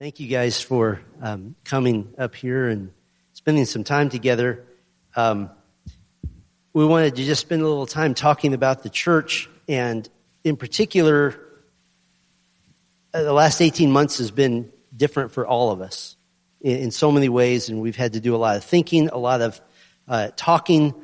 Thank 0.00 0.18
you 0.18 0.28
guys 0.28 0.62
for 0.62 0.98
um, 1.20 1.56
coming 1.62 2.14
up 2.16 2.34
here 2.34 2.70
and 2.70 2.90
spending 3.34 3.66
some 3.66 3.84
time 3.84 4.08
together. 4.08 4.64
Um, 5.14 5.50
we 6.72 6.86
wanted 6.86 7.16
to 7.16 7.22
just 7.22 7.42
spend 7.42 7.60
a 7.60 7.68
little 7.68 7.84
time 7.84 8.14
talking 8.14 8.54
about 8.54 8.82
the 8.82 8.88
church, 8.88 9.50
and 9.68 10.08
in 10.42 10.56
particular, 10.56 11.38
uh, 13.12 13.24
the 13.24 13.32
last 13.34 13.60
18 13.60 13.90
months 13.90 14.16
has 14.16 14.30
been 14.30 14.72
different 14.96 15.32
for 15.32 15.46
all 15.46 15.70
of 15.70 15.82
us 15.82 16.16
in, 16.62 16.78
in, 16.78 16.90
so 16.92 17.12
many 17.12 17.28
ways, 17.28 17.68
and 17.68 17.82
we've 17.82 17.94
had 17.94 18.14
to 18.14 18.20
do 18.20 18.34
a 18.34 18.38
lot 18.38 18.56
of 18.56 18.64
thinking, 18.64 19.10
a 19.10 19.18
lot 19.18 19.42
of 19.42 19.60
uh, 20.08 20.30
talking, 20.34 20.94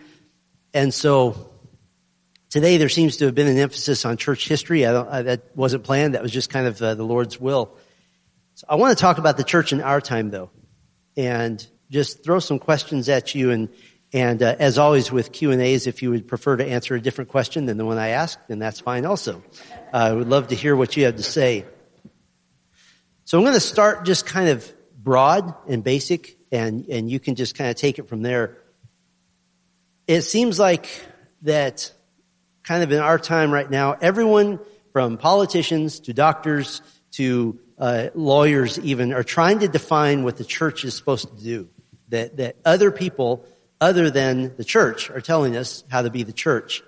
and 0.73 0.95
so 0.95 1.51
today 2.49 2.79
there 2.79 2.89
seems 2.89 3.19
to 3.19 3.27
have 3.27 3.35
been 3.35 3.47
an 3.47 3.59
emphasis 3.59 4.07
on 4.07 4.17
church 4.17 4.49
history. 4.49 4.87
I 4.87 5.19
I, 5.19 5.21
that 5.21 5.55
wasn't 5.55 5.85
planned; 5.85 6.15
that 6.15 6.23
was 6.23 6.33
just 6.33 6.49
kind 6.49 6.67
of 6.67 6.81
uh, 6.81 6.95
the 6.95 7.05
Lord's 7.05 7.39
will. 7.39 7.77
So 8.57 8.65
I 8.71 8.77
want 8.77 8.97
to 8.97 9.03
talk 9.03 9.19
about 9.19 9.37
the 9.37 9.45
church 9.45 9.75
in 9.75 9.83
our 9.83 10.01
time, 10.01 10.31
though, 10.31 10.51
and 11.15 11.65
just 11.91 12.25
throw 12.25 12.39
some 12.39 12.59
questions 12.59 13.07
at 13.11 13.35
you. 13.35 13.51
And 13.51 13.69
and 14.15 14.43
uh, 14.43 14.57
as 14.59 14.79
always 14.79 15.13
with 15.13 15.31
Q 15.31 15.51
and 15.51 15.61
A's, 15.61 15.87
if 15.87 16.01
you 16.01 16.09
would 16.09 16.27
prefer 16.27 16.57
to 16.57 16.65
answer 16.65 16.95
a 16.95 17.01
different 17.01 17.29
question 17.29 17.67
than 17.67 17.77
the 17.77 17.85
one 17.85 17.99
I 17.99 18.09
asked, 18.09 18.49
then 18.49 18.59
that's 18.59 18.81
fine. 18.81 19.05
Also, 19.05 19.43
uh, 19.93 19.97
I 19.97 20.13
would 20.15 20.29
love 20.29 20.49
to 20.49 20.55
hear 20.55 20.75
what 20.75 20.97
you 20.97 21.05
have 21.05 21.17
to 21.17 21.23
say. 21.23 21.67
So 23.27 23.37
I'm 23.37 23.45
going 23.45 23.53
to 23.53 23.61
start 23.61 24.07
just 24.07 24.25
kind 24.25 24.49
of 24.49 24.73
broad 24.97 25.55
and 25.69 25.85
basic, 25.85 26.39
and 26.51 26.87
and 26.89 27.11
you 27.11 27.21
can 27.21 27.35
just 27.35 27.59
kind 27.59 27.69
of 27.69 27.77
take 27.77 27.99
it 27.99 28.09
from 28.09 28.23
there. 28.23 28.57
It 30.07 30.23
seems 30.23 30.59
like 30.59 30.89
that 31.43 31.93
kind 32.63 32.83
of 32.83 32.91
in 32.91 33.01
our 33.01 33.19
time 33.19 33.53
right 33.53 33.71
now, 33.71 33.99
everyone 34.01 34.61
from 34.95 35.19
politicians 35.19 36.01
to 36.01 36.15
doctors 36.15 36.81
to 37.13 37.61
uh, 37.79 38.09
lawyers 38.15 38.79
even 38.81 39.13
are 39.13 39.23
trying 39.23 39.61
to 39.61 39.69
define 39.69 40.25
what 40.25 40.37
the 40.37 40.45
church 40.45 40.85
is 40.85 40.95
supposed 40.95 41.29
to 41.37 41.43
do. 41.43 41.69
That, 42.09 42.37
that 42.37 42.57
other 42.65 42.91
people 42.91 43.45
other 43.81 44.11
than 44.11 44.57
the 44.57 44.65
church 44.65 45.11
are 45.11 45.21
telling 45.21 45.57
us 45.57 45.85
how 45.89 46.03
to 46.03 46.11
be 46.11 46.23
the 46.23 46.33
church. 46.33 46.83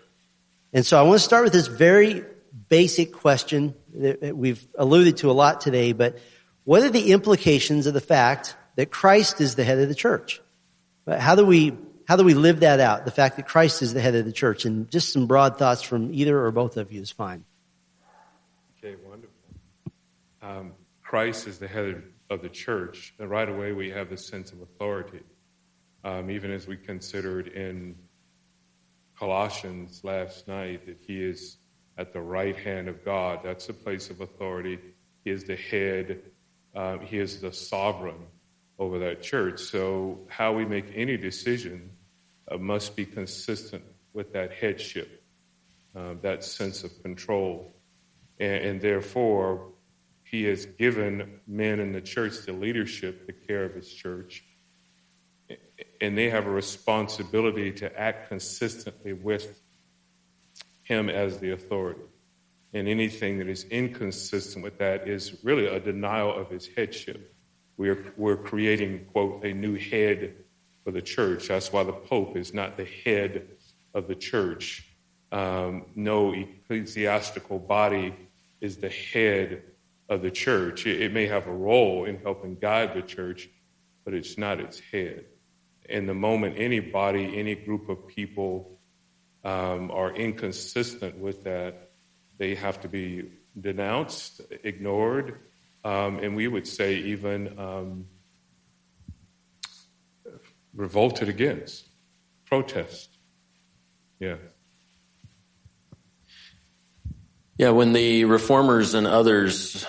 And 0.73 0.87
so 0.87 0.99
I 0.99 1.03
want 1.03 1.19
to 1.19 1.25
start 1.25 1.45
with 1.45 1.53
this 1.53 1.67
very 1.67 2.25
basic 2.69 3.13
question 3.13 3.75
that 3.95 4.37
we've 4.37 4.65
alluded 4.77 5.19
to 5.19 5.31
a 5.31 5.33
lot 5.33 5.61
today, 5.61 5.93
but 5.93 6.19
what 6.65 6.83
are 6.83 6.91
the 6.91 7.13
implications 7.13 7.87
of 7.87 7.95
the 7.95 8.01
fact 8.01 8.55
that 8.77 8.91
Christ 8.91 9.41
is 9.41 9.55
the 9.55 9.65
head 9.65 9.79
of 9.79 9.89
the 9.89 9.95
church? 9.95 10.41
How 11.07 11.35
do 11.35 11.45
we, 11.45 11.77
how 12.07 12.17
do 12.17 12.25
we 12.25 12.35
live 12.35 12.61
that 12.61 12.81
out? 12.81 13.07
The 13.07 13.11
fact 13.11 13.37
that 13.37 13.47
Christ 13.47 13.83
is 13.83 13.95
the 13.95 14.01
head 14.01 14.15
of 14.15 14.25
the 14.25 14.33
church 14.33 14.67
and 14.67 14.91
just 14.91 15.13
some 15.13 15.27
broad 15.27 15.59
thoughts 15.59 15.83
from 15.83 16.13
either 16.13 16.45
or 16.45 16.51
both 16.53 16.77
of 16.77 16.93
you 16.93 17.01
is 17.01 17.11
fine. 17.11 17.45
Okay, 18.79 18.95
wonderful. 19.05 19.35
Um, 20.49 20.73
Christ 21.03 21.47
is 21.47 21.59
the 21.59 21.69
head 21.69 22.03
of 22.31 22.41
the 22.41 22.49
church, 22.49 23.15
and 23.19 23.29
right 23.29 23.49
away 23.49 23.73
we 23.73 23.91
have 23.91 24.09
this 24.09 24.29
sense 24.29 24.51
of 24.51 24.63
authority. 24.63 25.21
Um, 26.05 26.31
even 26.31 26.51
as 26.51 26.67
we 26.67 26.79
considered 26.79 27.49
in 27.49 27.97
Colossians 29.19 30.01
last 30.05 30.49
night 30.49 30.87
that 30.87 30.97
he 31.07 31.23
is 31.23 31.59
at 31.99 32.15
the 32.15 32.21
right 32.21 32.57
hand 32.57 32.89
of 32.89 33.05
God. 33.05 33.41
That's 33.43 33.69
a 33.69 33.75
place 33.75 34.09
of 34.09 34.23
authority. 34.23 34.79
He 35.25 35.31
is 35.31 35.45
the 35.45 35.57
head, 35.57 36.21
um, 36.75 37.01
he 37.01 37.19
is 37.19 37.43
the 37.43 37.53
sovereign 37.53 38.25
over 38.79 39.01
that 39.01 39.21
church. 39.21 39.61
So, 39.61 40.21
how 40.29 40.55
we 40.55 40.65
make 40.65 40.87
any 40.95 41.19
decision 41.19 41.91
uh, 42.51 42.57
must 42.57 42.97
be 42.97 43.05
consistent 43.05 43.83
with 44.15 44.33
that 44.33 44.53
headship, 44.53 45.23
uh, 45.95 46.15
that 46.23 46.43
sense 46.43 46.85
of 46.85 47.03
control. 47.03 47.75
And, 48.39 48.65
and 48.65 48.81
therefore, 48.81 49.73
he 50.31 50.45
has 50.45 50.67
given 50.67 51.41
men 51.47 51.81
in 51.81 51.93
the 51.93 52.01
church 52.01 52.45
the 52.45 52.53
leadership, 52.53 53.27
the 53.27 53.33
care 53.33 53.65
of 53.65 53.75
his 53.75 53.93
church, 53.93 54.45
and 56.01 56.17
they 56.17 56.31
have 56.31 56.47
a 56.47 56.51
responsibility 56.51 57.73
to 57.73 57.99
act 57.99 58.29
consistently 58.29 59.13
with 59.13 59.63
him 60.83 61.09
as 61.09 61.39
the 61.39 61.53
authority. 61.53 62.03
And 62.75 62.87
anything 62.87 63.39
that 63.39 63.49
is 63.49 63.65
inconsistent 63.65 64.63
with 64.63 64.79
that 64.79 65.09
is 65.09 65.43
really 65.43 65.67
a 65.67 65.81
denial 65.81 66.35
of 66.35 66.51
his 66.51 66.69
headship. 66.77 67.35
We're, 67.77 68.13
we're 68.17 68.37
creating, 68.37 69.07
quote, 69.13 69.45
a 69.45 69.55
new 69.55 69.77
head 69.77 70.35
for 70.85 70.91
the 70.91 71.01
church. 71.01 71.49
That's 71.49 71.73
why 71.73 71.85
the 71.85 71.93
Pope 71.93 72.37
is 72.37 72.53
not 72.53 72.77
the 72.77 72.89
head 73.05 73.49
of 73.95 74.09
the 74.09 74.15
church. 74.15 74.85
Um, 75.33 75.87
no 75.95 76.35
ecclesiastical 76.35 77.59
body 77.59 78.15
is 78.61 78.77
the 78.77 78.91
head 78.91 79.63
of 80.09 80.23
the 80.23 80.31
church. 80.31 80.87
It, 80.87 81.13
may 81.13 81.27
have 81.27 81.47
a 81.47 81.53
role 81.53 82.05
in 82.05 82.19
helping 82.19 82.57
guide 82.57 82.95
the 82.95 83.03
church, 83.03 83.49
but 84.05 84.15
it's 84.15 84.39
not 84.39 84.61
its 84.61 84.81
head. 84.81 85.27
And 85.89 86.09
the 86.09 86.15
moment 86.15 86.57
anybody, 86.59 87.39
any 87.39 87.55
group 87.55 87.89
of 87.89 88.07
people 88.07 88.79
um, 89.45 89.91
are 89.91 90.15
inconsistent 90.15 91.19
with 91.19 91.45
that, 91.45 91.91
they 92.39 92.55
have 92.55 92.81
to 92.83 92.89
be 92.89 93.31
denounced, 93.59 94.41
ignored, 94.65 95.41
um, 95.85 96.19
and 96.19 96.37
we 96.37 96.49
would 96.49 96.67
say 96.67 96.97
even 96.97 97.59
um, 97.59 98.07
revolted 100.75 101.29
against, 101.29 101.87
protest. 102.47 103.11
Yeah. 104.21 104.37
Yeah, 107.57 107.71
when 107.71 107.93
the 107.93 108.25
reformers 108.25 108.95
and 108.95 109.07
others 109.07 109.85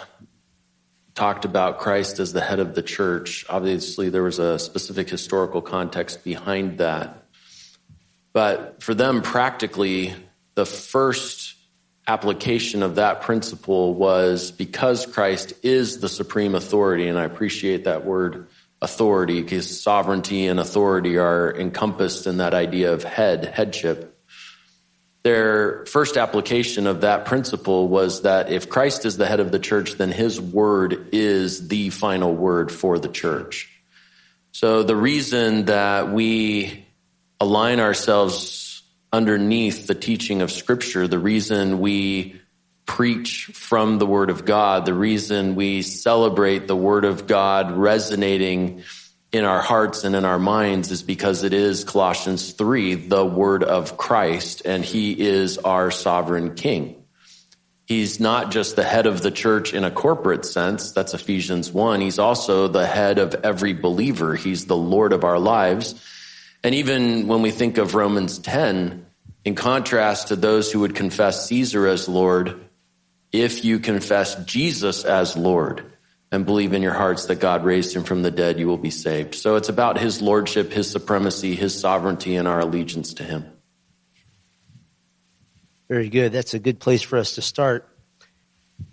talked 1.20 1.44
about 1.44 1.80
Christ 1.80 2.20
as 2.20 2.32
the 2.32 2.40
head 2.40 2.62
of 2.62 2.76
the 2.76 2.82
church. 2.82 3.46
Obviously, 3.50 4.08
there 4.10 4.24
was 4.24 4.40
a 4.40 4.58
specific 4.58 5.10
historical 5.10 5.62
context 5.62 6.24
behind 6.24 6.78
that. 6.78 7.26
But 8.32 8.82
for 8.82 8.94
them, 8.94 9.22
practically, 9.22 10.16
the 10.56 10.66
first 10.66 11.56
application 12.08 12.84
of 12.84 12.96
that 12.96 13.20
principle 13.20 13.96
was 13.96 14.52
because 14.52 15.06
Christ 15.06 15.52
is 15.62 16.00
the 16.00 16.08
supreme 16.08 16.56
authority, 16.56 17.10
and 17.10 17.20
I 17.20 17.26
appreciate 17.26 17.84
that 17.84 18.06
word 18.06 18.48
authority 18.82 19.42
because 19.42 19.82
sovereignty 19.82 20.48
and 20.48 20.58
authority 20.58 21.18
are 21.18 21.54
encompassed 21.54 22.28
in 22.28 22.38
that 22.38 22.54
idea 22.54 22.94
of 22.94 23.04
head, 23.04 23.44
headship 23.44 24.09
their 25.24 25.86
first 25.86 26.16
application 26.18 26.88
of 26.88 27.02
that 27.02 27.26
principle 27.26 27.88
was 27.88 28.22
that 28.22 28.52
if 28.52 28.70
Christ 28.70 29.06
is 29.06 29.18
the 29.18 29.26
head 29.26 29.40
of 29.40 29.52
the 29.52 29.60
church, 29.60 29.94
then 29.94 30.12
his 30.12 30.40
word 30.40 31.10
is 31.12 31.68
the 31.68 31.90
final 31.90 32.34
word 32.34 32.72
for 32.72 32.98
the 33.00 33.10
church. 33.10 33.70
So 34.52 34.84
the 34.84 34.96
reason 34.96 35.66
that 35.66 36.12
we 36.12 36.86
align 37.40 37.80
ourselves 37.80 38.82
underneath 39.12 39.88
the 39.88 39.96
teaching 39.96 40.42
of 40.42 40.52
scripture, 40.52 41.08
the 41.08 41.20
reason 41.20 41.80
we 41.80 42.40
preach 42.86 43.52
from 43.54 44.00
the 44.00 44.06
word 44.06 44.30
of 44.30 44.46
God, 44.46 44.86
the 44.86 44.94
reason 44.94 45.56
we 45.56 45.82
celebrate 45.82 46.68
the 46.68 46.76
word 46.76 47.06
of 47.06 47.28
God 47.28 47.72
resonating 47.72 48.84
in 49.32 49.46
our 49.46 49.62
hearts 49.62 50.04
and 50.04 50.16
in 50.16 50.26
our 50.26 50.40
minds 50.40 50.92
is 50.92 51.04
because 51.04 51.44
it 51.44 51.54
is 51.54 51.84
Colossians 51.84 52.54
3, 52.54 52.96
the 52.96 53.26
word 53.26 53.64
of 53.64 53.96
Christ, 53.98 54.64
and 54.66 54.84
he 54.84 55.20
is 55.20 55.60
our 55.60 55.92
sovereign 55.92 56.56
king. 56.56 56.96
He's 57.86 58.20
not 58.20 58.52
just 58.52 58.76
the 58.76 58.84
head 58.84 59.08
of 59.08 59.22
the 59.22 59.32
church 59.32 59.74
in 59.74 59.84
a 59.84 59.92
corporate 59.92 60.46
sense. 60.46 60.92
That's 60.92 61.14
Ephesians 61.14 61.72
1. 61.72 62.02
He's 62.02 62.20
also 62.20 62.68
the 62.68 62.86
head 62.86 63.18
of 63.18 63.34
every 63.44 63.74
believer. 63.74 64.36
He's 64.36 64.66
the 64.66 64.78
Lord 64.78 65.12
of 65.12 65.24
our 65.24 65.40
lives. 65.40 65.96
And 66.64 66.76
even 66.76 67.28
when 67.28 67.42
we 67.42 67.52
think 67.52 67.78
of 67.78 67.96
Romans 67.96 68.38
10, 68.40 69.06
in 69.46 69.56
contrast 69.56 70.28
to 70.28 70.36
those 70.36 70.72
who 70.72 70.82
would 70.82 70.96
confess 70.96 71.48
Caesar 71.48 71.88
as 71.88 72.08
Lord, 72.08 72.60
if 73.32 73.66
you 73.66 73.80
confess 73.80 74.36
Jesus 74.46 75.04
as 75.04 75.36
Lord, 75.36 75.92
and 76.32 76.46
believe 76.46 76.74
in 76.74 76.82
your 76.82 76.94
hearts 76.94 77.26
that 77.26 77.40
God 77.40 77.64
raised 77.64 77.96
him 77.96 78.04
from 78.04 78.22
the 78.22 78.32
dead, 78.32 78.60
you 78.60 78.68
will 78.68 78.78
be 78.78 78.92
saved. 78.92 79.36
So 79.36 79.56
it's 79.56 79.70
about 79.70 79.98
his 79.98 80.22
lordship, 80.22 80.72
his 80.72 80.90
supremacy, 80.90 81.56
his 81.56 81.78
sovereignty, 81.78 82.36
and 82.36 82.48
our 82.48 82.60
allegiance 82.60 83.16
to 83.16 83.24
him. 83.24 83.46
Very 85.88 86.10
good. 86.10 86.32
That's 86.32 86.54
a 86.54 86.60
good 86.60 86.80
place 86.80 87.02
for 87.02 87.18
us 87.18 87.36
to 87.36 87.42
start. 87.42 87.88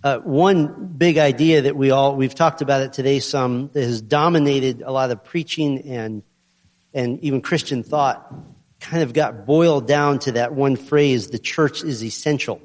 Uh, 0.03 0.19
one 0.19 0.95
big 0.97 1.19
idea 1.19 1.63
that 1.63 1.77
we 1.77 1.91
all 1.91 2.17
we've 2.17 2.35
talked 2.35 2.61
about 2.61 2.81
it 2.81 2.93
today 2.93 3.21
some 3.21 3.71
that 3.73 3.83
has 3.83 4.03
dominated 4.03 4.83
a 4.83 4.91
lot 4.91 5.11
of 5.11 5.23
preaching 5.23 5.81
and 5.83 6.23
and 6.93 7.21
even 7.21 7.41
Christian 7.41 7.85
thought 7.85 8.35
kind 8.81 9.03
of 9.03 9.13
got 9.13 9.47
boiled 9.47 9.87
down 9.87 10.19
to 10.21 10.33
that 10.33 10.55
one 10.55 10.75
phrase: 10.75 11.29
the 11.29 11.39
church 11.39 11.85
is 11.85 12.03
essential. 12.03 12.61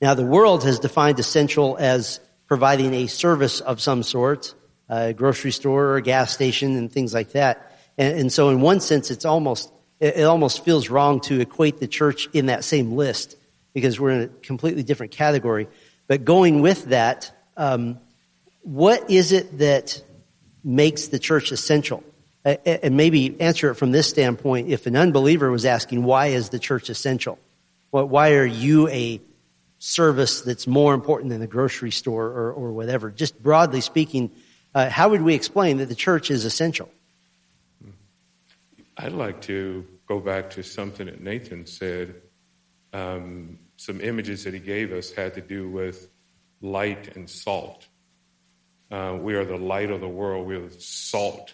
Now, 0.00 0.14
the 0.14 0.26
world 0.26 0.64
has 0.64 0.78
defined 0.78 1.18
essential 1.18 1.76
as 1.78 2.20
providing 2.46 2.94
a 2.94 3.06
service 3.06 3.60
of 3.60 3.80
some 3.80 4.02
sort, 4.02 4.54
a 4.88 5.12
grocery 5.12 5.50
store 5.50 5.86
or 5.86 5.96
a 5.96 6.02
gas 6.02 6.32
station 6.32 6.76
and 6.76 6.92
things 6.92 7.12
like 7.12 7.32
that. 7.32 7.78
And, 7.98 8.20
and 8.20 8.32
so 8.32 8.50
in 8.50 8.60
one 8.60 8.80
sense, 8.80 9.10
it's 9.10 9.24
almost, 9.24 9.72
it, 10.00 10.16
it 10.16 10.22
almost 10.22 10.64
feels 10.64 10.88
wrong 10.88 11.20
to 11.22 11.40
equate 11.40 11.80
the 11.80 11.88
church 11.88 12.28
in 12.32 12.46
that 12.46 12.64
same 12.64 12.92
list 12.92 13.36
because 13.74 13.98
we're 13.98 14.10
in 14.10 14.22
a 14.22 14.28
completely 14.28 14.82
different 14.82 15.12
category. 15.12 15.68
But 16.06 16.24
going 16.24 16.62
with 16.62 16.86
that, 16.86 17.32
um, 17.56 17.98
what 18.62 19.10
is 19.10 19.32
it 19.32 19.58
that 19.58 20.02
makes 20.62 21.08
the 21.08 21.18
church 21.18 21.52
essential? 21.52 22.02
And 22.44 22.96
maybe 22.96 23.40
answer 23.40 23.70
it 23.70 23.74
from 23.74 23.90
this 23.90 24.08
standpoint. 24.08 24.68
If 24.68 24.86
an 24.86 24.94
unbeliever 24.94 25.50
was 25.50 25.64
asking, 25.64 26.04
why 26.04 26.28
is 26.28 26.50
the 26.50 26.60
church 26.60 26.88
essential? 26.90 27.40
What 27.90 28.08
why 28.08 28.34
are 28.34 28.46
you 28.46 28.86
a 28.88 29.20
service 29.86 30.40
that's 30.40 30.66
more 30.66 30.94
important 30.94 31.30
than 31.30 31.40
the 31.40 31.46
grocery 31.46 31.90
store 31.90 32.26
or, 32.26 32.52
or 32.52 32.72
whatever? 32.72 33.10
Just 33.10 33.40
broadly 33.42 33.80
speaking, 33.80 34.30
uh, 34.74 34.90
how 34.90 35.08
would 35.10 35.22
we 35.22 35.34
explain 35.34 35.78
that 35.78 35.86
the 35.86 35.94
church 35.94 36.30
is 36.30 36.44
essential? 36.44 36.90
I'd 38.96 39.12
like 39.12 39.42
to 39.42 39.86
go 40.08 40.20
back 40.20 40.50
to 40.50 40.62
something 40.62 41.06
that 41.06 41.20
Nathan 41.20 41.66
said. 41.66 42.16
Um, 42.92 43.58
some 43.76 44.00
images 44.00 44.44
that 44.44 44.54
he 44.54 44.60
gave 44.60 44.92
us 44.92 45.12
had 45.12 45.34
to 45.34 45.40
do 45.40 45.70
with 45.70 46.08
light 46.60 47.14
and 47.16 47.28
salt. 47.28 47.86
Uh, 48.90 49.16
we 49.20 49.34
are 49.34 49.44
the 49.44 49.56
light 49.56 49.90
of 49.90 50.00
the 50.00 50.08
world. 50.08 50.46
We 50.46 50.56
are 50.56 50.68
the 50.68 50.80
salt. 50.80 51.52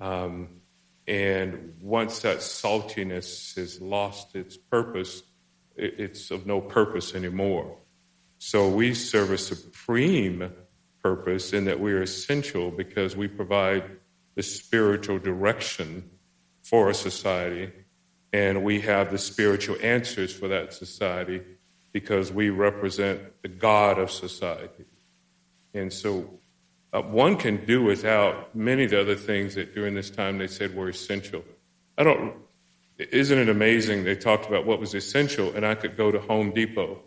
Um, 0.00 0.60
and 1.08 1.74
once 1.80 2.20
that 2.20 2.38
saltiness 2.38 3.56
has 3.56 3.80
lost 3.80 4.36
its 4.36 4.56
purpose, 4.56 5.22
it's 5.80 6.30
of 6.30 6.46
no 6.46 6.60
purpose 6.60 7.14
anymore. 7.14 7.76
So 8.38 8.68
we 8.68 8.94
serve 8.94 9.30
a 9.30 9.38
supreme 9.38 10.52
purpose 11.02 11.52
in 11.52 11.64
that 11.64 11.80
we 11.80 11.92
are 11.92 12.02
essential 12.02 12.70
because 12.70 13.16
we 13.16 13.28
provide 13.28 13.84
the 14.34 14.42
spiritual 14.42 15.18
direction 15.18 16.10
for 16.62 16.90
a 16.90 16.94
society, 16.94 17.72
and 18.32 18.62
we 18.62 18.80
have 18.82 19.10
the 19.10 19.18
spiritual 19.18 19.76
answers 19.82 20.32
for 20.32 20.48
that 20.48 20.72
society 20.72 21.42
because 21.92 22.30
we 22.32 22.50
represent 22.50 23.20
the 23.42 23.48
God 23.48 23.98
of 23.98 24.10
society. 24.10 24.84
And 25.74 25.92
so 25.92 26.38
uh, 26.92 27.02
one 27.02 27.36
can 27.36 27.64
do 27.64 27.82
without 27.82 28.54
many 28.54 28.84
of 28.84 28.90
the 28.90 29.00
other 29.00 29.16
things 29.16 29.54
that 29.54 29.74
during 29.74 29.94
this 29.94 30.10
time 30.10 30.38
they 30.38 30.46
said 30.46 30.74
were 30.74 30.88
essential. 30.88 31.44
I 31.98 32.04
don't, 32.04 32.34
isn't 33.12 33.38
it 33.38 33.48
amazing? 33.48 34.04
They 34.04 34.14
talked 34.14 34.46
about 34.46 34.66
what 34.66 34.80
was 34.80 34.94
essential, 34.94 35.52
and 35.54 35.66
I 35.66 35.74
could 35.74 35.96
go 35.96 36.10
to 36.10 36.20
Home 36.20 36.52
Depot 36.52 37.00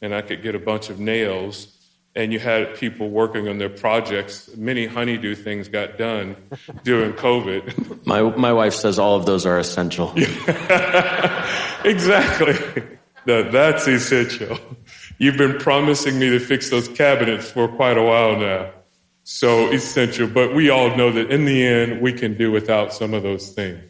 and 0.00 0.14
I 0.14 0.22
could 0.22 0.42
get 0.42 0.54
a 0.56 0.58
bunch 0.58 0.90
of 0.90 0.98
nails, 0.98 1.68
and 2.16 2.32
you 2.32 2.40
had 2.40 2.74
people 2.74 3.08
working 3.08 3.46
on 3.48 3.58
their 3.58 3.68
projects. 3.68 4.50
Many 4.56 4.86
honeydew 4.86 5.36
things 5.36 5.68
got 5.68 5.96
done 5.96 6.36
during 6.84 7.12
COVID. 7.12 8.04
My, 8.04 8.22
my 8.22 8.52
wife 8.52 8.74
says 8.74 8.98
all 8.98 9.14
of 9.16 9.26
those 9.26 9.46
are 9.46 9.58
essential. 9.58 10.12
exactly. 11.84 12.56
No, 13.26 13.48
that's 13.48 13.86
essential. 13.86 14.58
You've 15.18 15.36
been 15.36 15.58
promising 15.58 16.18
me 16.18 16.30
to 16.30 16.40
fix 16.40 16.70
those 16.70 16.88
cabinets 16.88 17.48
for 17.48 17.68
quite 17.68 17.96
a 17.96 18.02
while 18.02 18.36
now 18.36 18.72
so 19.24 19.70
essential. 19.70 20.26
But 20.26 20.54
we 20.54 20.70
all 20.70 20.96
know 20.96 21.10
that 21.12 21.30
in 21.30 21.44
the 21.44 21.66
end, 21.66 22.00
we 22.00 22.12
can 22.12 22.36
do 22.36 22.50
without 22.50 22.92
some 22.92 23.14
of 23.14 23.22
those 23.22 23.50
things. 23.50 23.80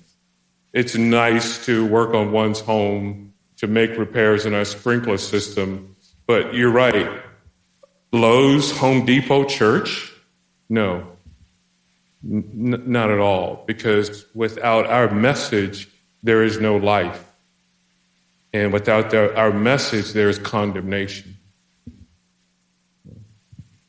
It's 0.72 0.94
nice 0.96 1.64
to 1.66 1.86
work 1.86 2.14
on 2.14 2.32
one's 2.32 2.60
home, 2.60 3.34
to 3.58 3.66
make 3.66 3.96
repairs 3.98 4.46
in 4.46 4.54
our 4.54 4.64
sprinkler 4.64 5.18
system. 5.18 5.96
But 6.26 6.54
you're 6.54 6.72
right. 6.72 7.20
Lowe's, 8.12 8.76
Home 8.78 9.04
Depot, 9.04 9.44
church? 9.44 10.12
No. 10.68 11.06
N- 12.24 12.84
not 12.86 13.10
at 13.10 13.18
all. 13.18 13.64
Because 13.66 14.26
without 14.34 14.86
our 14.86 15.10
message, 15.10 15.88
there 16.22 16.42
is 16.42 16.60
no 16.60 16.76
life. 16.76 17.24
And 18.52 18.72
without 18.72 19.10
the, 19.10 19.34
our 19.36 19.52
message, 19.52 20.12
there 20.12 20.28
is 20.28 20.38
condemnation. 20.38 21.36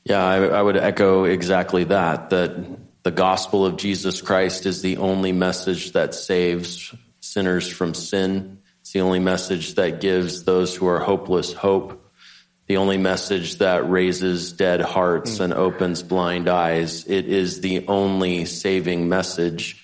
Yeah, 0.06 0.26
I, 0.26 0.46
I 0.46 0.62
would 0.62 0.78
echo 0.78 1.24
exactly 1.24 1.86
that, 1.86 2.30
that 2.30 2.56
the 3.04 3.12
gospel 3.12 3.66
of 3.66 3.78
Jesus 3.78 4.22
Christ 4.22 4.66
is 4.66 4.82
the 4.82 4.98
only 4.98 5.32
message 5.32 5.92
that 5.92 6.16
saves 6.16 6.94
sinners 7.20 7.68
from 7.68 7.94
sin. 7.94 8.60
It's 8.82 8.92
the 8.92 9.02
only 9.02 9.20
message 9.20 9.76
that 9.76 10.02
gives 10.02 10.44
those 10.44 10.76
who 10.76 10.88
are 10.88 11.00
hopeless 11.00 11.54
hope. 11.54 12.00
The 12.68 12.78
only 12.78 12.98
message 12.98 13.58
that 13.58 13.90
raises 13.90 14.54
dead 14.54 14.80
hearts 14.80 15.42
and 15.42 15.54
opens 15.54 16.02
blind 16.02 16.48
eyes. 16.48 17.06
It 17.06 17.26
is 17.26 17.60
the 17.60 17.88
only 17.88 18.46
saving 18.46 19.10
message 19.10 19.84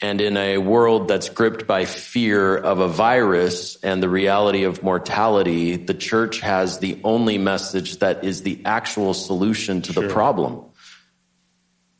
and 0.00 0.20
in 0.20 0.36
a 0.36 0.58
world 0.58 1.08
that's 1.08 1.30
gripped 1.30 1.66
by 1.66 1.86
fear 1.86 2.54
of 2.54 2.80
a 2.80 2.88
virus 2.88 3.76
and 3.82 4.02
the 4.02 4.10
reality 4.10 4.64
of 4.64 4.82
mortality, 4.82 5.76
the 5.76 5.94
church 5.94 6.40
has 6.40 6.80
the 6.80 7.00
only 7.02 7.38
message 7.38 7.98
that 7.98 8.22
is 8.22 8.42
the 8.42 8.60
actual 8.66 9.14
solution 9.14 9.80
to 9.82 9.94
sure. 9.94 10.02
the 10.02 10.12
problem. 10.12 10.66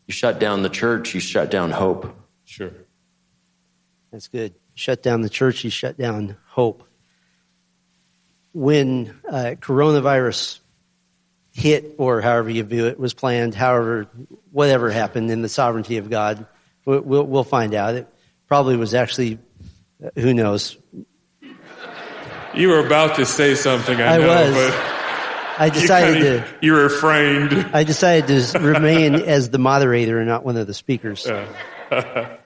You 0.06 0.12
shut 0.12 0.38
down 0.38 0.62
the 0.62 0.68
church, 0.68 1.14
you 1.14 1.20
shut 1.20 1.50
down 1.50 1.70
hope. 1.70 2.14
Sure. 2.44 2.70
That's 4.12 4.28
good. 4.28 4.54
Shut 4.74 5.02
down 5.02 5.22
the 5.22 5.30
church, 5.30 5.64
you 5.64 5.70
shut 5.70 5.98
down 5.98 6.36
hope. 6.48 6.84
When 8.52 9.14
uh, 9.28 9.54
coronavirus 9.60 10.60
hit, 11.52 11.94
or 11.98 12.20
however 12.20 12.50
you 12.50 12.62
view 12.62 12.86
it, 12.86 12.98
was 12.98 13.14
planned, 13.14 13.54
however, 13.54 14.06
whatever 14.52 14.90
happened 14.90 15.30
in 15.30 15.42
the 15.42 15.48
sovereignty 15.48 15.96
of 15.96 16.08
God, 16.08 16.46
We'll, 16.86 17.24
we'll 17.24 17.44
find 17.44 17.74
out. 17.74 17.96
It 17.96 18.06
probably 18.46 18.76
was 18.76 18.94
actually, 18.94 19.40
uh, 20.02 20.10
who 20.14 20.32
knows. 20.32 20.76
You 22.54 22.68
were 22.68 22.86
about 22.86 23.16
to 23.16 23.26
say 23.26 23.56
something, 23.56 24.00
I, 24.00 24.14
I 24.14 24.18
know, 24.18 24.28
was. 24.28 24.54
but 24.54 24.95
I 25.58 25.70
decided 25.70 26.16
you 26.16 26.22
to. 26.22 26.58
You 26.60 26.76
refrained. 26.76 27.70
I 27.72 27.84
decided 27.84 28.26
to 28.28 28.58
remain 28.58 29.14
as 29.14 29.50
the 29.50 29.58
moderator 29.58 30.18
and 30.18 30.28
not 30.28 30.44
one 30.44 30.56
of 30.56 30.66
the 30.66 30.74
speakers. 30.74 31.26
but 31.90 32.38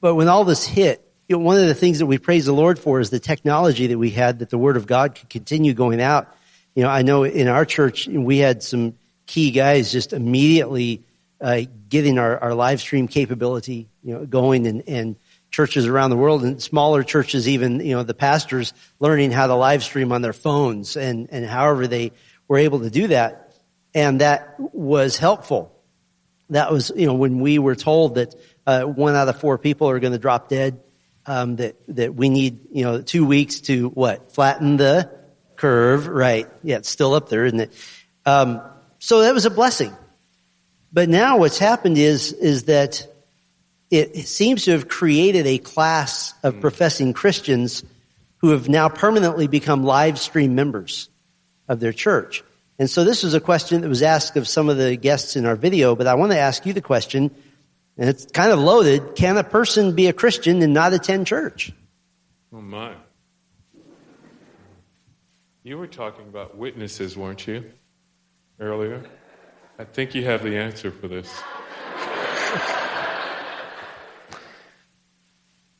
when 0.00 0.28
all 0.28 0.44
this 0.44 0.64
hit, 0.64 1.00
you 1.28 1.36
know, 1.36 1.42
one 1.42 1.58
of 1.58 1.66
the 1.66 1.74
things 1.74 2.00
that 2.00 2.06
we 2.06 2.18
praise 2.18 2.46
the 2.46 2.52
Lord 2.52 2.78
for 2.78 3.00
is 3.00 3.10
the 3.10 3.20
technology 3.20 3.86
that 3.88 3.98
we 3.98 4.10
had 4.10 4.40
that 4.40 4.50
the 4.50 4.58
Word 4.58 4.76
of 4.76 4.86
God 4.86 5.14
could 5.14 5.28
continue 5.30 5.72
going 5.74 6.00
out. 6.00 6.34
You 6.74 6.82
know, 6.82 6.90
I 6.90 7.02
know 7.02 7.22
in 7.24 7.48
our 7.48 7.64
church 7.64 8.06
we 8.08 8.38
had 8.38 8.62
some 8.62 8.94
key 9.26 9.50
guys 9.50 9.92
just 9.92 10.12
immediately 10.12 11.04
uh, 11.40 11.62
getting 11.88 12.18
our, 12.18 12.38
our 12.38 12.54
live 12.54 12.80
stream 12.80 13.08
capability, 13.08 13.88
you 14.02 14.14
know, 14.14 14.26
going 14.26 14.66
and, 14.66 14.82
and 14.88 15.16
churches 15.54 15.86
around 15.86 16.10
the 16.10 16.16
world 16.16 16.42
and 16.42 16.60
smaller 16.60 17.04
churches, 17.04 17.48
even, 17.48 17.78
you 17.78 17.94
know, 17.94 18.02
the 18.02 18.12
pastors 18.12 18.74
learning 18.98 19.30
how 19.30 19.46
to 19.46 19.54
live 19.54 19.84
stream 19.84 20.10
on 20.10 20.20
their 20.20 20.32
phones 20.32 20.96
and, 20.96 21.28
and 21.30 21.46
however 21.46 21.86
they 21.86 22.10
were 22.48 22.58
able 22.58 22.80
to 22.80 22.90
do 22.90 23.06
that. 23.06 23.54
And 23.94 24.20
that 24.20 24.56
was 24.58 25.16
helpful. 25.16 25.72
That 26.50 26.72
was, 26.72 26.90
you 26.96 27.06
know, 27.06 27.14
when 27.14 27.38
we 27.38 27.60
were 27.60 27.76
told 27.76 28.16
that 28.16 28.34
uh, 28.66 28.82
one 28.82 29.14
out 29.14 29.28
of 29.28 29.38
four 29.38 29.56
people 29.56 29.88
are 29.88 30.00
going 30.00 30.12
to 30.12 30.18
drop 30.18 30.48
dead, 30.48 30.82
um, 31.24 31.54
that, 31.56 31.76
that 31.86 32.16
we 32.16 32.28
need, 32.28 32.58
you 32.72 32.82
know, 32.82 33.00
two 33.00 33.24
weeks 33.24 33.60
to 33.60 33.90
what? 33.90 34.32
Flatten 34.32 34.76
the 34.76 35.08
curve, 35.54 36.08
right? 36.08 36.48
Yeah, 36.64 36.78
it's 36.78 36.90
still 36.90 37.14
up 37.14 37.28
there, 37.28 37.46
isn't 37.46 37.60
it? 37.60 37.72
Um, 38.26 38.60
so 38.98 39.22
that 39.22 39.32
was 39.32 39.46
a 39.46 39.50
blessing. 39.50 39.94
But 40.92 41.08
now 41.08 41.38
what's 41.38 41.58
happened 41.58 41.96
is, 41.96 42.32
is 42.32 42.64
that 42.64 43.06
it 43.94 44.28
seems 44.28 44.64
to 44.64 44.72
have 44.72 44.88
created 44.88 45.46
a 45.46 45.58
class 45.58 46.34
of 46.42 46.54
hmm. 46.54 46.60
professing 46.60 47.12
Christians 47.12 47.84
who 48.38 48.50
have 48.50 48.68
now 48.68 48.88
permanently 48.88 49.46
become 49.46 49.84
live 49.84 50.18
stream 50.18 50.54
members 50.54 51.08
of 51.68 51.80
their 51.80 51.92
church. 51.92 52.44
And 52.78 52.90
so 52.90 53.04
this 53.04 53.22
was 53.22 53.34
a 53.34 53.40
question 53.40 53.80
that 53.82 53.88
was 53.88 54.02
asked 54.02 54.36
of 54.36 54.48
some 54.48 54.68
of 54.68 54.76
the 54.76 54.96
guests 54.96 55.36
in 55.36 55.46
our 55.46 55.56
video, 55.56 55.94
but 55.94 56.06
I 56.06 56.14
want 56.14 56.32
to 56.32 56.38
ask 56.38 56.66
you 56.66 56.72
the 56.72 56.82
question, 56.82 57.30
and 57.96 58.10
it's 58.10 58.26
kind 58.26 58.50
of 58.50 58.58
loaded. 58.58 59.14
Can 59.14 59.36
a 59.36 59.44
person 59.44 59.94
be 59.94 60.08
a 60.08 60.12
Christian 60.12 60.60
and 60.60 60.74
not 60.74 60.92
attend 60.92 61.26
church? 61.26 61.72
Oh 62.52 62.60
my. 62.60 62.94
You 65.62 65.78
were 65.78 65.86
talking 65.86 66.26
about 66.28 66.58
witnesses, 66.58 67.16
weren't 67.16 67.46
you, 67.46 67.64
earlier? 68.60 69.02
I 69.78 69.84
think 69.84 70.14
you 70.14 70.24
have 70.26 70.42
the 70.42 70.58
answer 70.58 70.90
for 70.90 71.08
this. 71.08 71.32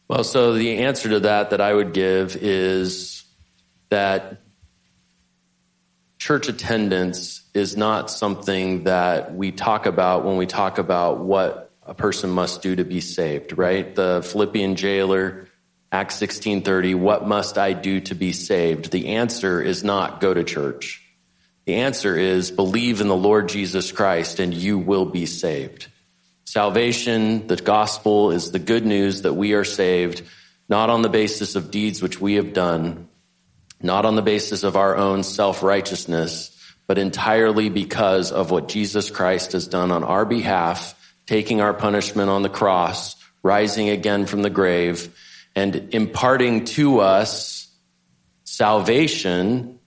well, 0.09 0.25
so 0.25 0.53
the 0.53 0.79
answer 0.79 1.09
to 1.11 1.21
that 1.21 1.51
that 1.51 1.61
I 1.61 1.73
would 1.73 1.93
give 1.93 2.37
is 2.37 3.25
that 3.89 4.41
church 6.19 6.49
attendance 6.49 7.43
is 7.55 7.77
not 7.77 8.11
something 8.11 8.85
that 8.85 9.35
we 9.35 9.53
talk 9.53 9.87
about 9.87 10.25
when 10.25 10.37
we 10.37 10.47
talk 10.47 10.79
about 10.79 11.21
what 11.21 11.71
a 11.87 11.95
person 11.95 12.31
must 12.31 12.63
do 12.63 12.77
to 12.77 12.85
be 12.85 13.01
saved, 13.01 13.57
right? 13.57 13.95
The 13.95 14.23
Philippian 14.25 14.77
jailer, 14.77 15.49
Acts 15.93 16.17
16:30, 16.17 16.95
what 16.95 17.29
must 17.29 17.59
I 17.59 17.73
do 17.73 18.01
to 18.01 18.15
be 18.15 18.33
saved? 18.33 18.91
The 18.91 19.09
answer 19.09 19.63
is 19.63 19.85
not 19.85 20.21
go 20.21 20.35
to 20.35 20.45
church. 20.45 21.03
The 21.67 21.77
answer 21.77 22.17
is 22.17 22.51
believe 22.51 23.01
in 23.01 23.09
the 23.09 23.17
Lord 23.17 23.49
Jesus 23.49 23.93
Christ 23.93 24.39
and 24.39 24.53
you 24.53 24.79
will 24.79 25.07
be 25.07 25.27
saved. 25.27 25.89
Salvation, 26.45 27.47
the 27.47 27.57
gospel 27.57 28.31
is 28.31 28.53
the 28.53 28.59
good 28.59 28.85
news 28.85 29.23
that 29.23 29.33
we 29.33 29.55
are 29.55 29.65
saved, 29.65 30.23
not 30.69 30.91
on 30.91 31.03
the 31.03 31.09
basis 31.09 31.57
of 31.57 31.71
deeds 31.71 32.03
which 32.03 32.21
we 32.21 32.35
have 32.35 32.53
done, 32.53 33.09
not 33.83 34.05
on 34.05 34.15
the 34.15 34.23
basis 34.23 34.63
of 34.63 34.77
our 34.77 34.97
own 34.97 35.23
self 35.23 35.63
righteousness, 35.63 36.51
but 36.87 36.99
entirely 36.99 37.71
because 37.71 38.31
of 38.31 38.51
what 38.51 38.69
Jesus 38.69 39.11
Christ 39.11 39.53
has 39.53 39.67
done 39.67 39.91
on 39.91 40.05
our 40.05 40.25
behalf, 40.25 40.95
taking 41.27 41.61
our 41.61 41.73
punishment 41.73 42.29
on 42.29 42.43
the 42.43 42.51
cross, 42.51 43.17
rising 43.43 43.89
again 43.89 44.27
from 44.27 44.43
the 44.43 44.51
grave, 44.51 45.15
and 45.57 45.95
imparting 45.95 46.67
to 46.67 47.01
us 47.01 47.69
salvation 48.45 49.79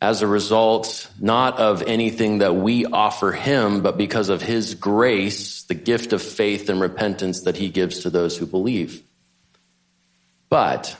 as 0.00 0.22
a 0.22 0.26
result 0.26 1.10
not 1.18 1.58
of 1.58 1.82
anything 1.82 2.38
that 2.38 2.54
we 2.54 2.84
offer 2.84 3.32
him, 3.32 3.80
but 3.80 3.96
because 3.96 4.28
of 4.28 4.42
his 4.42 4.74
grace, 4.74 5.62
the 5.64 5.74
gift 5.74 6.12
of 6.12 6.22
faith 6.22 6.68
and 6.68 6.80
repentance 6.80 7.42
that 7.42 7.56
he 7.56 7.68
gives 7.68 8.00
to 8.00 8.10
those 8.10 8.36
who 8.36 8.46
believe. 8.46 9.02
But 10.48 10.96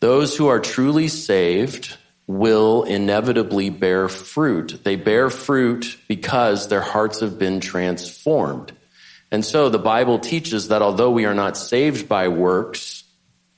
those 0.00 0.36
who 0.36 0.48
are 0.48 0.60
truly 0.60 1.08
saved 1.08 1.96
will 2.26 2.84
inevitably 2.84 3.70
bear 3.70 4.08
fruit. 4.08 4.80
They 4.84 4.96
bear 4.96 5.30
fruit 5.30 5.98
because 6.06 6.68
their 6.68 6.82
hearts 6.82 7.20
have 7.20 7.38
been 7.38 7.60
transformed. 7.60 8.72
And 9.30 9.44
so 9.44 9.68
the 9.68 9.78
Bible 9.78 10.18
teaches 10.18 10.68
that 10.68 10.82
although 10.82 11.10
we 11.10 11.24
are 11.24 11.34
not 11.34 11.56
saved 11.56 12.08
by 12.08 12.28
works, 12.28 13.04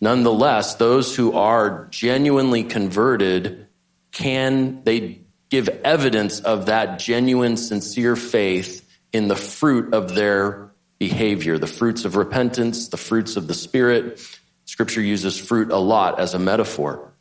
nonetheless, 0.01 0.77
those 0.77 1.15
who 1.15 1.33
are 1.33 1.89
genuinely 1.91 2.63
converted 2.63 3.67
can, 4.13 4.83
they 4.85 5.21
give 5.49 5.69
evidence 5.69 6.41
of 6.41 6.67
that 6.67 6.99
genuine, 6.99 7.57
sincere 7.57 8.17
faith 8.17 8.89
in 9.13 9.29
the 9.29 9.37
fruit 9.37 9.93
of 9.93 10.15
their 10.15 10.71
behavior, 10.99 11.59
the 11.59 11.67
fruits 11.67 12.05
of 12.05 12.17
repentance, 12.17 12.89
the 12.89 12.97
fruits 12.97 13.37
of 13.37 13.49
the 13.49 13.55
Spirit. 13.55 14.21
Scripture 14.65 15.01
uses 15.01 15.39
fruit 15.39 15.73
a 15.73 15.79
lot 15.79 16.21
as 16.21 16.35
a 16.35 16.39
metaphor. 16.39 17.13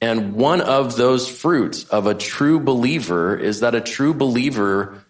And 0.00 0.34
one 0.34 0.60
of 0.60 0.96
those 0.96 1.28
fruits 1.28 1.84
of 1.84 2.06
a 2.06 2.14
true 2.14 2.60
believer 2.60 3.36
is 3.36 3.60
that 3.60 3.74
a 3.74 3.80
true 3.80 4.14
believer 4.14 5.02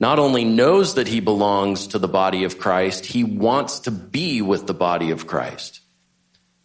not 0.00 0.18
only 0.18 0.44
knows 0.44 0.94
that 0.94 1.06
he 1.06 1.20
belongs 1.20 1.88
to 1.88 1.98
the 1.98 2.08
body 2.08 2.42
of 2.42 2.58
Christ, 2.58 3.06
he 3.06 3.22
wants 3.22 3.80
to 3.80 3.92
be 3.92 4.42
with 4.42 4.66
the 4.66 4.74
body 4.74 5.12
of 5.12 5.28
Christ. 5.28 5.81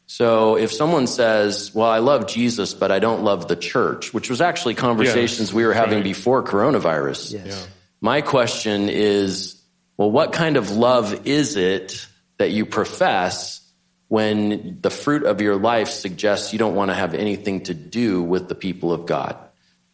So 0.07 0.55
if 0.55 0.71
someone 0.71 1.05
says, 1.05 1.75
Well, 1.75 1.89
I 1.89 1.99
love 1.99 2.27
Jesus, 2.27 2.73
but 2.73 2.91
I 2.91 2.99
don't 2.99 3.23
love 3.23 3.47
the 3.47 3.57
church, 3.57 4.13
which 4.13 4.29
was 4.29 4.41
actually 4.41 4.73
conversations 4.73 5.49
yes, 5.49 5.53
we 5.53 5.65
were 5.65 5.73
having 5.73 5.99
right. 5.99 6.03
before 6.03 6.43
coronavirus. 6.43 7.33
Yes. 7.33 7.45
Yeah. 7.45 7.73
My 7.99 8.21
question 8.21 8.89
is, 8.89 9.61
well, 9.97 10.09
what 10.09 10.31
kind 10.31 10.57
of 10.57 10.71
love 10.71 11.27
is 11.27 11.57
it 11.57 12.07
that 12.37 12.51
you 12.51 12.65
profess 12.65 13.61
when 14.07 14.79
the 14.81 14.89
fruit 14.89 15.23
of 15.23 15.41
your 15.41 15.57
life 15.57 15.89
suggests 15.89 16.53
you 16.53 16.59
don't 16.59 16.75
want 16.75 16.89
to 16.89 16.95
have 16.95 17.13
anything 17.13 17.63
to 17.63 17.73
do 17.73 18.23
with 18.23 18.47
the 18.47 18.55
people 18.55 18.93
of 18.93 19.05
God? 19.05 19.37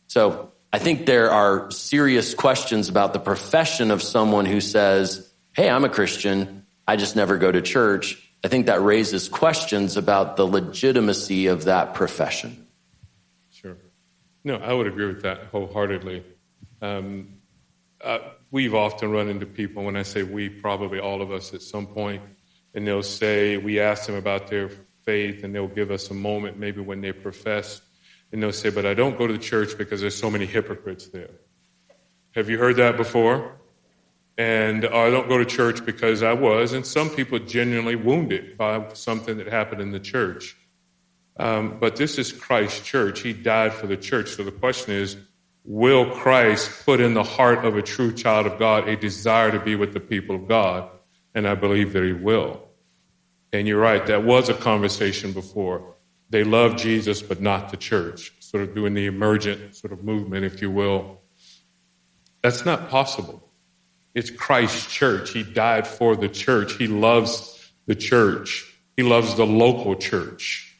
So 0.07 0.51
I 0.71 0.77
think 0.77 1.07
there 1.07 1.31
are 1.31 1.71
serious 1.71 2.35
questions 2.35 2.87
about 2.87 3.13
the 3.13 3.19
profession 3.19 3.89
of 3.89 4.03
someone 4.03 4.45
who 4.45 4.61
says, 4.61 5.27
Hey, 5.53 5.69
I'm 5.69 5.85
a 5.85 5.89
Christian. 5.89 6.65
I 6.87 6.97
just 6.97 7.15
never 7.15 7.37
go 7.37 7.51
to 7.51 7.61
church. 7.61 8.19
I 8.43 8.49
think 8.49 8.65
that 8.65 8.81
raises 8.81 9.29
questions 9.29 9.95
about 9.95 10.35
the 10.35 10.45
legitimacy 10.45 11.47
of 11.47 11.65
that 11.65 11.93
profession. 11.93 12.67
Sure. 13.51 13.77
No, 14.43 14.57
I 14.57 14.73
would 14.73 14.87
agree 14.87 15.07
with 15.07 15.21
that 15.21 15.45
wholeheartedly. 15.45 16.23
Um, 16.81 17.39
uh, 18.01 18.19
we've 18.51 18.75
often 18.75 19.11
run 19.11 19.29
into 19.29 19.45
people, 19.45 19.83
when 19.83 19.95
I 19.95 20.03
say 20.03 20.23
we, 20.23 20.49
probably 20.49 20.99
all 20.99 21.21
of 21.21 21.31
us 21.31 21.53
at 21.53 21.61
some 21.61 21.87
point, 21.87 22.21
and 22.73 22.85
they'll 22.85 23.01
say, 23.01 23.57
We 23.57 23.79
ask 23.79 24.07
them 24.07 24.15
about 24.15 24.47
their 24.47 24.69
faith, 25.03 25.43
and 25.43 25.55
they'll 25.55 25.67
give 25.67 25.91
us 25.91 26.09
a 26.09 26.13
moment 26.13 26.59
maybe 26.59 26.81
when 26.81 27.01
they 27.01 27.13
profess 27.13 27.81
and 28.33 28.41
they'll 28.41 28.51
say, 28.51 28.71
But 28.71 28.85
I 28.85 28.95
don't 28.95 29.17
go 29.17 29.27
to 29.27 29.31
the 29.31 29.39
church 29.39 29.77
because 29.77 30.01
there's 30.01 30.17
so 30.17 30.29
many 30.29 30.45
hypocrites 30.45 31.07
there. 31.07 31.29
Have 32.31 32.49
you 32.49 32.57
heard 32.57 32.77
that 32.77 32.97
before? 32.97 33.53
And 34.37 34.85
I 34.85 35.11
don't 35.11 35.27
go 35.27 35.37
to 35.37 35.45
church 35.45 35.85
because 35.85 36.23
I 36.23 36.33
was, 36.33 36.73
and 36.73 36.85
some 36.85 37.09
people 37.09 37.37
genuinely 37.39 37.95
wounded 37.95 38.57
by 38.57 38.91
something 38.93 39.37
that 39.37 39.47
happened 39.47 39.81
in 39.81 39.91
the 39.91 39.99
church. 39.99 40.57
Um, 41.37 41.77
but 41.79 41.95
this 41.95 42.17
is 42.17 42.31
Christ's 42.31 42.81
church. 42.81 43.21
He 43.21 43.33
died 43.33 43.73
for 43.73 43.87
the 43.87 43.97
church. 43.97 44.29
So 44.29 44.43
the 44.43 44.51
question 44.51 44.93
is, 44.93 45.17
will 45.63 46.09
Christ 46.11 46.85
put 46.85 46.99
in 46.99 47.13
the 47.13 47.23
heart 47.23 47.63
of 47.63 47.77
a 47.77 47.81
true 47.81 48.11
child 48.11 48.47
of 48.47 48.57
God 48.59 48.87
a 48.87 48.95
desire 48.95 49.51
to 49.51 49.59
be 49.59 49.75
with 49.75 49.93
the 49.93 49.99
people 49.99 50.35
of 50.35 50.47
God? 50.47 50.89
And 51.35 51.47
I 51.47 51.55
believe 51.55 51.93
that 51.93 52.03
he 52.03 52.13
will. 52.13 52.61
And 53.51 53.67
you're 53.67 53.79
right, 53.79 54.05
that 54.07 54.23
was 54.23 54.49
a 54.49 54.53
conversation 54.55 55.31
before. 55.31 55.95
They 56.29 56.43
love 56.43 56.75
Jesus, 56.75 57.21
but 57.21 57.39
not 57.39 57.69
the 57.69 57.77
church, 57.77 58.33
sort 58.39 58.63
of 58.63 58.73
doing 58.73 58.95
the 58.95 59.05
emergent 59.05 59.75
sort 59.75 59.93
of 59.93 60.03
movement, 60.03 60.45
if 60.45 60.61
you 60.61 60.71
will. 60.71 61.21
That's 62.41 62.65
not 62.65 62.89
possible. 62.89 63.42
It's 64.13 64.29
Christ's 64.29 64.91
church. 64.91 65.31
He 65.31 65.43
died 65.43 65.87
for 65.87 66.15
the 66.15 66.29
church. 66.29 66.73
He 66.77 66.87
loves 66.87 67.71
the 67.85 67.95
church. 67.95 68.71
He 68.95 69.03
loves 69.03 69.35
the 69.35 69.45
local 69.45 69.95
church 69.95 70.77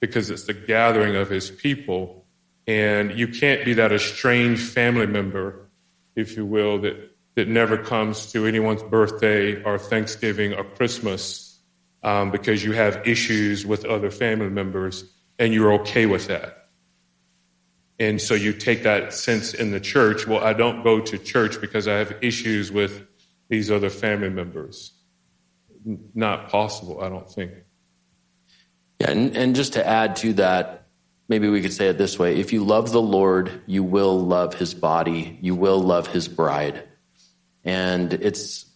because 0.00 0.30
it's 0.30 0.44
the 0.44 0.54
gathering 0.54 1.16
of 1.16 1.28
his 1.28 1.50
people. 1.50 2.24
And 2.66 3.18
you 3.18 3.28
can't 3.28 3.64
be 3.64 3.74
that 3.74 3.92
estranged 3.92 4.62
family 4.62 5.06
member, 5.06 5.68
if 6.16 6.36
you 6.36 6.46
will, 6.46 6.80
that, 6.80 6.96
that 7.34 7.48
never 7.48 7.76
comes 7.76 8.32
to 8.32 8.46
anyone's 8.46 8.82
birthday 8.82 9.62
or 9.62 9.78
Thanksgiving 9.78 10.54
or 10.54 10.64
Christmas 10.64 11.58
um, 12.02 12.30
because 12.30 12.64
you 12.64 12.72
have 12.72 13.06
issues 13.06 13.66
with 13.66 13.84
other 13.84 14.10
family 14.10 14.48
members 14.48 15.04
and 15.38 15.52
you're 15.52 15.72
okay 15.74 16.06
with 16.06 16.28
that. 16.28 16.63
And 17.98 18.20
so 18.20 18.34
you 18.34 18.52
take 18.52 18.82
that 18.82 19.12
sense 19.12 19.54
in 19.54 19.70
the 19.70 19.80
church. 19.80 20.26
Well, 20.26 20.42
I 20.42 20.52
don't 20.52 20.82
go 20.82 21.00
to 21.00 21.18
church 21.18 21.60
because 21.60 21.86
I 21.86 21.94
have 21.94 22.16
issues 22.22 22.72
with 22.72 23.06
these 23.48 23.70
other 23.70 23.90
family 23.90 24.30
members. 24.30 24.92
Not 26.14 26.48
possible, 26.48 27.00
I 27.00 27.08
don't 27.08 27.30
think. 27.30 27.52
Yeah, 29.00 29.10
and, 29.10 29.36
and 29.36 29.54
just 29.54 29.74
to 29.74 29.86
add 29.86 30.16
to 30.16 30.32
that, 30.34 30.86
maybe 31.28 31.48
we 31.48 31.62
could 31.62 31.72
say 31.72 31.88
it 31.88 31.98
this 31.98 32.18
way 32.18 32.36
if 32.36 32.52
you 32.52 32.64
love 32.64 32.90
the 32.90 33.02
Lord, 33.02 33.62
you 33.66 33.82
will 33.82 34.18
love 34.18 34.54
his 34.54 34.74
body, 34.74 35.38
you 35.40 35.54
will 35.54 35.80
love 35.80 36.06
his 36.08 36.26
bride. 36.26 36.82
And 37.64 38.12
it's, 38.12 38.66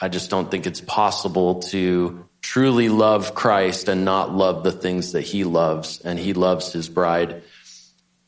I 0.00 0.08
just 0.08 0.30
don't 0.30 0.50
think 0.50 0.66
it's 0.66 0.80
possible 0.80 1.60
to 1.60 2.28
truly 2.40 2.88
love 2.88 3.34
Christ 3.34 3.88
and 3.88 4.04
not 4.04 4.34
love 4.34 4.64
the 4.64 4.72
things 4.72 5.12
that 5.12 5.22
he 5.22 5.44
loves, 5.44 6.00
and 6.00 6.18
he 6.18 6.34
loves 6.34 6.72
his 6.72 6.88
bride. 6.88 7.42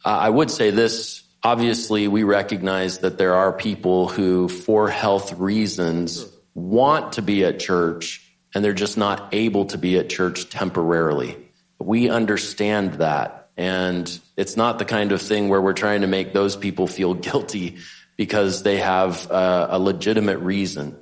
Uh, 0.04 0.08
I 0.08 0.30
would 0.30 0.50
say 0.50 0.70
this 0.70 1.22
obviously, 1.42 2.08
we 2.08 2.22
recognize 2.22 2.98
that 2.98 3.18
there 3.18 3.34
are 3.34 3.52
people 3.52 4.08
who, 4.08 4.48
for 4.48 4.88
health 4.88 5.32
reasons, 5.38 6.26
want 6.54 7.14
to 7.14 7.22
be 7.22 7.44
at 7.44 7.58
church 7.58 8.26
and 8.54 8.64
they're 8.64 8.72
just 8.72 8.98
not 8.98 9.28
able 9.32 9.66
to 9.66 9.78
be 9.78 9.98
at 9.98 10.08
church 10.08 10.48
temporarily. 10.50 11.36
We 11.78 12.10
understand 12.10 12.94
that. 12.94 13.48
And 13.56 14.20
it's 14.36 14.56
not 14.56 14.78
the 14.78 14.84
kind 14.84 15.12
of 15.12 15.22
thing 15.22 15.48
where 15.48 15.60
we're 15.60 15.72
trying 15.72 16.00
to 16.00 16.06
make 16.06 16.32
those 16.32 16.56
people 16.56 16.86
feel 16.86 17.14
guilty 17.28 17.78
because 18.16 18.62
they 18.62 18.78
have 18.78 19.30
a, 19.30 19.68
a 19.70 19.78
legitimate 19.78 20.38
reason. 20.38 20.96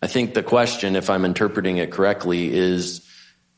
I 0.00 0.06
think 0.06 0.34
the 0.34 0.42
question, 0.42 0.96
if 0.96 1.10
I'm 1.10 1.24
interpreting 1.24 1.76
it 1.76 1.90
correctly, 1.90 2.52
is 2.52 3.06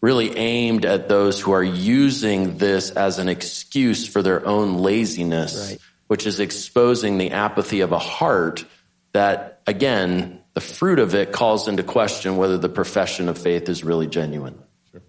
really 0.04 0.36
aimed 0.36 0.84
at 0.84 1.08
those 1.08 1.40
who 1.40 1.52
are 1.52 1.64
using 1.64 2.58
this 2.58 2.90
as 2.90 3.18
an 3.18 3.26
excuse 3.26 4.06
for 4.06 4.20
their 4.20 4.46
own 4.46 4.76
laziness, 4.76 5.70
right. 5.70 5.80
which 6.08 6.26
is 6.26 6.40
exposing 6.40 7.16
the 7.16 7.30
apathy 7.30 7.80
of 7.80 7.90
a 7.90 7.98
heart 7.98 8.66
that, 9.14 9.62
again, 9.66 10.42
the 10.52 10.60
fruit 10.60 10.98
of 10.98 11.14
it 11.14 11.32
calls 11.32 11.68
into 11.68 11.82
question 11.82 12.36
whether 12.36 12.58
the 12.58 12.68
profession 12.68 13.30
of 13.30 13.38
faith 13.38 13.66
is 13.70 13.82
really 13.82 14.06
genuine. 14.06 14.58
Sure. 14.92 15.00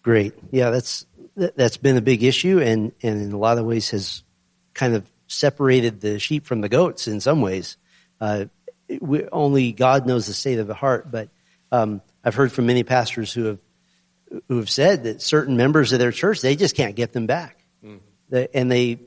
Great. 0.00 0.32
Yeah, 0.50 0.70
that's 0.70 1.04
that's 1.36 1.76
been 1.76 1.98
a 1.98 2.00
big 2.00 2.22
issue 2.22 2.60
and, 2.60 2.92
and 3.02 3.20
in 3.20 3.32
a 3.32 3.36
lot 3.36 3.58
of 3.58 3.66
ways 3.66 3.90
has 3.90 4.22
kind 4.72 4.94
of 4.94 5.04
separated 5.26 6.00
the 6.00 6.18
sheep 6.18 6.46
from 6.46 6.62
the 6.62 6.70
goats 6.70 7.08
in 7.08 7.20
some 7.20 7.42
ways. 7.42 7.76
Uh, 8.22 8.46
we, 9.00 9.28
only 9.28 9.72
God 9.72 10.06
knows 10.06 10.28
the 10.28 10.32
state 10.32 10.60
of 10.60 10.66
the 10.66 10.74
heart. 10.74 11.10
But 11.10 11.28
um, 11.70 12.00
I've 12.24 12.34
heard 12.34 12.52
from 12.52 12.66
many 12.66 12.82
pastors 12.82 13.32
who 13.32 13.44
have 13.44 13.60
who 14.48 14.56
have 14.56 14.70
said 14.70 15.04
that 15.04 15.22
certain 15.22 15.56
members 15.56 15.92
of 15.92 15.98
their 15.98 16.10
church 16.10 16.40
they 16.40 16.56
just 16.56 16.74
can't 16.74 16.96
get 16.96 17.12
them 17.12 17.26
back, 17.26 17.64
mm. 17.84 18.00
they, 18.30 18.48
and 18.54 18.70
they 18.70 18.98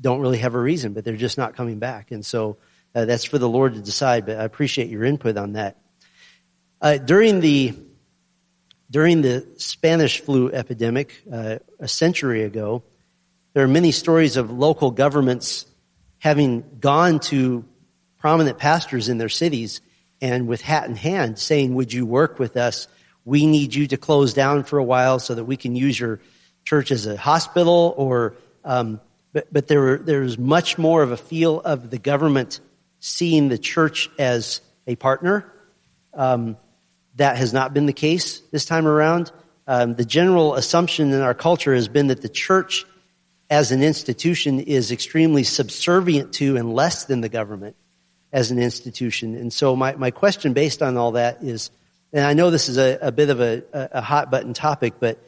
don't 0.00 0.20
really 0.20 0.38
have 0.38 0.54
a 0.54 0.60
reason, 0.60 0.92
but 0.92 1.04
they're 1.04 1.16
just 1.16 1.38
not 1.38 1.56
coming 1.56 1.78
back. 1.78 2.10
And 2.10 2.24
so 2.24 2.58
uh, 2.94 3.04
that's 3.06 3.24
for 3.24 3.38
the 3.38 3.48
Lord 3.48 3.74
to 3.74 3.80
decide. 3.80 4.26
But 4.26 4.38
I 4.38 4.44
appreciate 4.44 4.88
your 4.88 5.04
input 5.04 5.36
on 5.36 5.54
that. 5.54 5.78
Uh, 6.80 6.98
during 6.98 7.40
the 7.40 7.74
during 8.90 9.22
the 9.22 9.46
Spanish 9.56 10.20
flu 10.20 10.52
epidemic 10.52 11.22
uh, 11.32 11.58
a 11.80 11.88
century 11.88 12.42
ago, 12.42 12.82
there 13.54 13.64
are 13.64 13.68
many 13.68 13.92
stories 13.92 14.36
of 14.36 14.50
local 14.50 14.90
governments 14.90 15.64
having 16.18 16.64
gone 16.78 17.18
to 17.18 17.64
prominent 18.18 18.58
pastors 18.58 19.08
in 19.08 19.18
their 19.18 19.28
cities 19.28 19.80
and 20.22 20.48
with 20.48 20.62
hat 20.62 20.88
in 20.88 20.96
hand 20.96 21.38
saying, 21.38 21.74
Would 21.74 21.92
you 21.92 22.06
work 22.06 22.38
with 22.38 22.56
us? 22.56 22.88
We 23.26 23.44
need 23.44 23.74
you 23.74 23.86
to 23.88 23.98
close 23.98 24.32
down 24.32 24.64
for 24.64 24.78
a 24.78 24.84
while 24.84 25.18
so 25.18 25.34
that 25.34 25.44
we 25.44 25.58
can 25.58 25.76
use 25.76 26.00
your 26.00 26.20
church 26.64 26.90
as 26.90 27.06
a 27.06 27.16
hospital 27.16 27.94
or 27.98 28.34
um, 28.64 29.00
but, 29.32 29.52
but 29.52 29.66
there, 29.66 29.98
there's 29.98 30.38
much 30.38 30.78
more 30.78 31.02
of 31.02 31.10
a 31.10 31.16
feel 31.16 31.60
of 31.60 31.90
the 31.90 31.98
government 31.98 32.60
seeing 33.00 33.48
the 33.48 33.58
church 33.58 34.10
as 34.18 34.60
a 34.86 34.94
partner. 34.96 35.50
Um, 36.14 36.56
that 37.16 37.36
has 37.36 37.52
not 37.52 37.74
been 37.74 37.86
the 37.86 37.92
case 37.92 38.40
this 38.52 38.64
time 38.64 38.86
around. 38.86 39.32
Um, 39.66 39.94
the 39.94 40.04
general 40.04 40.54
assumption 40.54 41.12
in 41.12 41.20
our 41.20 41.34
culture 41.34 41.74
has 41.74 41.88
been 41.88 42.06
that 42.08 42.22
the 42.22 42.28
church 42.28 42.86
as 43.50 43.70
an 43.70 43.82
institution 43.82 44.60
is 44.60 44.92
extremely 44.92 45.44
subservient 45.44 46.32
to 46.34 46.56
and 46.56 46.72
less 46.72 47.04
than 47.04 47.20
the 47.20 47.28
government 47.28 47.76
as 48.32 48.50
an 48.50 48.58
institution. 48.58 49.36
And 49.36 49.52
so 49.52 49.76
my, 49.76 49.94
my 49.94 50.10
question 50.10 50.52
based 50.52 50.82
on 50.82 50.96
all 50.96 51.12
that 51.12 51.42
is, 51.42 51.70
and 52.12 52.24
I 52.24 52.34
know 52.34 52.50
this 52.50 52.68
is 52.68 52.78
a, 52.78 52.98
a 53.00 53.12
bit 53.12 53.30
of 53.30 53.40
a, 53.40 53.62
a 53.72 54.00
hot 54.00 54.30
button 54.30 54.54
topic, 54.54 54.94
but 55.00 55.18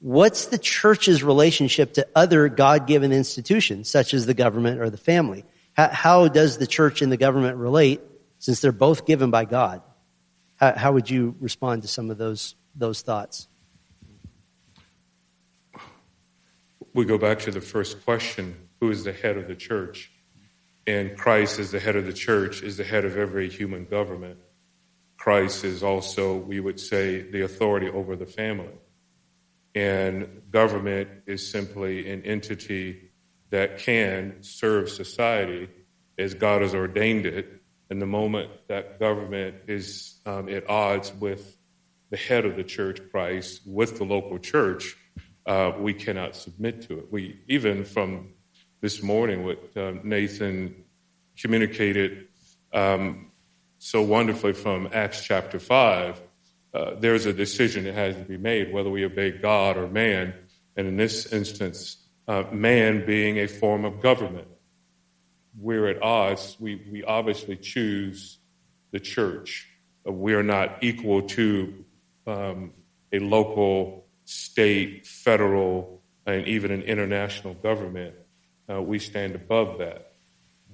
what's 0.00 0.46
the 0.46 0.58
church's 0.58 1.22
relationship 1.22 1.94
to 1.94 2.06
other 2.14 2.48
God-given 2.48 3.12
institutions, 3.12 3.90
such 3.90 4.14
as 4.14 4.26
the 4.26 4.34
government 4.34 4.80
or 4.80 4.90
the 4.90 4.98
family? 4.98 5.44
How, 5.74 5.88
how 5.88 6.28
does 6.28 6.58
the 6.58 6.66
church 6.66 7.02
and 7.02 7.10
the 7.10 7.16
government 7.16 7.56
relate 7.56 8.00
since 8.38 8.60
they're 8.60 8.72
both 8.72 9.06
given 9.06 9.30
by 9.30 9.44
God? 9.44 9.82
How, 10.56 10.74
how 10.76 10.92
would 10.92 11.08
you 11.08 11.34
respond 11.40 11.82
to 11.82 11.88
some 11.88 12.10
of 12.10 12.18
those, 12.18 12.54
those 12.74 13.02
thoughts? 13.02 13.48
We 16.92 17.04
go 17.04 17.18
back 17.18 17.38
to 17.40 17.50
the 17.50 17.60
first 17.60 18.04
question 18.04 18.56
who 18.80 18.90
is 18.90 19.04
the 19.04 19.12
head 19.12 19.36
of 19.36 19.46
the 19.46 19.54
church? 19.54 20.10
And 20.90 21.16
Christ, 21.16 21.60
as 21.60 21.70
the 21.70 21.78
head 21.78 21.94
of 21.94 22.04
the 22.04 22.12
church, 22.12 22.64
is 22.64 22.76
the 22.76 22.82
head 22.82 23.04
of 23.04 23.16
every 23.16 23.48
human 23.48 23.84
government. 23.84 24.40
Christ 25.16 25.62
is 25.62 25.84
also, 25.84 26.36
we 26.36 26.58
would 26.58 26.80
say, 26.80 27.22
the 27.22 27.42
authority 27.42 27.88
over 27.88 28.16
the 28.16 28.26
family. 28.26 28.74
And 29.72 30.42
government 30.50 31.08
is 31.26 31.48
simply 31.48 32.10
an 32.10 32.22
entity 32.22 33.12
that 33.50 33.78
can 33.78 34.38
serve 34.40 34.90
society 34.90 35.68
as 36.18 36.34
God 36.34 36.62
has 36.62 36.74
ordained 36.74 37.24
it. 37.24 37.62
And 37.88 38.02
the 38.02 38.06
moment 38.06 38.50
that 38.66 38.98
government 38.98 39.54
is 39.68 40.18
um, 40.26 40.48
at 40.48 40.68
odds 40.68 41.12
with 41.20 41.56
the 42.10 42.16
head 42.16 42.44
of 42.44 42.56
the 42.56 42.64
church, 42.64 43.00
Christ, 43.12 43.60
with 43.64 43.96
the 43.96 44.04
local 44.04 44.40
church, 44.40 44.96
uh, 45.46 45.70
we 45.78 45.94
cannot 45.94 46.34
submit 46.34 46.82
to 46.88 46.98
it. 46.98 47.12
We 47.12 47.42
even 47.46 47.84
from 47.84 48.30
this 48.80 49.02
morning, 49.02 49.44
what 49.44 49.76
um, 49.76 50.00
Nathan 50.04 50.84
communicated 51.38 52.28
um, 52.72 53.30
so 53.78 54.02
wonderfully 54.02 54.52
from 54.52 54.88
Acts 54.92 55.22
chapter 55.22 55.58
five, 55.58 56.20
uh, 56.72 56.94
there's 56.98 57.26
a 57.26 57.32
decision 57.32 57.84
that 57.84 57.94
has 57.94 58.16
to 58.16 58.22
be 58.22 58.36
made 58.36 58.72
whether 58.72 58.90
we 58.90 59.04
obey 59.04 59.32
God 59.32 59.76
or 59.76 59.88
man, 59.88 60.34
and 60.76 60.86
in 60.86 60.96
this 60.96 61.32
instance, 61.32 61.96
uh, 62.28 62.44
man 62.52 63.04
being 63.04 63.38
a 63.38 63.46
form 63.46 63.84
of 63.84 64.00
government. 64.00 64.48
We're 65.58 65.88
at 65.88 66.02
odds. 66.02 66.56
We 66.60 66.82
we 66.90 67.02
obviously 67.02 67.56
choose 67.56 68.38
the 68.92 69.00
church. 69.00 69.68
Uh, 70.06 70.12
we 70.12 70.34
are 70.34 70.42
not 70.42 70.82
equal 70.82 71.22
to 71.22 71.84
um, 72.26 72.72
a 73.12 73.18
local 73.18 74.06
state, 74.24 75.06
federal, 75.06 76.02
and 76.24 76.46
even 76.46 76.70
an 76.70 76.82
international 76.82 77.54
government. 77.54 78.14
Uh, 78.70 78.80
we 78.80 78.98
stand 78.98 79.34
above 79.34 79.78
that. 79.78 80.12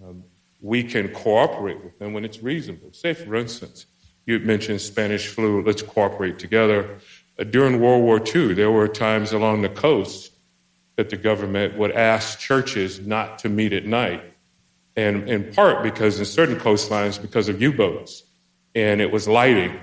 Um, 0.04 0.24
we 0.60 0.82
can 0.82 1.08
cooperate 1.08 1.82
with 1.82 1.98
them 1.98 2.12
when 2.12 2.24
it's 2.24 2.42
reasonable. 2.42 2.92
Say, 2.92 3.14
for 3.14 3.34
instance, 3.34 3.86
you 4.26 4.38
mentioned 4.40 4.80
Spanish 4.80 5.28
flu, 5.28 5.62
let's 5.62 5.82
cooperate 5.82 6.38
together. 6.38 6.98
Uh, 7.38 7.44
during 7.44 7.80
World 7.80 8.02
War 8.02 8.20
II, 8.20 8.54
there 8.54 8.70
were 8.70 8.88
times 8.88 9.32
along 9.32 9.62
the 9.62 9.68
coast 9.68 10.32
that 10.96 11.10
the 11.10 11.16
government 11.16 11.78
would 11.78 11.92
ask 11.92 12.38
churches 12.38 13.00
not 13.00 13.38
to 13.40 13.48
meet 13.48 13.72
at 13.72 13.86
night. 13.86 14.24
And 14.96 15.28
in 15.28 15.52
part 15.52 15.82
because 15.82 16.18
in 16.18 16.24
certain 16.24 16.56
coastlines, 16.56 17.20
because 17.20 17.48
of 17.48 17.60
U 17.60 17.72
boats, 17.72 18.24
and 18.74 19.00
it 19.00 19.10
was 19.10 19.28
lighting. 19.28 19.78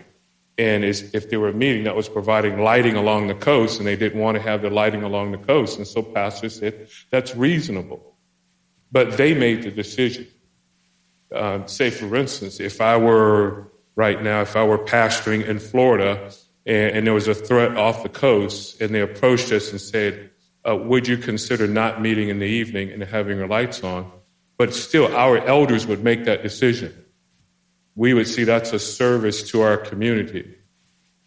And 0.58 0.84
if 0.86 1.30
they 1.30 1.38
were 1.38 1.50
a 1.50 1.54
meeting 1.54 1.86
that 1.86 1.96
was 1.96 2.08
providing 2.08 2.60
lighting 2.60 2.96
along 2.96 3.28
the 3.28 3.34
coast 3.34 3.80
and 3.80 3.88
they 3.88 3.96
didn't 3.96 4.20
want 4.20 4.36
to 4.36 4.42
have 4.42 4.62
the 4.62 4.70
lighting 4.70 5.02
along 5.02 5.32
the 5.32 5.39
coast. 5.39 5.78
And 5.78 5.88
so 5.88 6.04
pastors 6.04 6.60
said, 6.60 6.89
that's 7.10 7.36
reasonable. 7.36 8.16
But 8.92 9.18
they 9.18 9.34
made 9.34 9.63
the 9.63 9.72
decision. 9.72 10.28
Um, 11.34 11.68
say, 11.68 11.89
for 11.89 12.16
instance, 12.16 12.60
if 12.60 12.82
I 12.82 12.98
were 12.98 13.72
right 13.96 14.22
now, 14.22 14.42
if 14.42 14.56
I 14.56 14.63
were 14.63 14.78
pastoring 14.78 15.44
in 15.44 15.58
Florida 15.58 16.32
and, 16.68 16.98
and 16.98 17.08
there 17.08 17.16
was 17.16 17.28
a 17.28 17.34
threat 17.34 17.76
off 17.76 18.04
the 18.04 18.10
coast 18.10 18.80
and 18.80 18.94
they 18.94 19.02
approached 19.02 19.52
us 19.52 19.72
and 19.72 19.82
said, 19.82 20.30
uh, 20.68 20.76
would 20.76 21.08
you 21.08 21.18
consider 21.18 21.68
not 21.68 22.00
meeting 22.00 22.30
in 22.30 22.38
the 22.38 22.46
evening 22.46 22.92
and 22.92 23.02
having 23.04 23.39
your 23.39 23.48
lights 23.48 23.84
on? 23.84 24.12
But 24.58 24.76
still, 24.76 25.13
our 25.16 25.39
elders 25.39 25.88
would 25.88 26.04
make 26.04 26.26
that 26.26 26.44
decision 26.44 27.03
we 27.95 28.13
would 28.13 28.27
see 28.27 28.43
that's 28.43 28.73
a 28.73 28.79
service 28.79 29.51
to 29.51 29.62
our 29.62 29.77
community. 29.77 30.56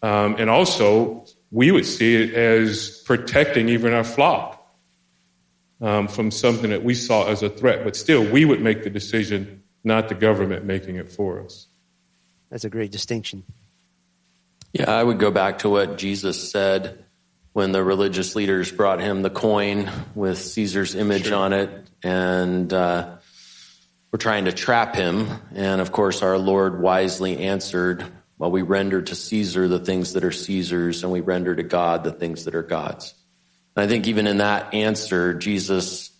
Um, 0.02 0.37
and 0.38 0.50
also, 0.50 1.26
we 1.50 1.70
would 1.70 1.87
see 1.87 2.16
it 2.16 2.35
as 2.35 3.02
protecting 3.05 3.68
even 3.68 3.92
our 3.92 4.05
flock 4.05 4.66
um, 5.81 6.09
from 6.09 6.31
something 6.31 6.70
that 6.70 6.83
we 6.83 6.94
saw 6.94 7.29
as 7.29 7.42
a 7.42 7.48
threat. 7.48 7.85
But 7.85 7.96
still, 7.96 8.24
we 8.29 8.44
would 8.44 8.61
make 8.61 8.83
the 8.83 8.90
decision, 8.90 9.62
not 9.85 10.09
the 10.09 10.14
government 10.14 10.64
making 10.64 10.96
it 10.96 11.11
for 11.11 11.40
us. 11.40 11.66
That's 12.50 12.64
a 12.64 12.70
great 12.70 12.92
distinction. 12.92 13.44
Yeah, 14.72 14.90
I 14.90 15.02
would 15.02 15.18
go 15.18 15.31
back 15.31 15.61
to 15.61 15.70
what 15.70 15.98
Jesus 15.98 16.50
said 16.50 17.05
when 17.52 17.72
the 17.72 17.83
religious 17.83 18.37
leaders 18.37 18.70
brought 18.70 19.00
him 19.00 19.22
the 19.22 19.31
coin 19.31 19.90
with 20.14 20.38
Caesar's 20.38 20.94
image 20.94 21.29
sure. 21.29 21.37
on 21.37 21.52
it. 21.55 21.70
And 22.02 22.70
uh, 22.72 23.15
were 24.16 24.18
trying 24.18 24.46
to 24.46 24.52
trap 24.52 24.94
him. 24.94 25.29
And 25.55 25.79
of 25.79 25.92
course, 25.92 26.22
our 26.22 26.38
Lord 26.38 26.81
wisely 26.81 27.37
answered, 27.40 28.02
Well, 28.38 28.50
we 28.50 28.62
render 28.62 29.02
to 29.02 29.14
Caesar 29.14 29.68
the 29.68 29.79
things 29.79 30.14
that 30.14 30.24
are 30.24 30.33
Caesar's, 30.33 31.02
and 31.02 31.12
we 31.12 31.20
render 31.20 31.55
to 31.55 31.62
God 31.62 32.02
the 32.02 32.12
things 32.12 32.46
that 32.46 32.55
are 32.55 32.62
God's. 32.62 33.12
And 33.76 33.85
I 33.85 33.87
think 33.87 34.07
even 34.07 34.26
in 34.26 34.38
that 34.38 34.72
answer, 34.72 35.35
Jesus 35.35 36.18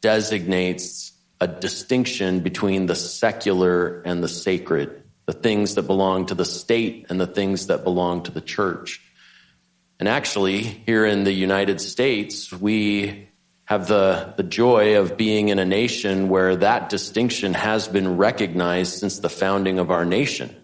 designates 0.00 1.12
a 1.40 1.46
distinction 1.46 2.40
between 2.40 2.86
the 2.86 2.96
secular 2.96 4.02
and 4.02 4.20
the 4.20 4.26
sacred, 4.26 5.04
the 5.26 5.32
things 5.32 5.76
that 5.76 5.82
belong 5.82 6.26
to 6.26 6.34
the 6.34 6.44
state 6.44 7.06
and 7.08 7.20
the 7.20 7.26
things 7.28 7.68
that 7.68 7.84
belong 7.84 8.24
to 8.24 8.32
the 8.32 8.40
church. 8.40 9.00
And 10.00 10.08
actually, 10.08 10.62
here 10.62 11.06
in 11.06 11.22
the 11.22 11.32
United 11.32 11.80
States, 11.80 12.52
we 12.52 13.27
have 13.68 13.86
the, 13.86 14.32
the 14.38 14.42
joy 14.42 14.98
of 14.98 15.18
being 15.18 15.50
in 15.50 15.58
a 15.58 15.64
nation 15.66 16.30
where 16.30 16.56
that 16.56 16.88
distinction 16.88 17.52
has 17.52 17.86
been 17.86 18.16
recognized 18.16 18.94
since 18.94 19.18
the 19.18 19.28
founding 19.28 19.78
of 19.78 19.90
our 19.90 20.06
nation. 20.06 20.56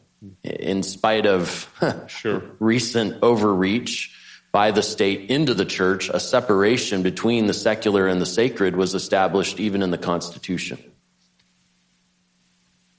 In 0.42 0.82
spite 0.82 1.26
of 1.26 1.70
sure. 2.06 2.42
recent 2.60 3.22
overreach 3.22 4.16
by 4.52 4.70
the 4.70 4.82
state 4.82 5.28
into 5.28 5.52
the 5.52 5.66
church, 5.66 6.08
a 6.08 6.18
separation 6.18 7.02
between 7.02 7.46
the 7.46 7.52
secular 7.52 8.08
and 8.08 8.22
the 8.22 8.26
sacred 8.26 8.74
was 8.74 8.94
established 8.94 9.60
even 9.60 9.82
in 9.82 9.90
the 9.90 9.98
Constitution. 9.98 10.78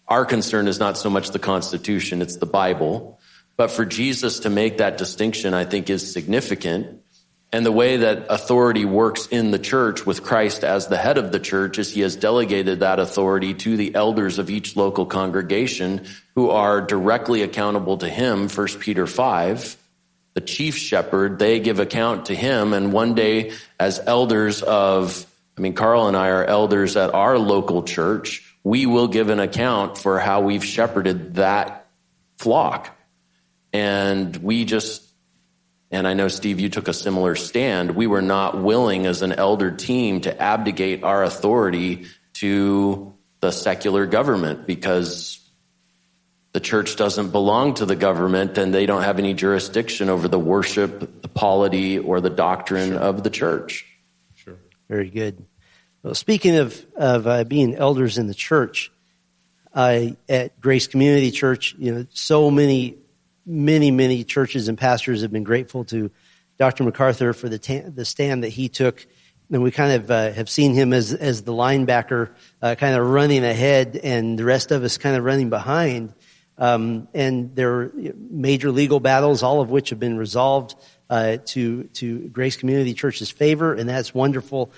Our 0.07 0.23
concern 0.23 0.67
is 0.67 0.79
not 0.79 0.99
so 0.99 1.09
much 1.09 1.31
the 1.31 1.39
Constitution, 1.39 2.21
it's 2.21 2.37
the 2.37 2.45
Bible. 2.45 3.19
But 3.57 3.71
for 3.71 3.85
Jesus 3.85 4.41
to 4.41 4.51
make 4.51 4.77
that 4.77 4.99
distinction, 4.99 5.55
I 5.55 5.65
think 5.65 5.89
is 5.89 6.13
significant 6.13 7.01
and 7.51 7.65
the 7.65 7.71
way 7.71 7.97
that 7.97 8.25
authority 8.29 8.85
works 8.85 9.27
in 9.27 9.51
the 9.51 9.59
church 9.59 10.05
with 10.05 10.23
Christ 10.23 10.63
as 10.63 10.87
the 10.87 10.97
head 10.97 11.17
of 11.17 11.31
the 11.31 11.39
church 11.39 11.79
is 11.79 11.91
he 11.91 12.01
has 12.01 12.15
delegated 12.15 12.81
that 12.81 12.99
authority 12.99 13.53
to 13.53 13.77
the 13.77 13.95
elders 13.95 14.39
of 14.39 14.49
each 14.49 14.75
local 14.75 15.05
congregation 15.05 16.05
who 16.35 16.49
are 16.49 16.81
directly 16.81 17.43
accountable 17.43 17.97
to 17.99 18.09
him. 18.09 18.49
1 18.49 18.67
Peter 18.79 19.07
5. 19.07 19.77
The 20.33 20.41
chief 20.41 20.75
shepherd, 20.75 21.39
they 21.39 21.61
give 21.61 21.79
account 21.79 22.25
to 22.25 22.35
him. 22.35 22.73
And 22.73 22.91
one 22.91 23.15
day 23.15 23.53
as 23.79 24.01
elders 24.05 24.61
of, 24.61 25.25
I 25.57 25.61
mean, 25.61 25.75
Carl 25.75 26.09
and 26.09 26.17
I 26.17 26.27
are 26.29 26.43
elders 26.43 26.97
at 26.97 27.13
our 27.13 27.39
local 27.39 27.83
church. 27.83 28.53
We 28.65 28.85
will 28.85 29.07
give 29.07 29.29
an 29.29 29.39
account 29.39 29.97
for 29.97 30.19
how 30.19 30.41
we've 30.41 30.65
shepherded 30.65 31.35
that 31.35 31.87
flock. 32.37 32.93
And 33.71 34.35
we 34.35 34.65
just 34.65 35.04
and 35.95 36.07
I 36.07 36.13
know, 36.13 36.27
Steve, 36.27 36.59
you 36.59 36.69
took 36.69 36.87
a 36.87 36.93
similar 36.93 37.35
stand. 37.35 37.95
We 37.95 38.07
were 38.07 38.21
not 38.21 38.61
willing 38.61 39.05
as 39.05 39.21
an 39.21 39.31
elder 39.31 39.71
team 39.71 40.21
to 40.21 40.41
abdicate 40.41 41.03
our 41.03 41.23
authority 41.23 42.07
to 42.33 43.13
the 43.39 43.51
secular 43.51 44.05
government 44.05 44.67
because 44.67 45.39
the 46.51 46.59
church 46.59 46.95
doesn't 46.95 47.31
belong 47.31 47.73
to 47.75 47.85
the 47.85 47.95
government 47.95 48.57
and 48.57 48.73
they 48.73 48.85
don't 48.85 49.03
have 49.03 49.19
any 49.19 49.33
jurisdiction 49.33 50.09
over 50.09 50.27
the 50.27 50.39
worship, 50.39 51.21
the 51.21 51.27
polity, 51.27 51.99
or 51.99 52.21
the 52.21 52.29
doctrine 52.29 52.91
sure. 52.91 52.99
of 52.99 53.23
the 53.23 53.29
church. 53.29 53.85
Sure. 54.35 54.57
Very 54.89 55.09
good. 55.09 55.45
Well, 56.03 56.13
speaking 56.13 56.55
of, 56.57 56.85
of 56.95 57.25
uh, 57.25 57.43
being 57.45 57.75
elders 57.75 58.17
in 58.17 58.27
the 58.27 58.33
church, 58.33 58.91
I, 59.73 60.15
at 60.29 60.59
Grace 60.61 60.87
Community 60.87 61.31
Church, 61.31 61.75
you 61.77 61.93
know, 61.93 62.05
so 62.13 62.49
many 62.49 62.95
many, 63.45 63.91
many 63.91 64.23
churches 64.23 64.67
and 64.67 64.77
pastors 64.77 65.21
have 65.21 65.31
been 65.31 65.43
grateful 65.43 65.85
to 65.85 66.11
Dr. 66.57 66.83
MacArthur 66.83 67.33
for 67.33 67.49
the, 67.49 67.59
ta- 67.59 67.87
the 67.87 68.05
stand 68.05 68.43
that 68.43 68.49
he 68.49 68.69
took 68.69 69.05
and 69.51 69.61
we 69.61 69.71
kind 69.71 69.93
of 69.93 70.11
uh, 70.11 70.31
have 70.31 70.49
seen 70.49 70.73
him 70.73 70.93
as 70.93 71.13
as 71.13 71.43
the 71.43 71.53
linebacker, 71.53 72.31
uh, 72.61 72.75
kind 72.75 72.95
of 72.95 73.07
running 73.07 73.43
ahead, 73.43 73.99
and 74.03 74.39
the 74.39 74.43
rest 74.43 74.71
of 74.71 74.83
us 74.83 74.97
kind 74.97 75.15
of 75.15 75.23
running 75.23 75.49
behind. 75.49 76.13
Um, 76.57 77.07
and 77.13 77.55
there 77.55 77.73
are 77.73 77.91
major 78.15 78.71
legal 78.71 78.99
battles, 78.99 79.43
all 79.43 79.61
of 79.61 79.69
which 79.69 79.89
have 79.89 79.99
been 79.99 80.17
resolved 80.17 80.75
uh, 81.09 81.37
to 81.45 81.83
to 81.85 82.29
Grace 82.29 82.57
Community 82.57 82.93
Church's 82.93 83.29
favor, 83.29 83.73
and 83.73 83.87
that's 83.87 84.13
wonderful. 84.13 84.71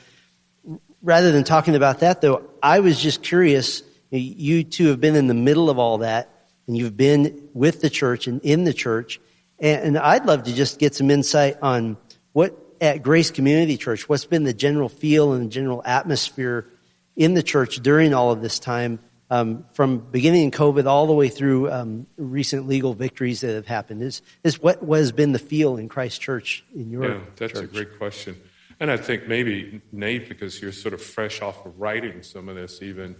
Rather 1.02 1.32
than 1.32 1.44
talking 1.44 1.76
about 1.76 2.00
that, 2.00 2.22
though, 2.22 2.50
I 2.62 2.80
was 2.80 3.00
just 3.00 3.24
curious. 3.24 3.84
You 4.10 4.64
two 4.64 4.88
have 4.88 5.02
been 5.02 5.16
in 5.16 5.28
the 5.28 5.34
middle 5.34 5.70
of 5.70 5.80
all 5.80 6.00
that, 6.00 6.30
and 6.68 6.78
you've 6.78 6.98
been 6.98 7.50
with 7.54 7.82
the 7.82 7.90
church 7.90 8.28
and 8.28 8.42
in 8.42 8.66
the 8.66 8.74
church, 8.74 9.20
and, 9.60 9.98
I'd 9.98 10.26
love 10.26 10.44
to 10.44 10.54
just 10.54 10.80
get 10.80 10.94
some 10.94 11.10
insight 11.10 11.58
on 11.62 11.98
what 12.34 12.56
at 12.80 13.02
Grace 13.02 13.32
Community 13.32 13.78
Church, 13.78 14.08
what's 14.08 14.26
been 14.26 14.44
the 14.44 14.54
general 14.54 14.90
feel 14.90 15.34
and 15.34 15.46
the 15.46 15.50
general 15.50 15.82
atmosphere 15.84 16.68
in 17.16 17.34
the 17.34 17.42
church 17.42 17.78
during 17.78 18.14
all 18.14 18.32
of 18.32 18.42
this 18.42 18.60
time, 18.60 19.00
um, 19.30 19.66
from 19.74 19.98
beginning 19.98 20.44
in 20.44 20.52
COVID 20.52 20.86
all 20.86 21.08
the 21.08 21.14
way 21.14 21.30
through 21.30 21.72
um, 21.72 22.06
recent 22.18 22.68
legal 22.68 22.94
victories 22.94 23.42
that 23.42 23.56
have 23.56 23.66
happened? 23.66 24.04
Is 24.04 24.22
is 24.44 24.62
what 24.62 24.82
has 24.84 25.12
been 25.12 25.32
the 25.32 25.40
feel 25.40 25.78
in 25.78 25.90
Christ 25.90 26.22
Church 26.22 26.64
in 26.76 26.92
your? 26.92 27.06
Yeah, 27.06 27.20
that's 27.36 27.54
church? 27.54 27.64
a 27.64 27.68
great 27.68 27.98
question, 27.98 28.40
and 28.80 28.92
I 28.92 28.98
think 28.98 29.28
maybe 29.28 29.82
Nate, 29.92 30.30
because 30.30 30.62
you're 30.62 30.72
sort 30.72 30.94
of 30.94 31.02
fresh 31.02 31.42
off 31.42 31.66
of 31.66 31.80
writing 31.80 32.22
some 32.24 32.48
of 32.48 32.56
this, 32.56 32.82
even 32.82 33.16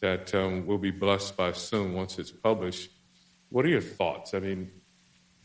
that 0.00 0.34
um, 0.34 0.66
we'll 0.66 0.78
be 0.78 0.90
blessed 0.90 1.36
by 1.36 1.52
soon 1.52 1.94
once 1.94 2.18
it's 2.18 2.30
published. 2.30 2.90
What 3.50 3.64
are 3.64 3.68
your 3.68 3.80
thoughts? 3.80 4.34
I 4.34 4.40
mean, 4.40 4.70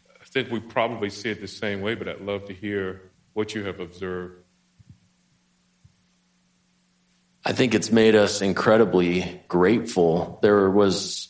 I 0.10 0.26
think 0.26 0.52
we 0.52 0.60
probably 0.60 1.10
see 1.10 1.30
it 1.30 1.42
the 1.42 1.48
same 1.48 1.82
way, 1.82 1.96
but 1.96 2.08
I'd 2.08 2.22
love 2.22 2.46
to 2.46 2.54
hear 2.54 3.12
what 3.36 3.54
you 3.54 3.66
have 3.66 3.82
observed? 3.82 4.42
I 7.44 7.52
think 7.52 7.76
it's 7.76 7.92
made 7.92 8.16
us 8.16 8.42
incredibly 8.42 9.42
grateful. 9.48 10.40
There 10.42 10.70
was, 10.72 11.28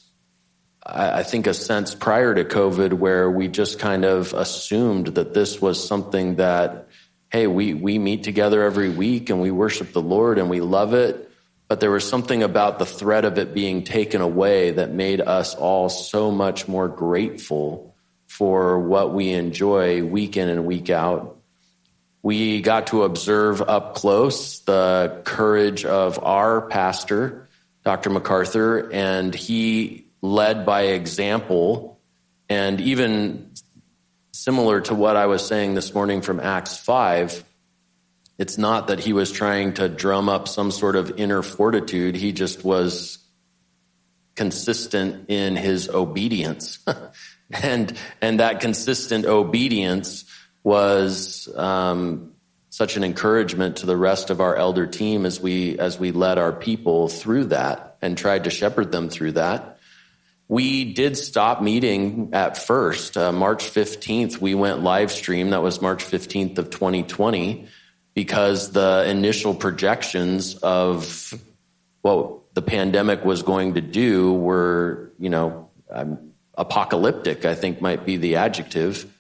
I 0.86 1.24
think, 1.24 1.48
a 1.48 1.54
sense 1.54 1.94
prior 1.96 2.34
to 2.36 2.46
COVID 2.46 2.94
where 2.94 3.30
we 3.30 3.48
just 3.48 3.80
kind 3.80 4.06
of 4.06 4.34
assumed 4.34 5.08
that 5.16 5.34
this 5.34 5.60
was 5.60 5.86
something 5.86 6.36
that, 6.36 6.88
hey, 7.30 7.48
we, 7.48 7.74
we 7.74 7.98
meet 7.98 8.24
together 8.24 8.62
every 8.64 8.90
week 8.90 9.30
and 9.32 9.42
we 9.42 9.50
worship 9.50 9.92
the 9.92 10.02
Lord 10.02 10.38
and 10.38 10.50
we 10.50 10.62
love 10.62 10.94
it. 10.94 11.25
But 11.67 11.80
there 11.80 11.91
was 11.91 12.08
something 12.08 12.43
about 12.43 12.80
the 12.80 12.86
threat 12.86 13.25
of 13.25 13.38
it 13.38 13.54
being 13.54 13.84
taken 13.84 14.21
away 14.21 14.71
that 14.71 14.91
made 14.91 15.21
us 15.21 15.56
all 15.56 15.89
so 15.89 16.32
much 16.32 16.67
more 16.67 16.88
grateful 16.88 17.95
for 18.28 18.80
what 18.80 19.13
we 19.13 19.32
enjoy 19.32 20.04
week 20.04 20.38
in 20.38 20.49
and 20.49 20.65
week 20.65 20.89
out 20.89 21.36
we 22.25 22.60
got 22.60 22.88
to 22.88 23.04
observe 23.04 23.62
up 23.62 23.93
close 23.93 24.62
the 24.62 25.21
courage 25.25 25.86
of 25.86 26.17
our 26.23 26.60
pastor, 26.60 27.47
Dr. 27.84 28.10
MacArthur, 28.10 28.91
and 28.91 29.32
he 29.36 30.08
led 30.23 30.65
by 30.65 30.86
example. 30.86 31.99
And 32.49 32.82
even 32.82 33.51
similar 34.32 34.82
to 34.82 34.95
what 34.95 35.15
I 35.15 35.28
was 35.28 35.45
saying 35.45 35.75
this 35.75 35.93
morning 35.93 36.21
from 36.21 36.39
Acts 36.39 36.75
5, 36.75 37.43
it's 38.38 38.58
not 38.58 38.88
that 38.88 39.00
he 39.00 39.13
was 39.13 39.32
trying 39.32 39.74
to 39.76 39.88
drum 39.88 40.28
up 40.28 40.48
some 40.48 40.71
sort 40.71 40.95
of 40.95 41.19
inner 41.19 41.41
fortitude. 41.41 42.15
He 42.15 42.32
just 42.34 42.63
was 42.63 43.19
consistent 44.36 45.30
in 45.30 45.56
his 45.56 45.89
obedience. 45.89 46.80
and, 47.63 47.98
and 48.21 48.39
that 48.41 48.60
consistent 48.60 49.26
obedience 49.26 50.26
was 50.63 51.48
um, 51.56 52.34
such 52.69 52.98
an 52.98 53.04
encouragement 53.06 53.78
to 53.78 53.86
the 53.86 53.95
rest 53.95 54.30
of 54.30 54.41
our 54.41 54.56
elder 54.56 54.86
team 54.86 55.26
as 55.26 55.39
we 55.39 55.80
as 55.80 55.98
we 55.98 56.12
led 56.12 56.38
our 56.38 56.52
people 56.52 57.08
through 57.08 57.45
that 57.45 57.98
and 58.02 58.17
tried 58.17 58.43
to 58.43 58.50
shepherd 58.50 58.91
them 58.91 59.10
through 59.10 59.34
that. 59.34 59.78
We 60.48 60.93
did 60.93 61.17
stop 61.17 61.62
meeting 61.62 62.32
at 62.34 62.58
first. 62.58 63.15
Uh, 63.17 63.32
March 63.32 63.63
15th, 63.63 64.39
we 64.39 64.54
went 64.56 64.82
live 64.82 65.12
stream. 65.12 65.52
That 65.52 65.63
was 65.63 65.82
March 65.82 66.04
15th 66.04 66.58
of 66.58 66.69
2020 66.69 67.67
because 68.15 68.71
the 68.71 69.06
initial 69.08 69.54
projections 69.54 70.56
of 70.56 71.34
what 72.01 72.54
the 72.56 72.62
pandemic 72.62 73.23
was 73.23 73.43
going 73.43 73.75
to 73.75 73.82
do 73.82 74.34
were, 74.34 75.12
you 75.19 75.30
know, 75.30 75.69
um, 75.91 76.32
apocalyptic, 76.58 77.45
I 77.45 77.54
think 77.54 77.82
might 77.82 78.06
be 78.06 78.15
the 78.17 78.38
adjective. 78.38 79.12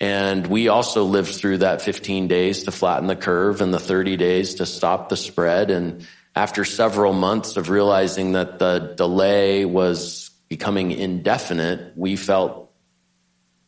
And 0.00 0.46
we 0.46 0.68
also 0.68 1.04
lived 1.04 1.34
through 1.34 1.58
that 1.58 1.82
15 1.82 2.26
days 2.26 2.64
to 2.64 2.72
flatten 2.72 3.06
the 3.06 3.14
curve 3.14 3.60
and 3.60 3.72
the 3.72 3.78
30 3.78 4.16
days 4.16 4.56
to 4.56 4.66
stop 4.66 5.10
the 5.10 5.16
spread. 5.16 5.70
And 5.70 6.06
after 6.34 6.64
several 6.64 7.12
months 7.12 7.58
of 7.58 7.68
realizing 7.68 8.32
that 8.32 8.58
the 8.58 8.94
delay 8.96 9.66
was 9.66 10.30
becoming 10.48 10.90
indefinite, 10.90 11.92
we 11.96 12.16
felt 12.16 12.70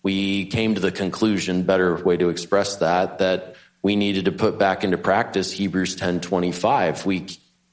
we 0.02 0.46
came 0.46 0.74
to 0.74 0.80
the 0.80 0.90
conclusion, 0.90 1.62
better 1.62 1.96
way 2.02 2.16
to 2.16 2.30
express 2.30 2.76
that, 2.76 3.18
that 3.18 3.56
we 3.84 3.96
needed 3.96 4.24
to 4.24 4.32
put 4.32 4.58
back 4.58 4.82
into 4.82 4.96
practice 4.96 5.52
Hebrews 5.52 5.94
10:25. 5.94 7.06
We 7.06 7.26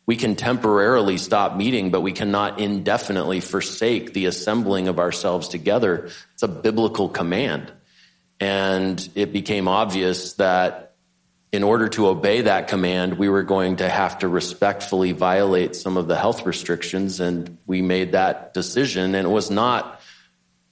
we 0.05 0.17
can 0.17 0.35
temporarily 0.35 1.17
stop 1.17 1.55
meeting, 1.55 1.89
but 1.89 2.01
we 2.01 2.11
cannot 2.11 2.59
indefinitely 2.59 3.39
forsake 3.39 4.13
the 4.13 4.25
assembling 4.25 4.89
of 4.89 4.99
ourselves 4.99 5.47
together. 5.47 6.09
It's 6.33 6.43
a 6.43 6.49
biblical 6.49 7.07
command. 7.07 7.71
And 8.39 9.07
it 9.15 9.31
became 9.31 9.69
obvious 9.69 10.33
that 10.33 10.95
in 11.51 11.63
order 11.63 11.87
to 11.89 12.07
obey 12.07 12.41
that 12.41 12.67
command, 12.67 13.17
we 13.17 13.29
were 13.29 13.43
going 13.43 13.77
to 13.77 13.87
have 13.87 14.19
to 14.19 14.27
respectfully 14.27 15.13
violate 15.13 15.75
some 15.75 15.95
of 15.95 16.07
the 16.07 16.17
health 16.17 16.45
restrictions. 16.45 17.21
And 17.21 17.57
we 17.65 17.81
made 17.81 18.13
that 18.13 18.53
decision. 18.53 19.15
And 19.15 19.27
it 19.27 19.31
was 19.31 19.49
not 19.49 20.01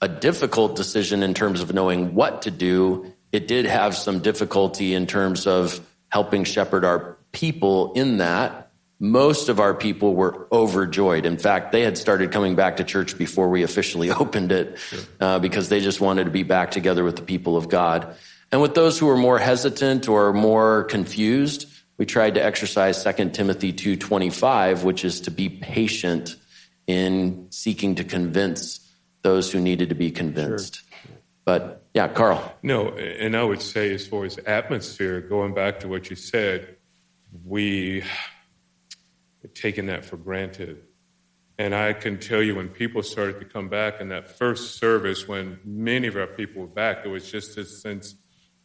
a 0.02 0.10
difficult 0.10 0.75
decision 0.75 1.23
in 1.23 1.34
terms 1.34 1.62
of 1.62 1.73
knowing 1.73 2.13
what 2.13 2.41
to 2.41 2.52
do. 2.52 3.13
It 3.32 3.48
did 3.48 3.65
have 3.65 3.96
some 3.96 4.20
difficulty 4.20 4.94
in 4.94 5.08
terms 5.08 5.48
of 5.48 5.80
helping 6.10 6.44
shepherd 6.44 6.84
our 6.84 7.18
people 7.32 7.94
in 7.94 8.18
that 8.18 8.70
most 9.00 9.48
of 9.48 9.60
our 9.60 9.74
people 9.74 10.13
were 10.13 10.48
overjoyed. 10.52 11.26
In 11.26 11.38
fact, 11.38 11.72
they 11.72 11.84
had 11.84 11.98
started 11.98 12.32
coming 12.32 12.56
back 12.56 12.78
to 12.78 12.84
church 12.84 13.18
before 13.18 13.50
we 13.50 13.63
officially 13.63 14.12
opened 14.12 14.52
it 14.52 14.78
uh, 15.20 15.39
because 15.39 15.70
they 15.70 15.80
just 15.80 16.02
wanted 16.02 16.26
to 16.26 16.32
be 16.32 16.44
back 16.44 16.72
together 16.72 17.04
with 17.04 17.15
the 17.15 17.22
people 17.22 17.56
of 17.56 17.70
God. 17.70 18.15
And 18.52 18.62
with 18.62 18.74
those 18.74 19.00
who 19.00 19.06
were 19.06 19.18
more 19.18 19.39
hesitant 19.39 20.10
or 20.10 20.34
more 20.34 20.84
confused, 20.86 21.72
we 21.98 22.06
tried 22.06 22.36
to 22.36 22.44
exercise 22.44 23.04
2 23.04 23.30
Timothy 23.30 23.72
2:25, 23.74 24.84
which 24.84 25.06
is 25.06 25.22
to 25.22 25.32
be 25.32 25.50
patient 25.50 26.36
in 26.88 27.48
seeking 27.52 27.96
to 27.96 28.04
convince 28.04 28.80
those 29.22 29.52
who 29.52 29.60
needed 29.60 29.89
to 29.89 29.96
be 29.96 30.10
convinced. 30.10 30.76
Sure. 30.76 31.18
But 31.46 31.79
yeah, 31.93 32.08
Carl. 32.08 32.56
No, 32.62 32.89
and 32.89 33.36
I 33.36 33.43
would 33.43 33.62
say 33.62 33.93
as 33.93 34.06
far 34.06 34.25
as 34.25 34.38
atmosphere, 34.38 35.21
going 35.21 35.54
back 35.54 35.80
to 35.82 35.88
what 35.88 36.10
you 36.10 36.15
said, 36.15 36.78
we 37.45 38.04
taken 39.54 39.88
that 39.88 40.06
for 40.06 40.17
granted. 40.17 40.84
And 41.58 41.75
I 41.75 41.93
can 41.93 42.19
tell 42.19 42.41
you 42.41 42.56
when 42.56 42.69
people 42.69 43.04
started 43.04 43.39
to 43.39 43.45
come 43.45 43.69
back 43.69 43.99
in 43.99 44.10
that 44.10 44.38
first 44.38 44.78
service, 44.78 45.28
when 45.28 45.60
many 45.65 46.08
of 46.08 46.15
our 46.15 46.28
people 46.28 46.62
were 46.62 46.67
back, 46.67 47.06
it 47.06 47.10
was 47.10 47.30
just 47.30 47.56
this 47.56 47.82
sense 47.82 48.15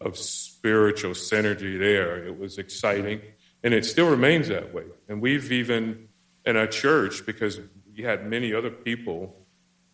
of 0.00 0.16
spiritual 0.16 1.12
synergy 1.12 1.78
there. 1.78 2.24
It 2.24 2.38
was 2.38 2.58
exciting. 2.58 3.20
And 3.64 3.74
it 3.74 3.84
still 3.84 4.08
remains 4.08 4.48
that 4.48 4.74
way. 4.74 4.84
And 5.08 5.20
we've 5.20 5.50
even, 5.50 6.08
in 6.44 6.56
our 6.56 6.66
church, 6.66 7.24
because 7.26 7.58
we 7.96 8.04
had 8.04 8.28
many 8.28 8.52
other 8.52 8.70
people 8.70 9.34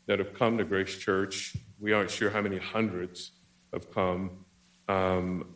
that 0.06 0.18
have 0.18 0.34
come 0.34 0.58
to 0.58 0.64
Grace 0.64 0.98
Church, 0.98 1.56
we 1.80 1.92
aren't 1.92 2.10
sure 2.10 2.30
how 2.30 2.42
many 2.42 2.58
hundreds 2.58 3.32
have 3.72 3.90
come 3.92 4.44
um, 4.88 5.54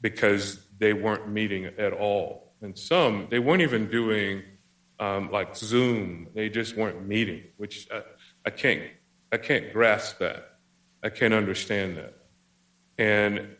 because 0.00 0.58
they 0.78 0.92
weren't 0.92 1.28
meeting 1.28 1.66
at 1.66 1.92
all. 1.92 2.54
And 2.62 2.78
some, 2.78 3.28
they 3.30 3.38
weren't 3.38 3.62
even 3.62 3.90
doing 3.90 4.42
um, 4.98 5.30
like 5.30 5.56
Zoom. 5.56 6.28
They 6.34 6.48
just 6.48 6.76
weren't 6.76 7.06
meeting, 7.06 7.42
which 7.56 7.88
I, 7.92 8.02
I 8.46 8.50
can't 8.50 8.82
I 9.32 9.38
can't 9.38 9.72
grasp 9.72 10.18
that. 10.18 10.58
I 11.02 11.10
can't 11.10 11.34
understand 11.34 11.96
that. 11.96 12.14
And 12.96 13.56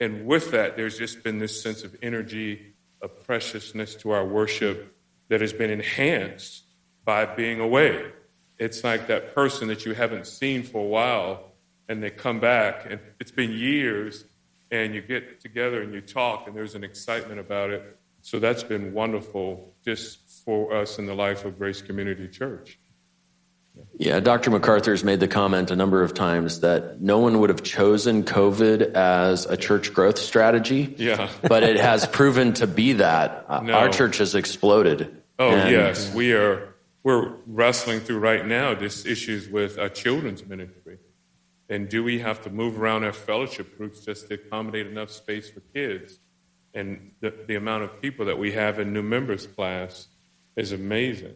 and 0.00 0.26
with 0.26 0.50
that, 0.52 0.76
there's 0.76 0.98
just 0.98 1.22
been 1.22 1.38
this 1.38 1.62
sense 1.62 1.84
of 1.84 1.94
energy, 2.02 2.74
of 3.02 3.24
preciousness 3.24 3.94
to 3.96 4.10
our 4.10 4.26
worship 4.26 4.96
that 5.28 5.40
has 5.40 5.52
been 5.52 5.70
enhanced 5.70 6.64
by 7.04 7.24
being 7.24 7.60
away. 7.60 8.12
It's 8.60 8.84
like 8.84 9.06
that 9.06 9.34
person 9.34 9.68
that 9.68 9.86
you 9.86 9.94
haven't 9.94 10.26
seen 10.26 10.62
for 10.62 10.84
a 10.84 10.88
while, 10.88 11.52
and 11.88 12.02
they 12.02 12.10
come 12.10 12.40
back, 12.40 12.86
and 12.88 13.00
it's 13.18 13.30
been 13.30 13.52
years, 13.52 14.24
and 14.70 14.94
you 14.94 15.00
get 15.00 15.40
together 15.40 15.82
and 15.82 15.92
you 15.94 16.02
talk, 16.02 16.46
and 16.46 16.54
there's 16.54 16.74
an 16.74 16.84
excitement 16.84 17.40
about 17.40 17.70
it. 17.70 17.98
So 18.20 18.38
that's 18.38 18.62
been 18.62 18.92
wonderful 18.92 19.74
just 19.82 20.18
for 20.44 20.76
us 20.76 20.98
in 20.98 21.06
the 21.06 21.14
life 21.14 21.46
of 21.46 21.58
Grace 21.58 21.80
Community 21.80 22.28
Church. 22.28 22.78
Yeah, 23.98 24.20
Dr. 24.20 24.50
MacArthur 24.50 24.90
has 24.90 25.04
made 25.04 25.20
the 25.20 25.28
comment 25.28 25.70
a 25.70 25.76
number 25.76 26.02
of 26.02 26.12
times 26.12 26.60
that 26.60 27.00
no 27.00 27.18
one 27.18 27.40
would 27.40 27.48
have 27.48 27.62
chosen 27.62 28.24
COVID 28.24 28.92
as 28.92 29.46
a 29.46 29.56
church 29.56 29.94
growth 29.94 30.18
strategy. 30.18 30.94
Yeah. 30.98 31.30
but 31.42 31.62
it 31.62 31.76
has 31.76 32.06
proven 32.06 32.52
to 32.54 32.66
be 32.66 32.94
that. 32.94 33.46
Uh, 33.48 33.60
no. 33.60 33.72
Our 33.72 33.88
church 33.88 34.18
has 34.18 34.34
exploded. 34.34 35.22
Oh 35.38 35.50
And- 35.50 35.70
yes, 35.70 36.12
we 36.12 36.34
are. 36.34 36.69
We're 37.02 37.34
wrestling 37.46 38.00
through 38.00 38.18
right 38.18 38.46
now 38.46 38.74
this 38.74 39.06
issues 39.06 39.48
with 39.48 39.78
our 39.78 39.88
children's 39.88 40.44
ministry, 40.44 40.98
and 41.68 41.88
do 41.88 42.04
we 42.04 42.18
have 42.18 42.42
to 42.42 42.50
move 42.50 42.80
around 42.80 43.04
our 43.04 43.12
fellowship 43.12 43.78
groups 43.78 44.04
just 44.04 44.28
to 44.28 44.34
accommodate 44.34 44.86
enough 44.86 45.10
space 45.10 45.48
for 45.48 45.60
kids? 45.74 46.18
And 46.74 47.12
the, 47.20 47.34
the 47.46 47.56
amount 47.56 47.84
of 47.84 48.00
people 48.02 48.26
that 48.26 48.38
we 48.38 48.52
have 48.52 48.78
in 48.78 48.92
new 48.92 49.02
members 49.02 49.46
class 49.46 50.08
is 50.56 50.72
amazing. 50.72 51.34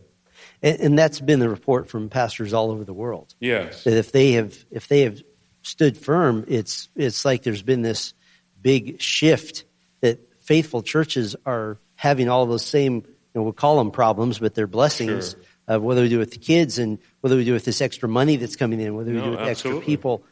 And, 0.63 0.81
and 0.81 0.99
that's 0.99 1.21
been 1.21 1.39
the 1.39 1.49
report 1.49 1.89
from 1.89 2.09
pastors 2.09 2.53
all 2.53 2.71
over 2.71 2.85
the 2.85 2.93
world. 2.93 3.35
Yes. 3.41 3.85
That 3.85 3.95
if 3.95 4.13
they 4.13 4.33
have 4.33 4.65
if 4.71 4.89
they 4.89 5.03
have 5.03 5.23
stood 5.63 5.97
firm, 5.97 6.45
it's 6.49 6.89
it's 6.95 7.25
like 7.25 7.43
there's 7.43 7.63
been 7.63 7.83
this 7.83 8.15
big 8.61 9.01
shift 9.01 9.65
that 10.01 10.35
faithful 10.43 10.83
churches 10.83 11.37
are 11.47 11.79
having 11.97 12.29
all 12.29 12.47
those 12.47 12.65
same 12.65 12.97
you 12.97 13.05
know 13.35 13.43
we'll 13.43 13.53
call 13.53 13.79
them 13.79 13.91
problems, 13.91 14.39
but 14.39 14.55
they're 14.55 14.67
blessings. 14.67 15.31
Sure. 15.31 15.41
Of 15.67 15.83
whether 15.83 16.03
we 16.03 16.11
do 16.11 16.19
with 16.19 16.31
the 16.31 16.39
kids 16.39 16.79
and 16.79 16.99
whether 17.23 17.37
we 17.37 17.45
do 17.45 17.55
with 17.55 17.65
this 17.65 17.81
extra 17.81 18.07
money 18.09 18.37
that's 18.37 18.57
coming 18.57 18.81
in, 18.81 18.95
whether 18.95 19.11
we 19.11 19.17
No, 19.17 19.25
do 19.25 19.31
with 19.31 19.41
extra 19.41 19.81
people, 19.81 20.23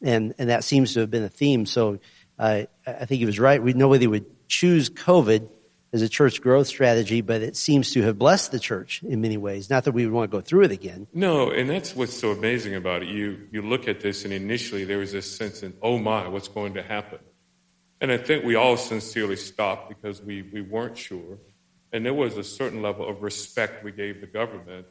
and 0.00 0.32
and 0.38 0.48
that 0.48 0.62
seems 0.62 0.94
to 0.94 1.00
have 1.00 1.10
been 1.10 1.24
a 1.24 1.28
theme. 1.28 1.66
So 1.66 1.98
uh, 2.38 2.62
I 2.86 3.04
think 3.04 3.18
he 3.18 3.26
was 3.26 3.40
right. 3.40 3.60
We 3.60 3.72
nobody 3.72 4.06
would 4.06 4.26
choose 4.48 4.88
COVID 4.88 5.48
as 5.92 6.02
a 6.02 6.08
church 6.08 6.40
growth 6.40 6.66
strategy, 6.66 7.20
but 7.20 7.42
it 7.42 7.56
seems 7.56 7.92
to 7.92 8.02
have 8.02 8.18
blessed 8.18 8.52
the 8.52 8.60
church 8.60 9.02
in 9.02 9.20
many 9.20 9.36
ways. 9.36 9.70
Not 9.70 9.84
that 9.84 9.92
we 9.92 10.04
would 10.04 10.12
want 10.12 10.30
to 10.30 10.36
go 10.36 10.40
through 10.40 10.64
it 10.64 10.70
again. 10.70 11.06
No, 11.12 11.50
and 11.50 11.68
that's 11.68 11.96
what's 11.96 12.16
so 12.16 12.30
amazing 12.30 12.74
about 12.74 13.02
it. 13.02 13.08
You 13.08 13.48
you 13.50 13.62
look 13.62 13.88
at 13.88 14.00
this, 14.00 14.24
and 14.24 14.32
initially 14.32 14.84
there 14.84 14.98
was 14.98 15.10
this 15.10 15.28
sense 15.36 15.62
of, 15.62 15.72
oh 15.82 15.98
my, 15.98 16.28
what's 16.28 16.48
going 16.48 16.74
to 16.74 16.82
happen? 16.82 17.18
And 18.00 18.12
I 18.12 18.18
think 18.18 18.44
we 18.44 18.56
all 18.56 18.76
sincerely 18.76 19.36
stopped 19.36 19.88
because 19.88 20.22
we, 20.22 20.42
we 20.42 20.60
weren't 20.60 20.98
sure. 20.98 21.38
And 21.96 22.04
there 22.04 22.12
was 22.12 22.36
a 22.36 22.44
certain 22.44 22.82
level 22.82 23.08
of 23.08 23.22
respect 23.22 23.82
we 23.82 23.90
gave 23.90 24.20
the 24.20 24.26
government. 24.26 24.86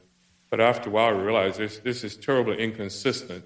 But 0.49 0.59
after 0.59 0.89
a 0.89 0.91
while, 0.91 1.15
we 1.15 1.21
realized 1.21 1.59
this, 1.59 1.77
this 1.77 2.03
is 2.03 2.17
terribly 2.17 2.57
inconsistent. 2.57 3.45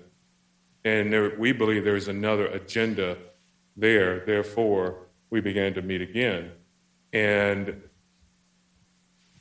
And 0.86 1.12
there, 1.12 1.38
we 1.38 1.52
believe 1.52 1.84
there 1.84 1.98
is 1.98 2.08
another 2.08 2.48
agenda 2.48 3.17
there. 3.76 4.26
Therefore, 4.26 5.08
we 5.30 5.41
began 5.41 5.74
to 5.74 5.82
meet 5.82 6.02
again. 6.02 6.52
And 7.12 7.82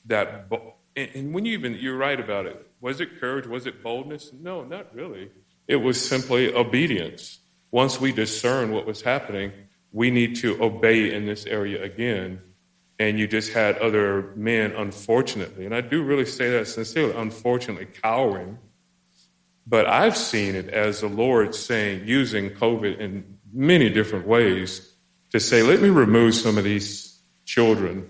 that 0.07 0.51
and, 0.97 1.11
and 1.15 1.33
when 1.33 1.45
you 1.45 1.53
even 1.53 1.75
you're 1.75 1.97
right 1.97 2.19
about 2.19 2.47
it 2.47 2.67
was 2.81 3.01
it 3.01 3.21
courage 3.21 3.47
was 3.47 3.67
it 3.67 3.83
boldness 3.83 4.33
no 4.41 4.65
not 4.65 4.93
really 4.95 5.31
it 5.67 5.77
was 5.77 6.01
simply 6.03 6.55
obedience 6.55 7.41
once 7.71 8.01
we 8.01 8.11
discern 8.11 8.73
what 8.73 8.87
was 8.87 9.03
happening 9.03 9.53
we 9.93 10.11
need 10.11 10.35
to 10.37 10.61
obey 10.63 11.13
in 11.13 11.27
this 11.27 11.45
area 11.45 11.83
again 11.83 12.41
and 12.99 13.19
you 13.19 13.27
just 13.27 13.53
had 13.53 13.79
other 13.79 14.33
men 14.37 14.73
unfortunately 14.73 15.65
and 15.65 15.75
i 15.75 15.81
do 15.81 16.03
really 16.03 16.27
say 16.27 16.51
that 16.51 16.67
sincerely 16.67 17.15
unfortunately 17.15 17.87
cowering 18.03 18.59
but 19.67 19.87
i've 19.87 20.17
seen 20.17 20.55
it 20.55 20.69
as 20.69 21.01
the 21.01 21.09
lord 21.09 21.55
saying 21.55 22.07
using 22.07 22.51
covid 22.51 22.99
in 22.99 23.39
many 23.53 23.89
different 23.89 24.27
ways 24.27 24.95
to 25.31 25.41
say 25.41 25.63
let 25.63 25.81
me 25.81 25.89
remove 25.89 26.35
some 26.35 26.59
of 26.59 26.65
these 26.65 27.21
children 27.45 28.09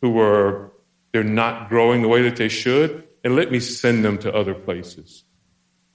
who 0.00 0.20
are 0.20 0.72
they're 1.12 1.24
not 1.24 1.68
growing 1.68 2.02
the 2.02 2.08
way 2.08 2.22
that 2.22 2.36
they 2.36 2.48
should, 2.48 3.04
and 3.24 3.34
let 3.34 3.50
me 3.50 3.60
send 3.60 4.04
them 4.04 4.18
to 4.18 4.34
other 4.34 4.54
places. 4.54 5.24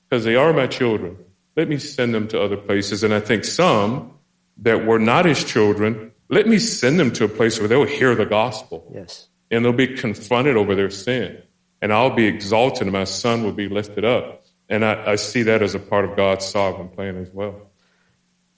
Because 0.09 0.25
they 0.25 0.35
are 0.35 0.53
my 0.53 0.67
children. 0.67 1.17
Let 1.55 1.69
me 1.69 1.77
send 1.77 2.13
them 2.13 2.27
to 2.29 2.41
other 2.41 2.57
places. 2.57 3.03
And 3.03 3.13
I 3.13 3.19
think 3.19 3.43
some 3.43 4.13
that 4.57 4.85
were 4.85 4.99
not 4.99 5.25
his 5.25 5.43
children, 5.43 6.11
let 6.33 6.47
me 6.47 6.59
send 6.59 6.99
them 6.99 7.11
to 7.13 7.23
a 7.25 7.27
place 7.29 7.59
where 7.59 7.67
they'll 7.67 7.85
hear 7.85 8.15
the 8.15 8.25
gospel 8.25 8.91
Yes. 8.93 9.27
and 9.51 9.63
they'll 9.63 9.73
be 9.73 9.87
confronted 9.87 10.57
over 10.57 10.75
their 10.75 10.89
sin. 10.89 11.41
And 11.81 11.91
I'll 11.91 12.15
be 12.15 12.25
exalted 12.25 12.83
and 12.83 12.91
my 12.93 13.03
son 13.03 13.43
will 13.43 13.51
be 13.53 13.67
lifted 13.67 14.05
up. 14.05 14.45
And 14.69 14.85
I, 14.85 15.11
I 15.11 15.15
see 15.15 15.43
that 15.43 15.61
as 15.61 15.75
a 15.75 15.79
part 15.79 16.05
of 16.05 16.15
God's 16.15 16.45
sovereign 16.45 16.89
plan 16.89 17.17
as 17.17 17.29
well. 17.31 17.69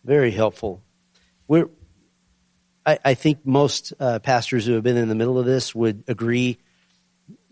Very 0.03 0.31
helpful. 0.31 0.83
We're, 1.47 1.69
I, 2.85 2.99
I 3.03 3.13
think 3.15 3.45
most 3.45 3.93
uh, 3.99 4.19
pastors 4.19 4.65
who 4.65 4.73
have 4.73 4.83
been 4.83 4.97
in 4.97 5.09
the 5.09 5.15
middle 5.15 5.39
of 5.39 5.45
this 5.45 5.73
would 5.73 6.03
agree 6.07 6.59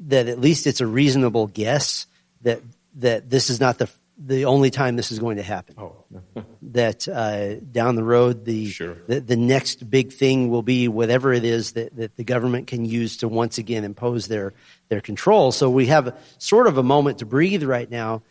that 0.06 0.28
at 0.28 0.40
least 0.40 0.68
it's 0.68 0.82
a 0.82 0.88
reasonable 0.88 1.48
guess 1.48 2.06
that 2.42 2.62
that 2.98 3.28
this 3.30 3.50
is 3.50 3.60
not 3.60 3.80
the 3.80 3.90
the 4.26 4.46
only 4.46 4.70
time 4.70 4.96
this 4.96 5.12
is 5.12 5.20
going 5.20 5.38
to 5.38 5.44
happen. 5.44 5.76
Oh, 5.78 5.96
That 6.72 7.08
uh, 7.08 7.56
down 7.72 7.96
the 7.96 8.04
road, 8.04 8.46
the, 8.46 8.70
Sure. 8.70 8.96
the 9.08 9.20
the 9.20 9.36
next 9.36 9.88
big 9.90 10.12
thing 10.14 10.50
will 10.50 10.64
be 10.64 10.88
whatever 10.88 11.32
it 11.34 11.44
is 11.44 11.74
that, 11.74 11.96
that 11.98 12.16
the 12.16 12.24
government 12.24 12.68
can 12.68 12.86
use 12.86 13.18
to 13.18 13.28
once 13.28 13.58
again 13.60 13.84
impose 13.84 14.28
their 14.28 14.54
their 14.90 15.02
control. 15.02 15.52
So 15.52 15.70
we 15.70 15.88
have 15.88 16.18
sort 16.40 16.68
of 16.68 16.78
a 16.78 16.84
moment 16.84 17.20
to 17.20 17.26
breathe 17.26 17.64
right 17.64 17.90
now. 17.90 18.24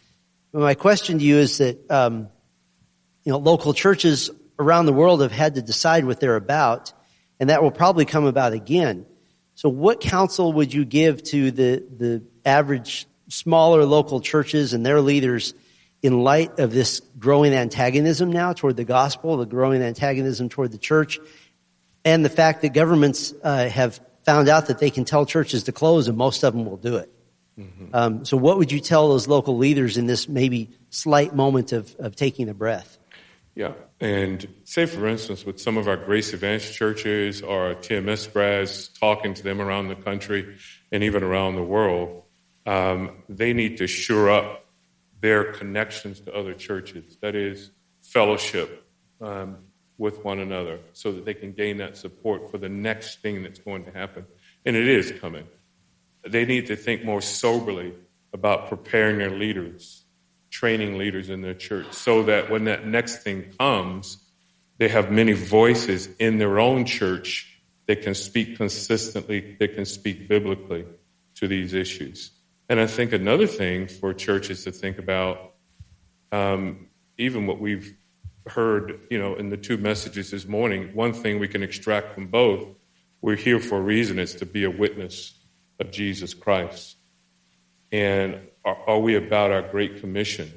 But 0.50 0.60
my 0.62 0.74
question 0.74 1.18
to 1.18 1.24
you 1.24 1.36
is 1.36 1.58
that 1.58 1.88
um, 1.90 2.30
you 3.24 3.32
know, 3.32 3.38
local 3.38 3.74
churches 3.74 4.30
around 4.58 4.86
the 4.86 4.92
world 4.92 5.20
have 5.20 5.30
had 5.32 5.54
to 5.54 5.62
decide 5.62 6.04
what 6.04 6.18
they're 6.18 6.36
about, 6.36 6.92
and 7.38 7.50
that 7.50 7.62
will 7.62 7.70
probably 7.70 8.04
come 8.06 8.24
about 8.24 8.52
again. 8.52 9.06
So, 9.54 9.68
what 9.68 10.00
counsel 10.00 10.52
would 10.54 10.72
you 10.72 10.84
give 10.84 11.22
to 11.24 11.50
the, 11.50 11.84
the 11.96 12.22
average 12.44 13.06
smaller 13.28 13.84
local 13.84 14.20
churches 14.20 14.72
and 14.72 14.84
their 14.84 15.00
leaders 15.00 15.54
in 16.02 16.22
light 16.24 16.58
of 16.58 16.72
this 16.72 17.00
growing 17.18 17.54
antagonism 17.54 18.30
now 18.32 18.52
toward 18.52 18.76
the 18.76 18.84
gospel, 18.84 19.36
the 19.36 19.46
growing 19.46 19.82
antagonism 19.82 20.48
toward 20.48 20.72
the 20.72 20.78
church, 20.78 21.20
and 22.04 22.24
the 22.24 22.28
fact 22.28 22.62
that 22.62 22.72
governments 22.74 23.32
uh, 23.42 23.68
have 23.68 24.00
found 24.24 24.48
out 24.48 24.66
that 24.66 24.78
they 24.78 24.90
can 24.90 25.04
tell 25.04 25.24
churches 25.24 25.64
to 25.64 25.72
close, 25.72 26.08
and 26.08 26.16
most 26.16 26.42
of 26.42 26.52
them 26.52 26.64
will 26.64 26.76
do 26.76 26.96
it? 26.96 27.12
Um, 27.92 28.24
so, 28.24 28.36
what 28.36 28.58
would 28.58 28.72
you 28.72 28.80
tell 28.80 29.08
those 29.08 29.28
local 29.28 29.56
leaders 29.58 29.98
in 29.98 30.06
this 30.06 30.28
maybe 30.28 30.70
slight 30.90 31.34
moment 31.34 31.72
of, 31.72 31.94
of 31.98 32.16
taking 32.16 32.48
a 32.48 32.54
breath? 32.54 32.98
Yeah, 33.54 33.74
and 34.00 34.48
say 34.64 34.86
for 34.86 35.06
instance, 35.06 35.44
with 35.44 35.60
some 35.60 35.76
of 35.76 35.86
our 35.86 35.98
Grace 35.98 36.32
Advance 36.32 36.70
churches 36.70 37.42
or 37.42 37.74
TMS 37.74 38.32
grads, 38.32 38.88
talking 38.88 39.34
to 39.34 39.42
them 39.42 39.60
around 39.60 39.88
the 39.88 39.94
country 39.94 40.56
and 40.90 41.02
even 41.02 41.22
around 41.22 41.56
the 41.56 41.62
world, 41.62 42.22
um, 42.64 43.22
they 43.28 43.52
need 43.52 43.76
to 43.76 43.86
shore 43.86 44.30
up 44.30 44.61
their 45.22 45.52
connections 45.52 46.20
to 46.20 46.34
other 46.34 46.52
churches. 46.52 47.16
That 47.22 47.34
is, 47.34 47.70
fellowship 48.02 48.84
um, 49.22 49.56
with 49.96 50.22
one 50.22 50.40
another, 50.40 50.80
so 50.92 51.12
that 51.12 51.24
they 51.24 51.34
can 51.34 51.52
gain 51.52 51.78
that 51.78 51.96
support 51.96 52.50
for 52.50 52.58
the 52.58 52.68
next 52.68 53.22
thing 53.22 53.42
that's 53.42 53.60
going 53.60 53.84
to 53.86 53.90
happen, 53.92 54.26
and 54.66 54.76
it 54.76 54.86
is 54.86 55.12
coming. 55.20 55.46
They 56.28 56.44
need 56.44 56.66
to 56.66 56.76
think 56.76 57.04
more 57.04 57.22
soberly 57.22 57.94
about 58.34 58.68
preparing 58.68 59.16
their 59.18 59.30
leaders 59.30 60.02
training 60.52 60.98
leaders 60.98 61.30
in 61.30 61.40
their 61.40 61.54
church 61.54 61.92
so 61.92 62.22
that 62.24 62.50
when 62.50 62.64
that 62.64 62.86
next 62.86 63.22
thing 63.22 63.50
comes, 63.58 64.18
they 64.78 64.88
have 64.88 65.10
many 65.10 65.32
voices 65.32 66.08
in 66.18 66.38
their 66.38 66.60
own 66.60 66.84
church 66.84 67.58
that 67.86 68.02
can 68.02 68.14
speak 68.14 68.58
consistently, 68.58 69.56
that 69.58 69.74
can 69.74 69.86
speak 69.86 70.28
biblically 70.28 70.84
to 71.34 71.48
these 71.48 71.72
issues. 71.72 72.31
And 72.68 72.80
I 72.80 72.86
think 72.86 73.12
another 73.12 73.46
thing 73.46 73.88
for 73.88 74.14
churches 74.14 74.64
to 74.64 74.72
think 74.72 74.98
about, 74.98 75.54
um, 76.30 76.88
even 77.18 77.46
what 77.46 77.60
we've 77.60 77.96
heard, 78.46 79.00
you 79.10 79.18
know, 79.18 79.34
in 79.34 79.50
the 79.50 79.56
two 79.56 79.76
messages 79.76 80.30
this 80.30 80.46
morning, 80.46 80.90
one 80.94 81.12
thing 81.12 81.38
we 81.38 81.48
can 81.48 81.62
extract 81.62 82.14
from 82.14 82.28
both, 82.28 82.66
we're 83.20 83.36
here 83.36 83.60
for 83.60 83.78
a 83.78 83.82
reason, 83.82 84.18
it's 84.18 84.34
to 84.34 84.46
be 84.46 84.64
a 84.64 84.70
witness 84.70 85.38
of 85.78 85.90
Jesus 85.90 86.34
Christ. 86.34 86.96
And 87.92 88.40
are, 88.64 88.76
are 88.86 88.98
we 88.98 89.16
about 89.16 89.50
our 89.50 89.62
Great 89.62 90.00
Commission? 90.00 90.52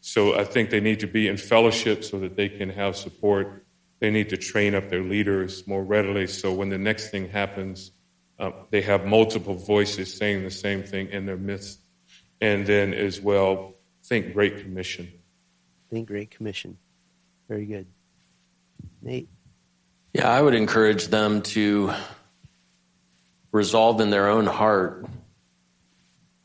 So 0.00 0.38
I 0.38 0.44
think 0.44 0.70
they 0.70 0.80
need 0.80 1.00
to 1.00 1.06
be 1.06 1.28
in 1.28 1.36
fellowship 1.36 2.04
so 2.04 2.18
that 2.20 2.36
they 2.36 2.48
can 2.48 2.70
have 2.70 2.96
support. 2.96 3.66
They 3.98 4.10
need 4.10 4.30
to 4.30 4.36
train 4.38 4.74
up 4.74 4.88
their 4.88 5.02
leaders 5.02 5.66
more 5.66 5.84
readily 5.84 6.26
so 6.26 6.54
when 6.54 6.70
the 6.70 6.78
next 6.78 7.10
thing 7.10 7.28
happens, 7.28 7.90
uh, 8.40 8.52
they 8.70 8.80
have 8.80 9.04
multiple 9.04 9.54
voices 9.54 10.16
saying 10.16 10.42
the 10.42 10.50
same 10.50 10.82
thing 10.82 11.10
in 11.10 11.26
their 11.26 11.36
midst. 11.36 11.78
And 12.40 12.66
then 12.66 12.94
as 12.94 13.20
well, 13.20 13.74
think 14.02 14.32
Great 14.32 14.62
Commission. 14.62 15.12
Think 15.90 16.08
Great 16.08 16.30
Commission. 16.30 16.78
Very 17.48 17.66
good. 17.66 17.86
Nate? 19.02 19.28
Yeah, 20.14 20.28
I 20.28 20.40
would 20.40 20.54
encourage 20.54 21.08
them 21.08 21.42
to 21.42 21.92
resolve 23.52 24.00
in 24.00 24.08
their 24.10 24.28
own 24.28 24.46
heart 24.46 25.06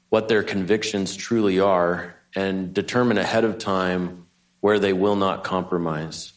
what 0.09 0.27
their 0.27 0.43
convictions 0.43 1.15
truly 1.15 1.59
are 1.59 2.15
and 2.35 2.73
determine 2.73 3.17
ahead 3.17 3.45
of 3.45 3.57
time 3.57 4.25
where 4.59 4.79
they 4.79 4.93
will 4.93 5.15
not 5.15 5.43
compromise. 5.45 6.33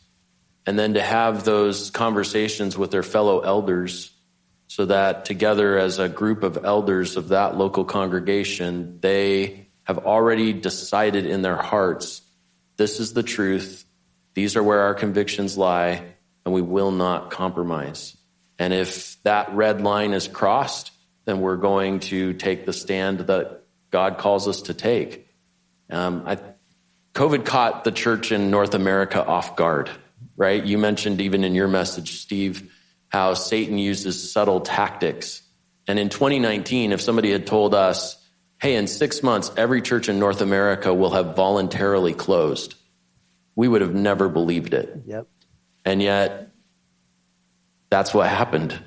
And 0.66 0.78
then 0.78 0.94
to 0.94 1.02
have 1.02 1.44
those 1.44 1.90
conversations 1.90 2.78
with 2.78 2.90
their 2.90 3.02
fellow 3.02 3.40
elders 3.40 4.12
so 4.68 4.86
that 4.86 5.24
together 5.24 5.78
as 5.78 5.98
a 5.98 6.08
group 6.08 6.42
of 6.42 6.64
elders 6.64 7.16
of 7.16 7.28
that 7.28 7.56
local 7.56 7.84
congregation, 7.84 9.00
they 9.00 9.66
have 9.84 9.98
already 9.98 10.52
decided 10.52 11.26
in 11.26 11.42
their 11.42 11.56
hearts 11.56 12.22
this 12.76 13.00
is 13.00 13.12
the 13.12 13.24
truth, 13.24 13.84
these 14.34 14.56
are 14.56 14.62
where 14.62 14.82
our 14.82 14.94
convictions 14.94 15.58
lie, 15.58 16.04
and 16.44 16.54
we 16.54 16.62
will 16.62 16.92
not 16.92 17.30
compromise. 17.30 18.16
And 18.58 18.72
if 18.72 19.20
that 19.24 19.52
red 19.52 19.80
line 19.80 20.12
is 20.12 20.28
crossed, 20.28 20.92
then 21.24 21.40
we're 21.40 21.56
going 21.56 22.00
to 22.00 22.34
take 22.34 22.64
the 22.64 22.72
stand 22.72 23.20
that 23.20 23.64
God 23.90 24.18
calls 24.18 24.46
us 24.46 24.62
to 24.62 24.74
take. 24.74 25.26
Um, 25.90 26.22
I, 26.24 26.38
COVID 27.14 27.44
caught 27.44 27.82
the 27.82 27.90
church 27.90 28.30
in 28.30 28.50
North 28.50 28.74
America 28.74 29.24
off 29.24 29.56
guard, 29.56 29.90
right? 30.36 30.62
You 30.62 30.78
mentioned 30.78 31.20
even 31.20 31.42
in 31.42 31.54
your 31.54 31.68
message, 31.68 32.20
Steve, 32.20 32.72
how 33.08 33.34
Satan 33.34 33.78
uses 33.78 34.32
subtle 34.32 34.60
tactics. 34.60 35.42
And 35.86 35.98
in 35.98 36.08
2019, 36.08 36.92
if 36.92 37.00
somebody 37.00 37.32
had 37.32 37.46
told 37.46 37.74
us, 37.74 38.16
hey, 38.60 38.76
in 38.76 38.86
six 38.86 39.22
months, 39.22 39.50
every 39.56 39.80
church 39.80 40.08
in 40.08 40.18
North 40.18 40.40
America 40.40 40.92
will 40.92 41.10
have 41.10 41.34
voluntarily 41.34 42.12
closed, 42.12 42.74
we 43.54 43.68
would 43.68 43.80
have 43.80 43.94
never 43.94 44.28
believed 44.28 44.74
it. 44.74 45.02
Yep. 45.06 45.26
And 45.84 46.02
yet, 46.02 46.50
that's 47.90 48.12
what 48.12 48.28
happened. 48.28 48.78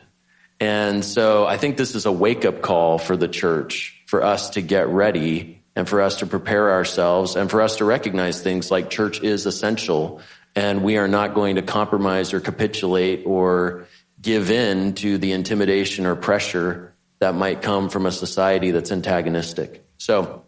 And 0.59 1.03
so 1.03 1.45
I 1.45 1.57
think 1.57 1.77
this 1.77 1.95
is 1.95 2.05
a 2.05 2.11
wake 2.11 2.45
up 2.45 2.61
call 2.61 2.99
for 2.99 3.17
the 3.17 3.27
church, 3.27 4.03
for 4.05 4.23
us 4.23 4.51
to 4.51 4.61
get 4.61 4.89
ready 4.89 5.63
and 5.75 5.89
for 5.89 6.01
us 6.01 6.17
to 6.17 6.27
prepare 6.27 6.71
ourselves 6.71 7.35
and 7.35 7.49
for 7.49 7.61
us 7.61 7.77
to 7.77 7.85
recognize 7.85 8.41
things 8.41 8.69
like 8.69 8.89
church 8.89 9.23
is 9.23 9.45
essential 9.45 10.21
and 10.55 10.83
we 10.83 10.97
are 10.97 11.07
not 11.07 11.33
going 11.33 11.55
to 11.55 11.61
compromise 11.61 12.33
or 12.33 12.39
capitulate 12.39 13.23
or 13.25 13.87
give 14.21 14.51
in 14.51 14.93
to 14.93 15.17
the 15.17 15.31
intimidation 15.31 16.05
or 16.05 16.15
pressure 16.15 16.93
that 17.19 17.35
might 17.35 17.61
come 17.61 17.89
from 17.89 18.05
a 18.05 18.11
society 18.11 18.71
that's 18.71 18.91
antagonistic. 18.91 19.85
So 19.97 20.43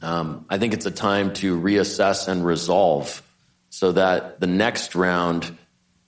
um, 0.00 0.46
I 0.48 0.58
think 0.58 0.74
it's 0.74 0.86
a 0.86 0.90
time 0.90 1.32
to 1.34 1.58
reassess 1.60 2.28
and 2.28 2.44
resolve 2.44 3.22
so 3.70 3.92
that 3.92 4.40
the 4.40 4.46
next 4.46 4.94
round 4.94 5.56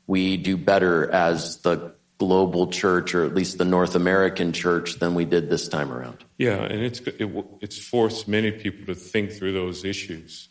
we 0.07 0.37
do 0.37 0.57
better 0.57 1.11
as 1.11 1.59
the 1.59 1.95
global 2.19 2.69
church 2.69 3.15
or 3.15 3.25
at 3.25 3.35
least 3.35 3.59
the 3.59 3.65
North 3.65 3.95
American 3.95 4.53
church 4.53 4.99
than 4.99 5.15
we 5.15 5.25
did 5.25 5.51
this 5.51 5.69
time 5.69 5.93
around. 5.93 6.25
Yeah, 6.39 6.63
and 6.63 6.83
it's 6.83 7.01
it, 7.01 7.31
it's 7.61 7.79
forced 7.79 8.29
many 8.29 8.51
people 8.51 8.87
to 8.87 8.95
think 8.95 9.33
through 9.33 9.53
those 9.53 9.85
issues. 9.85 10.49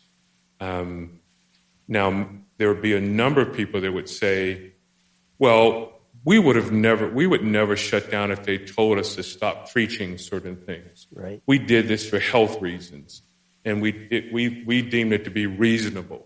Um, 0.60 1.20
now 1.88 2.28
there 2.58 2.68
would 2.68 2.82
be 2.82 2.94
a 2.94 3.00
number 3.00 3.40
of 3.40 3.54
people 3.54 3.80
that 3.80 3.92
would 3.92 4.08
say, 4.08 4.72
"Well, 5.38 5.93
we 6.24 6.38
would 6.38 6.56
have 6.56 6.72
never 6.72 7.08
we 7.08 7.26
would 7.26 7.44
never 7.44 7.76
shut 7.76 8.10
down 8.10 8.30
if 8.30 8.44
they 8.44 8.58
told 8.58 8.98
us 8.98 9.14
to 9.16 9.22
stop 9.22 9.70
preaching 9.70 10.18
certain 10.18 10.56
things. 10.56 11.06
Right. 11.12 11.42
We 11.46 11.58
did 11.58 11.88
this 11.88 12.08
for 12.08 12.18
health 12.18 12.60
reasons, 12.60 13.22
and 13.64 13.82
we 13.82 14.08
it, 14.10 14.32
we 14.32 14.64
we 14.66 14.82
deemed 14.82 15.12
it 15.12 15.24
to 15.24 15.30
be 15.30 15.46
reasonable." 15.46 16.24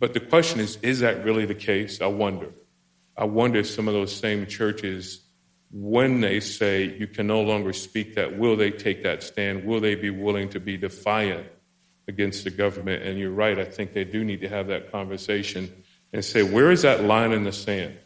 But 0.00 0.12
the 0.12 0.20
question 0.20 0.60
is, 0.60 0.76
is 0.82 1.00
that 1.00 1.24
really 1.24 1.46
the 1.46 1.54
case? 1.54 2.00
I 2.00 2.06
wonder. 2.06 2.50
I 3.16 3.24
wonder 3.24 3.60
if 3.60 3.68
some 3.68 3.88
of 3.88 3.94
those 3.94 4.14
same 4.14 4.46
churches, 4.46 5.22
when 5.70 6.20
they 6.20 6.40
say 6.40 6.94
you 6.98 7.06
can 7.06 7.26
no 7.26 7.40
longer 7.40 7.72
speak 7.72 8.16
that, 8.16 8.36
will 8.36 8.56
they 8.56 8.70
take 8.70 9.04
that 9.04 9.22
stand? 9.22 9.64
Will 9.64 9.80
they 9.80 9.94
be 9.94 10.10
willing 10.10 10.48
to 10.50 10.60
be 10.60 10.76
defiant 10.76 11.46
against 12.08 12.44
the 12.44 12.50
government? 12.50 13.04
And 13.04 13.18
you're 13.18 13.30
right, 13.30 13.58
I 13.58 13.64
think 13.64 13.94
they 13.94 14.04
do 14.04 14.24
need 14.24 14.40
to 14.40 14.48
have 14.48 14.66
that 14.66 14.90
conversation 14.90 15.72
and 16.12 16.24
say, 16.24 16.42
where 16.42 16.70
is 16.70 16.82
that 16.82 17.04
line 17.04 17.32
in 17.32 17.44
the 17.44 17.52
sand? 17.52 17.96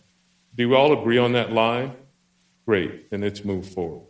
Do 0.59 0.68
we 0.68 0.75
all 0.75 0.92
agree 1.01 1.18
on 1.18 1.33
that 1.33 1.53
line? 1.53 1.92
Great, 2.66 3.11
then 3.11 3.21
let's 3.21 3.44
move 3.44 3.66
forward. 3.66 4.07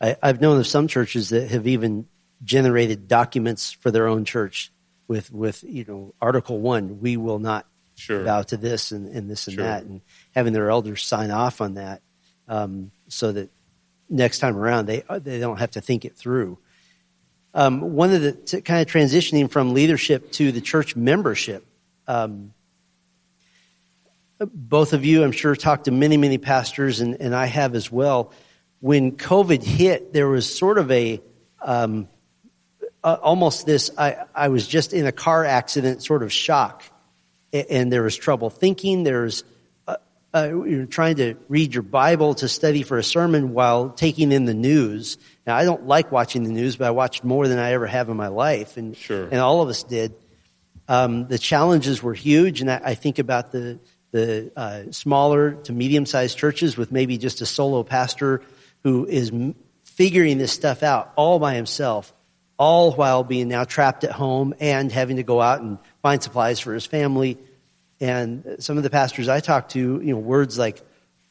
I, 0.00 0.16
I've 0.22 0.40
known 0.40 0.58
of 0.58 0.66
some 0.66 0.86
churches 0.88 1.30
that 1.30 1.50
have 1.50 1.66
even 1.66 2.06
generated 2.44 3.08
documents 3.08 3.72
for 3.72 3.90
their 3.90 4.06
own 4.06 4.24
church 4.24 4.70
with, 5.08 5.32
with 5.32 5.64
you 5.64 5.84
know, 5.88 6.14
Article 6.20 6.60
1, 6.60 7.00
we 7.00 7.16
will 7.16 7.38
not 7.38 7.66
Sure. 7.96 8.22
vow 8.24 8.40
to 8.40 8.56
this 8.56 8.92
and, 8.92 9.08
and 9.14 9.28
this 9.28 9.46
and 9.46 9.56
Sure. 9.56 9.64
that, 9.64 9.82
and 9.82 10.00
having 10.34 10.52
their 10.54 10.70
elders 10.70 11.04
sign 11.04 11.30
off 11.30 11.60
on 11.60 11.74
that 11.74 12.00
um, 12.48 12.92
so 13.08 13.32
that 13.32 13.50
next 14.08 14.38
time 14.38 14.56
around 14.56 14.86
they, 14.86 15.02
they 15.18 15.38
don't 15.38 15.58
have 15.58 15.72
to 15.72 15.80
think 15.82 16.04
it 16.04 16.16
through. 16.16 16.58
Um, 17.52 17.80
one 17.80 18.12
of 18.12 18.22
the 18.22 18.32
t- 18.32 18.60
kind 18.62 18.80
of 18.80 18.86
transitioning 18.86 19.50
from 19.50 19.74
leadership 19.74 20.30
to 20.32 20.52
the 20.52 20.60
church 20.60 20.94
membership. 20.96 21.66
Um, 22.06 22.54
both 24.46 24.92
of 24.92 25.04
you, 25.04 25.22
I'm 25.22 25.32
sure, 25.32 25.54
talked 25.54 25.84
to 25.84 25.90
many, 25.90 26.16
many 26.16 26.38
pastors, 26.38 27.00
and, 27.00 27.20
and 27.20 27.34
I 27.34 27.46
have 27.46 27.74
as 27.74 27.90
well. 27.92 28.32
When 28.80 29.12
COVID 29.16 29.62
hit, 29.62 30.12
there 30.12 30.28
was 30.28 30.52
sort 30.52 30.78
of 30.78 30.90
a 30.90 31.20
um, 31.62 32.08
uh, 33.04 33.16
almost 33.22 33.66
this 33.66 33.90
I, 33.96 34.24
I 34.34 34.48
was 34.48 34.66
just 34.66 34.92
in 34.92 35.06
a 35.06 35.12
car 35.12 35.44
accident 35.44 36.02
sort 36.02 36.22
of 36.22 36.32
shock 36.32 36.82
A- 37.52 37.70
and 37.72 37.92
there 37.92 38.02
was 38.02 38.16
trouble 38.16 38.50
thinking 38.50 39.04
there's 39.04 39.44
uh, 39.86 39.96
uh, 40.34 40.48
you're 40.64 40.86
trying 40.86 41.16
to 41.16 41.34
read 41.48 41.72
your 41.74 41.82
bible 41.82 42.34
to 42.36 42.48
study 42.48 42.82
for 42.82 42.98
a 42.98 43.02
sermon 43.02 43.52
while 43.54 43.90
taking 43.90 44.32
in 44.32 44.44
the 44.44 44.52
news 44.54 45.16
now 45.46 45.56
i 45.56 45.64
don't 45.64 45.86
like 45.86 46.12
watching 46.12 46.44
the 46.44 46.50
news 46.50 46.76
but 46.76 46.86
i 46.86 46.90
watched 46.90 47.24
more 47.24 47.48
than 47.48 47.58
i 47.58 47.72
ever 47.72 47.86
have 47.86 48.08
in 48.10 48.16
my 48.18 48.28
life 48.28 48.76
and, 48.76 48.96
Sure. 48.96 49.24
and 49.24 49.36
all 49.36 49.62
of 49.62 49.68
us 49.70 49.82
did 49.82 50.14
um, 50.88 51.26
the 51.28 51.38
challenges 51.38 52.02
were 52.02 52.14
huge 52.14 52.60
and 52.60 52.70
i, 52.70 52.80
I 52.84 52.94
think 52.94 53.18
about 53.18 53.50
the 53.50 53.78
the 54.12 54.50
uh, 54.56 54.90
smaller 54.90 55.52
to 55.52 55.72
medium 55.72 56.06
sized 56.06 56.36
churches 56.36 56.76
with 56.76 56.90
maybe 56.92 57.18
just 57.18 57.40
a 57.40 57.46
solo 57.46 57.82
pastor 57.82 58.42
who 58.82 59.06
is 59.06 59.30
m- 59.30 59.54
figuring 59.84 60.38
this 60.38 60.52
stuff 60.52 60.82
out 60.82 61.12
all 61.16 61.38
by 61.38 61.54
himself 61.54 62.12
all 62.60 62.92
while 62.92 63.24
being 63.24 63.48
now 63.48 63.64
trapped 63.64 64.04
at 64.04 64.12
home 64.12 64.52
and 64.60 64.92
having 64.92 65.16
to 65.16 65.22
go 65.22 65.40
out 65.40 65.62
and 65.62 65.78
find 66.02 66.22
supplies 66.22 66.60
for 66.60 66.74
his 66.74 66.84
family. 66.84 67.38
And 68.00 68.56
some 68.58 68.76
of 68.76 68.82
the 68.82 68.90
pastors 68.90 69.30
I 69.30 69.40
talked 69.40 69.70
to, 69.70 69.78
you 69.80 70.12
know, 70.12 70.18
words 70.18 70.58
like 70.58 70.82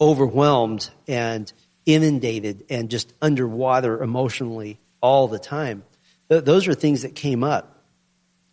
overwhelmed 0.02 0.90
and 1.08 1.52
inundated 1.86 2.66
and 2.72 2.90
just 2.90 3.14
underwater 3.22 4.02
emotionally 4.02 4.80
all 5.02 5.28
the 5.28 5.38
time. 5.38 5.84
Th- 6.30 6.44
those 6.44 6.68
are 6.68 6.74
things 6.74 7.04
that 7.04 7.14
came 7.14 7.44
up. 7.44 7.84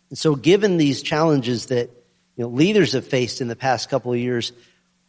And 0.09 0.17
so 0.17 0.35
given 0.35 0.77
these 0.77 1.01
challenges 1.01 1.67
that, 1.67 1.89
you 2.37 2.43
know, 2.43 2.49
leaders 2.49 2.93
have 2.93 3.05
faced 3.05 3.41
in 3.41 3.47
the 3.47 3.55
past 3.55 3.89
couple 3.89 4.13
of 4.13 4.19
years, 4.19 4.53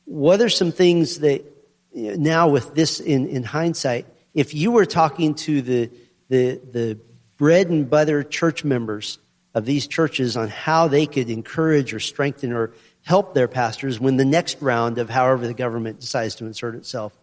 what 0.07 0.41
are 0.41 0.49
some 0.49 0.73
things 0.73 1.21
that 1.21 1.45
you 1.93 2.11
know, 2.11 2.15
now 2.17 2.49
with 2.49 2.75
this 2.75 3.01
in, 3.01 3.29
in 3.29 3.45
hindsight, 3.45 4.07
if 4.35 4.55
you 4.55 4.73
were 4.73 4.87
talking 4.87 5.35
to 5.35 5.63
the, 5.63 5.91
the, 6.29 6.61
the 6.73 6.99
bread 7.37 7.69
and 7.69 7.89
butter 7.89 8.23
church 8.23 8.65
members 8.65 9.19
of 9.55 9.67
these 9.67 9.87
churches 9.87 10.37
on 10.37 10.49
how 10.49 10.89
they 10.89 11.07
could 11.07 11.29
encourage 11.29 11.93
or 11.93 12.01
strengthen 12.01 12.53
or 12.53 12.73
help 13.03 13.35
their 13.35 13.49
pastors 13.49 14.01
when 14.01 14.17
the 14.17 14.25
next 14.25 14.61
round 14.61 14.99
of 14.99 15.11
however 15.11 15.47
the 15.47 15.55
government 15.55 16.01
decides 16.01 16.35
to 16.37 16.47
insert 16.47 16.75
itself 16.75 17.17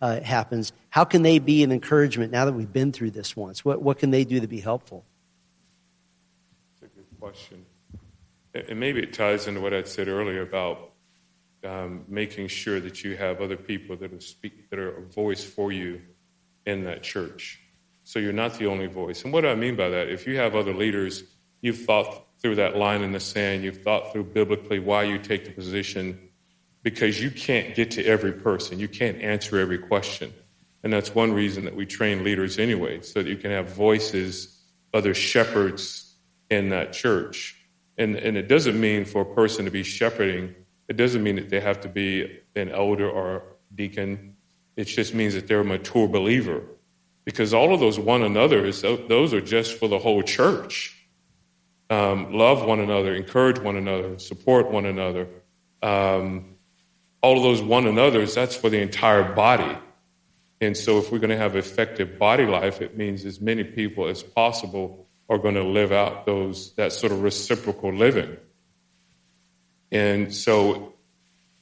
uh, 0.00 0.20
happens, 0.20 0.72
how 0.90 1.04
can 1.04 1.22
they 1.22 1.38
be 1.38 1.62
an 1.62 1.70
encouragement 1.70 2.32
now 2.32 2.44
that 2.44 2.52
we've 2.52 2.72
been 2.72 2.90
through 2.90 3.10
this 3.10 3.36
once? 3.36 3.64
What, 3.64 3.80
what 3.80 3.98
can 3.98 4.10
they 4.10 4.24
do 4.24 4.40
to 4.40 4.48
be 4.48 4.60
helpful? 4.60 5.04
That's 6.80 6.92
a 6.92 6.96
good 6.96 7.06
question. 7.20 7.64
And 8.54 8.78
maybe 8.78 9.02
it 9.02 9.12
ties 9.12 9.46
into 9.46 9.60
what 9.60 9.72
I 9.72 9.82
said 9.84 10.08
earlier 10.08 10.42
about 10.42 10.92
um, 11.64 12.04
making 12.08 12.48
sure 12.48 12.80
that 12.80 13.04
you 13.04 13.16
have 13.16 13.40
other 13.40 13.56
people 13.56 13.96
that 13.96 14.12
are 14.12 14.20
speak 14.20 14.68
that 14.70 14.78
are 14.78 14.96
a 14.96 15.02
voice 15.02 15.44
for 15.44 15.72
you 15.72 16.02
in 16.66 16.84
that 16.84 17.02
church. 17.02 17.60
So 18.04 18.18
you're 18.18 18.32
not 18.32 18.58
the 18.58 18.66
only 18.66 18.86
voice. 18.86 19.24
And 19.24 19.32
what 19.32 19.42
do 19.42 19.48
I 19.48 19.54
mean 19.54 19.76
by 19.76 19.88
that? 19.88 20.08
If 20.08 20.26
you 20.26 20.36
have 20.36 20.54
other 20.54 20.74
leaders, 20.74 21.22
you've 21.60 21.84
thought 21.84 22.26
through 22.40 22.56
that 22.56 22.76
line 22.76 23.02
in 23.02 23.12
the 23.12 23.20
sand, 23.20 23.62
you've 23.62 23.82
thought 23.82 24.12
through 24.12 24.24
biblically 24.24 24.80
why 24.80 25.04
you 25.04 25.18
take 25.18 25.44
the 25.44 25.52
position, 25.52 26.28
because 26.82 27.22
you 27.22 27.30
can't 27.30 27.76
get 27.76 27.92
to 27.92 28.04
every 28.04 28.32
person. 28.32 28.80
You 28.80 28.88
can't 28.88 29.20
answer 29.22 29.58
every 29.58 29.78
question. 29.78 30.32
And 30.82 30.92
that's 30.92 31.14
one 31.14 31.32
reason 31.32 31.64
that 31.64 31.76
we 31.76 31.86
train 31.86 32.24
leaders 32.24 32.58
anyway, 32.58 33.02
so 33.02 33.22
that 33.22 33.28
you 33.28 33.36
can 33.36 33.52
have 33.52 33.72
voices, 33.72 34.60
other 34.92 35.14
shepherds 35.14 36.16
in 36.50 36.70
that 36.70 36.92
church. 36.92 37.56
And, 38.02 38.16
and 38.16 38.36
it 38.36 38.48
doesn't 38.48 38.78
mean 38.80 39.04
for 39.04 39.22
a 39.22 39.34
person 39.34 39.64
to 39.64 39.70
be 39.70 39.84
shepherding, 39.84 40.54
it 40.88 40.96
doesn't 40.96 41.22
mean 41.22 41.36
that 41.36 41.50
they 41.50 41.60
have 41.60 41.80
to 41.82 41.88
be 41.88 42.40
an 42.56 42.68
elder 42.68 43.08
or 43.08 43.44
deacon. 43.74 44.36
It 44.76 44.84
just 44.84 45.14
means 45.14 45.34
that 45.34 45.46
they're 45.46 45.60
a 45.60 45.64
mature 45.64 46.08
believer. 46.08 46.62
Because 47.24 47.54
all 47.54 47.72
of 47.72 47.78
those 47.78 48.00
one 48.00 48.24
another's, 48.24 48.82
tho- 48.82 49.06
those 49.06 49.32
are 49.32 49.40
just 49.40 49.78
for 49.78 49.86
the 49.86 49.98
whole 49.98 50.22
church. 50.22 51.06
Um, 51.90 52.32
love 52.32 52.64
one 52.64 52.80
another, 52.80 53.14
encourage 53.14 53.60
one 53.60 53.76
another, 53.76 54.18
support 54.18 54.68
one 54.70 54.86
another. 54.86 55.28
Um, 55.80 56.56
all 57.22 57.36
of 57.36 57.44
those 57.44 57.62
one 57.62 57.86
another's, 57.86 58.34
that's 58.34 58.56
for 58.56 58.68
the 58.68 58.80
entire 58.80 59.32
body. 59.34 59.78
And 60.60 60.76
so, 60.76 60.98
if 60.98 61.12
we're 61.12 61.18
going 61.18 61.30
to 61.30 61.36
have 61.36 61.54
effective 61.54 62.18
body 62.18 62.46
life, 62.46 62.80
it 62.80 62.96
means 62.96 63.24
as 63.24 63.40
many 63.40 63.62
people 63.62 64.08
as 64.08 64.22
possible 64.22 65.06
are 65.28 65.38
going 65.38 65.54
to 65.54 65.64
live 65.64 65.92
out 65.92 66.26
those 66.26 66.74
that 66.74 66.92
sort 66.92 67.12
of 67.12 67.22
reciprocal 67.22 67.92
living. 67.92 68.36
And 69.90 70.34
so, 70.34 70.94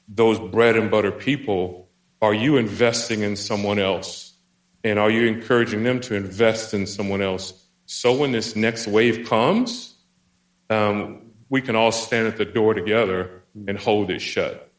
those 0.08 0.38
bread 0.38 0.76
and 0.76 0.90
butter 0.90 1.12
people, 1.12 1.88
are 2.20 2.34
you 2.34 2.56
investing 2.56 3.20
in 3.20 3.36
someone 3.36 3.78
else? 3.78 4.34
And 4.82 4.98
are 4.98 5.10
you 5.10 5.26
encouraging 5.26 5.84
them 5.84 6.00
to 6.00 6.14
invest 6.14 6.72
in 6.74 6.86
someone 6.86 7.20
else 7.20 7.66
So 7.92 8.14
when 8.14 8.30
this 8.30 8.54
next 8.54 8.86
wave 8.86 9.28
comes, 9.28 9.96
um, 10.70 11.32
we 11.48 11.60
can 11.60 11.74
all 11.74 11.90
stand 11.90 12.28
at 12.28 12.36
the 12.36 12.44
door 12.44 12.72
together 12.72 13.42
and 13.66 13.76
hold 13.76 14.12
it 14.12 14.20
shut. 14.20 14.70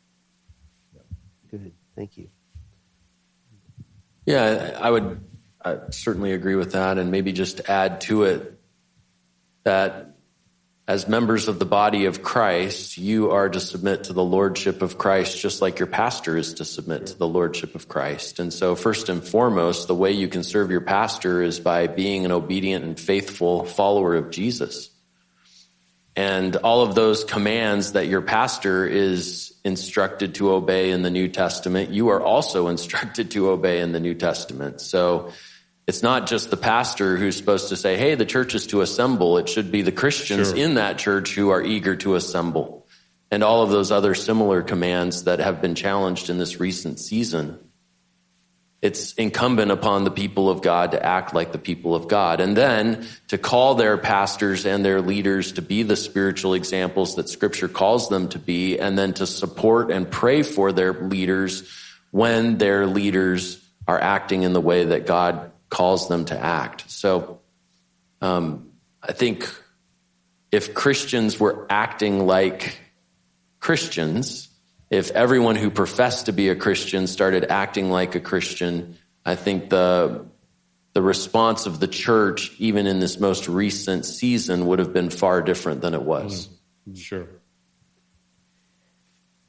Good. 1.49 1.73
Thank 1.93 2.17
you. 2.17 2.29
Yeah, 4.25 4.77
I 4.79 4.89
would 4.89 5.19
I 5.63 5.77
certainly 5.89 6.31
agree 6.31 6.55
with 6.55 6.71
that, 6.71 6.97
and 6.97 7.11
maybe 7.11 7.33
just 7.33 7.67
add 7.67 7.99
to 8.01 8.23
it 8.23 8.60
that 9.63 10.11
as 10.87 11.07
members 11.07 11.47
of 11.47 11.59
the 11.59 11.65
body 11.65 12.05
of 12.05 12.21
Christ, 12.21 12.97
you 12.97 13.31
are 13.31 13.47
to 13.47 13.59
submit 13.59 14.05
to 14.05 14.13
the 14.13 14.23
lordship 14.23 14.81
of 14.81 14.97
Christ 14.97 15.39
just 15.39 15.61
like 15.61 15.79
your 15.79 15.87
pastor 15.87 16.35
is 16.35 16.55
to 16.55 16.65
submit 16.65 17.07
to 17.07 17.17
the 17.17 17.27
lordship 17.27 17.75
of 17.75 17.87
Christ. 17.87 18.39
And 18.39 18.51
so, 18.51 18.75
first 18.75 19.07
and 19.07 19.23
foremost, 19.23 19.87
the 19.87 19.95
way 19.95 20.11
you 20.11 20.27
can 20.27 20.43
serve 20.43 20.71
your 20.71 20.81
pastor 20.81 21.41
is 21.41 21.59
by 21.59 21.87
being 21.87 22.25
an 22.25 22.31
obedient 22.31 22.83
and 22.83 22.99
faithful 22.99 23.63
follower 23.63 24.15
of 24.15 24.31
Jesus. 24.31 24.89
And 26.15 26.57
all 26.57 26.81
of 26.81 26.93
those 26.93 27.23
commands 27.23 27.93
that 27.93 28.07
your 28.07 28.21
pastor 28.21 28.85
is 28.85 29.53
instructed 29.63 30.35
to 30.35 30.51
obey 30.51 30.91
in 30.91 31.03
the 31.03 31.09
New 31.09 31.29
Testament, 31.29 31.91
you 31.91 32.09
are 32.09 32.21
also 32.21 32.67
instructed 32.75 33.31
to 33.31 33.49
obey 33.49 33.79
in 33.79 33.91
the 33.91 33.99
New 33.99 34.15
Testament. 34.15 34.81
So 34.81 35.31
it's 35.87 36.03
not 36.03 36.27
just 36.27 36.49
the 36.49 36.57
pastor 36.57 37.17
who's 37.17 37.35
supposed 37.35 37.69
to 37.69 37.75
say, 37.75 37.97
hey, 37.97 38.15
the 38.15 38.25
church 38.25 38.55
is 38.55 38.67
to 38.67 38.81
assemble. 38.81 39.37
It 39.37 39.49
should 39.49 39.71
be 39.71 39.81
the 39.81 39.91
Christians 39.91 40.49
Sure. 40.49 40.57
in 40.57 40.75
that 40.75 40.97
church 40.97 41.35
who 41.35 41.49
are 41.49 41.61
eager 41.61 41.95
to 41.97 42.15
assemble. 42.15 42.87
And 43.31 43.43
all 43.43 43.63
of 43.63 43.69
those 43.69 43.91
other 43.91 44.13
similar 44.13 44.61
commands 44.61 45.23
that 45.23 45.39
have 45.39 45.61
been 45.61 45.75
challenged 45.75 46.29
in 46.29 46.37
this 46.37 46.59
recent 46.59 46.99
season. 46.99 47.57
It's 48.81 49.13
incumbent 49.13 49.71
upon 49.71 50.05
the 50.05 50.11
people 50.11 50.49
of 50.49 50.61
God 50.61 50.91
to 50.91 51.05
act 51.05 51.35
like 51.35 51.51
the 51.51 51.59
people 51.59 51.93
of 51.93 52.07
God 52.07 52.41
and 52.41 52.57
then 52.57 53.05
to 53.27 53.37
call 53.37 53.75
their 53.75 53.95
pastors 53.97 54.65
and 54.65 54.83
their 54.83 55.01
leaders 55.01 55.51
to 55.53 55.61
be 55.61 55.83
the 55.83 55.95
spiritual 55.95 56.55
examples 56.55 57.15
that 57.15 57.29
scripture 57.29 57.67
calls 57.67 58.09
them 58.09 58.27
to 58.29 58.39
be 58.39 58.79
and 58.79 58.97
then 58.97 59.13
to 59.13 59.27
support 59.27 59.91
and 59.91 60.09
pray 60.09 60.41
for 60.41 60.71
their 60.71 60.93
leaders 60.93 61.69
when 62.09 62.57
their 62.57 62.87
leaders 62.87 63.63
are 63.87 63.99
acting 63.99 64.41
in 64.43 64.53
the 64.53 64.61
way 64.61 64.85
that 64.85 65.05
God 65.05 65.50
calls 65.71 66.07
them 66.07 66.25
to 66.25 66.37
act. 66.37 66.91
So, 66.91 67.39
um, 68.21 68.69
I 69.01 69.13
think 69.13 69.51
if 70.51 70.75
Christians 70.75 71.39
were 71.39 71.65
acting 71.69 72.27
like 72.27 72.77
Christians, 73.59 74.49
if 74.91 75.09
everyone 75.11 75.55
who 75.55 75.71
professed 75.71 76.27
to 76.27 76.33
be 76.33 76.49
a 76.49 76.55
Christian 76.55 77.07
started 77.07 77.45
acting 77.45 77.89
like 77.89 78.13
a 78.13 78.19
Christian, 78.19 78.97
I 79.25 79.35
think 79.35 79.71
the 79.71 80.25
the 80.93 81.01
response 81.01 81.65
of 81.65 81.79
the 81.79 81.87
church, 81.87 82.51
even 82.59 82.85
in 82.85 82.99
this 82.99 83.17
most 83.17 83.47
recent 83.47 84.05
season, 84.05 84.65
would 84.65 84.79
have 84.79 84.91
been 84.91 85.09
far 85.09 85.41
different 85.41 85.79
than 85.79 85.93
it 85.93 86.01
was. 86.01 86.49
Sure. 86.93 87.27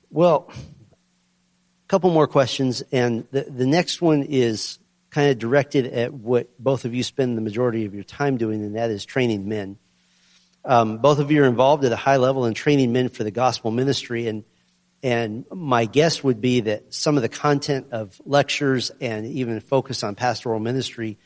Well, 0.09 0.49
a 0.53 1.89
couple 1.89 2.11
more 2.11 2.29
questions, 2.29 2.85
and 2.93 3.27
the, 3.33 3.43
the 3.43 3.67
next 3.67 4.01
one 4.01 4.23
is 4.23 4.79
kind 5.13 5.31
of 5.31 5.39
directed 5.39 5.87
at 5.87 6.13
what 6.13 6.49
both 6.59 6.87
of 6.87 6.95
you 6.95 7.03
spend 7.03 7.37
the 7.37 7.43
majority 7.43 7.85
of 7.85 7.95
your 7.95 8.03
time 8.03 8.39
doing, 8.39 8.65
and 8.65 8.77
that 8.77 8.91
is 8.91 9.05
training 9.05 9.47
men. 9.47 9.77
Um, 10.65 10.99
both 10.99 11.19
of 11.19 11.31
you 11.31 11.43
are 11.43 11.47
involved 11.47 11.85
at 11.85 11.93
a 11.93 11.97
high 11.97 12.17
level 12.17 12.47
in 12.47 12.55
training 12.55 12.93
men 12.93 13.11
for 13.11 13.23
the 13.23 13.31
gospel 13.31 13.71
ministry, 13.71 14.27
and 14.27 14.45
and 15.03 15.45
my 15.53 15.85
guess 15.85 16.23
would 16.23 16.41
be 16.41 16.61
that 16.61 16.95
some 16.95 17.17
of 17.17 17.23
the 17.23 17.29
content 17.29 17.89
of 17.91 18.21
lectures 18.25 18.93
and 19.01 19.27
even 19.27 19.59
focus 19.61 20.05
on 20.05 20.15
pastoral 20.15 20.61
ministry, 20.61 21.19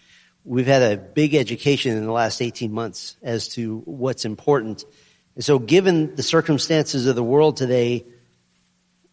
we've 0.45 0.66
had 0.66 0.80
a 0.80 0.97
big 0.97 1.34
education 1.34 1.95
in 1.95 2.07
the 2.07 2.12
last 2.12 2.41
18 2.41 2.72
months 2.72 3.18
as 3.22 3.49
to 3.49 3.82
what's 3.84 4.24
important. 4.24 4.84
And 5.34 5.45
so, 5.45 5.59
given 5.59 6.14
the 6.16 6.22
circumstances 6.22 7.07
of 7.07 7.14
the 7.14 7.22
world 7.22 7.59
today, 7.59 8.07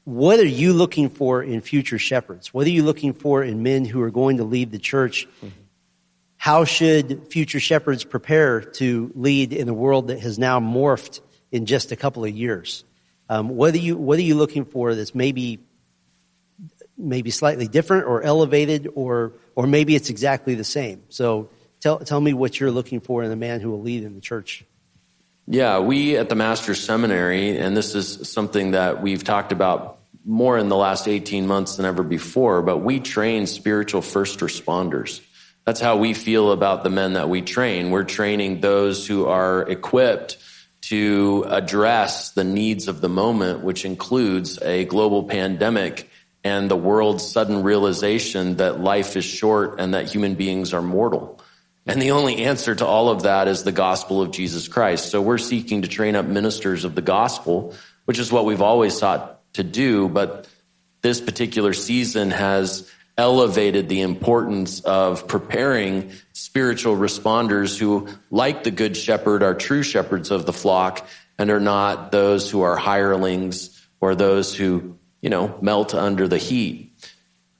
what 0.06 0.40
are 0.40 0.46
you 0.46 0.74
looking 0.74 1.10
for 1.10 1.42
in 1.42 1.62
future 1.62 1.98
shepherds? 1.98 2.54
What 2.54 2.68
are 2.68 2.72
you 2.72 2.84
looking 2.84 3.14
for 3.14 3.44
in 3.44 3.64
men 3.64 3.86
who 3.86 4.02
are 4.02 4.12
going 4.12 4.38
to 4.38 4.44
lead 4.44 4.72
the 4.72 4.80
church? 4.80 5.28
How 6.38 6.66
should 6.66 7.28
future 7.28 7.62
shepherds 7.62 8.04
prepare 8.04 8.60
to 8.62 9.12
lead 9.16 9.54
in 9.54 9.70
a 9.70 9.74
world 9.74 10.08
that 10.08 10.20
has 10.20 10.38
now 10.38 10.60
morphed 10.60 11.22
in 11.52 11.66
just 11.66 11.94
a 11.94 11.96
couple 11.96 12.26
of 12.26 12.32
years? 12.32 12.84
Um, 13.30 13.48
what 13.48 13.74
are 13.74 13.78
you 13.78 13.96
What 13.96 14.20
are 14.20 14.24
you 14.24 14.36
looking 14.36 14.66
for 14.66 14.94
that's 14.94 15.16
maybe 15.16 15.60
maybe 16.98 17.32
slightly 17.32 17.70
different 17.70 18.06
or 18.06 18.22
elevated, 18.22 18.90
or 18.96 19.34
or 19.56 19.68
maybe 19.68 19.96
it's 19.96 20.10
exactly 20.10 20.56
the 20.56 20.66
same? 20.66 21.04
So 21.08 21.50
tell 21.80 22.00
tell 22.00 22.20
me 22.20 22.34
what 22.34 22.60
you're 22.60 22.72
looking 22.72 23.00
for 23.00 23.24
in 23.24 23.32
a 23.32 23.38
man 23.38 23.62
who 23.62 23.72
will 23.72 23.82
lead 23.82 24.04
in 24.04 24.14
the 24.14 24.22
church. 24.22 24.66
Yeah, 25.46 25.80
we 25.80 26.16
at 26.16 26.30
the 26.30 26.36
Master's 26.36 26.82
Seminary, 26.82 27.58
and 27.58 27.76
this 27.76 27.96
is 27.96 28.30
something 28.32 28.72
that 28.72 29.02
we've 29.02 29.24
talked 29.24 29.52
about 29.52 30.00
more 30.26 30.58
in 30.58 30.70
the 30.70 30.78
last 30.78 31.08
18 31.08 31.48
months 31.48 31.76
than 31.76 31.86
ever 31.86 32.02
before, 32.02 32.62
but 32.62 32.78
we 32.78 33.02
train 33.02 33.46
spiritual 33.46 34.02
first 34.02 34.40
responders. 34.40 35.20
That's 35.66 35.82
how 35.82 35.98
we 35.98 36.14
feel 36.14 36.52
about 36.52 36.84
the 36.84 36.90
men 36.90 37.14
that 37.14 37.28
we 37.28 37.42
train. 37.42 37.92
We're 37.92 38.06
training 38.06 38.62
those 38.62 39.06
who 39.06 39.26
are 39.26 39.70
equipped 39.70 40.38
to 40.84 41.46
address 41.50 42.32
the 42.32 42.44
needs 42.44 42.88
of 42.88 43.02
the 43.02 43.10
moment, 43.10 43.64
which 43.64 43.84
includes 43.84 44.62
a 44.62 44.86
global 44.86 45.24
pandemic 45.24 46.10
and 46.44 46.70
the 46.70 46.76
world's 46.76 47.30
sudden 47.30 47.64
realization 47.64 48.58
that 48.58 48.80
life 48.80 49.16
is 49.16 49.26
short 49.26 49.80
and 49.80 49.94
that 49.94 50.10
human 50.10 50.36
beings 50.36 50.74
are 50.74 50.82
mortal. 50.82 51.42
And 51.86 52.02
the 52.02 52.12
only 52.12 52.46
answer 52.46 52.74
to 52.76 52.86
all 52.86 53.10
of 53.10 53.24
that 53.24 53.48
is 53.48 53.64
the 53.64 53.72
gospel 53.72 54.22
of 54.22 54.32
Jesus 54.32 54.68
Christ. 54.68 55.12
So 55.12 55.22
we're 55.22 55.38
seeking 55.38 55.82
to 55.82 55.88
train 55.88 56.16
up 56.16 56.26
ministers 56.26 56.86
of 56.86 56.96
the 56.96 57.02
gospel, 57.02 57.76
which 58.06 58.20
is 58.20 58.32
what 58.32 58.46
we've 58.46 58.62
always 58.62 58.98
sought 58.98 59.42
to 59.54 59.64
do. 59.64 60.08
But 60.08 60.48
this 61.02 61.20
particular 61.20 61.74
season 61.74 62.32
has 62.32 62.90
elevated 63.18 63.90
the 63.90 64.02
importance 64.02 64.80
of 64.80 65.28
preparing 65.28 66.12
spiritual 66.32 66.96
responders 66.96 67.78
who, 67.78 68.08
like 68.32 68.64
the 68.64 68.72
good 68.72 68.96
shepherd, 68.98 69.44
are 69.44 69.54
true 69.54 69.84
shepherds 69.84 70.32
of 70.32 70.46
the 70.46 70.54
flock 70.54 71.06
and 71.38 71.52
are 71.52 71.60
not 71.60 72.12
those 72.12 72.50
who 72.50 72.62
are 72.62 72.78
hirelings 72.78 73.88
or 74.00 74.16
those 74.16 74.56
who, 74.56 74.98
you 75.22 75.30
know, 75.30 75.58
melt 75.62 75.94
under 75.94 76.28
the 76.28 76.38
heat. 76.38 76.92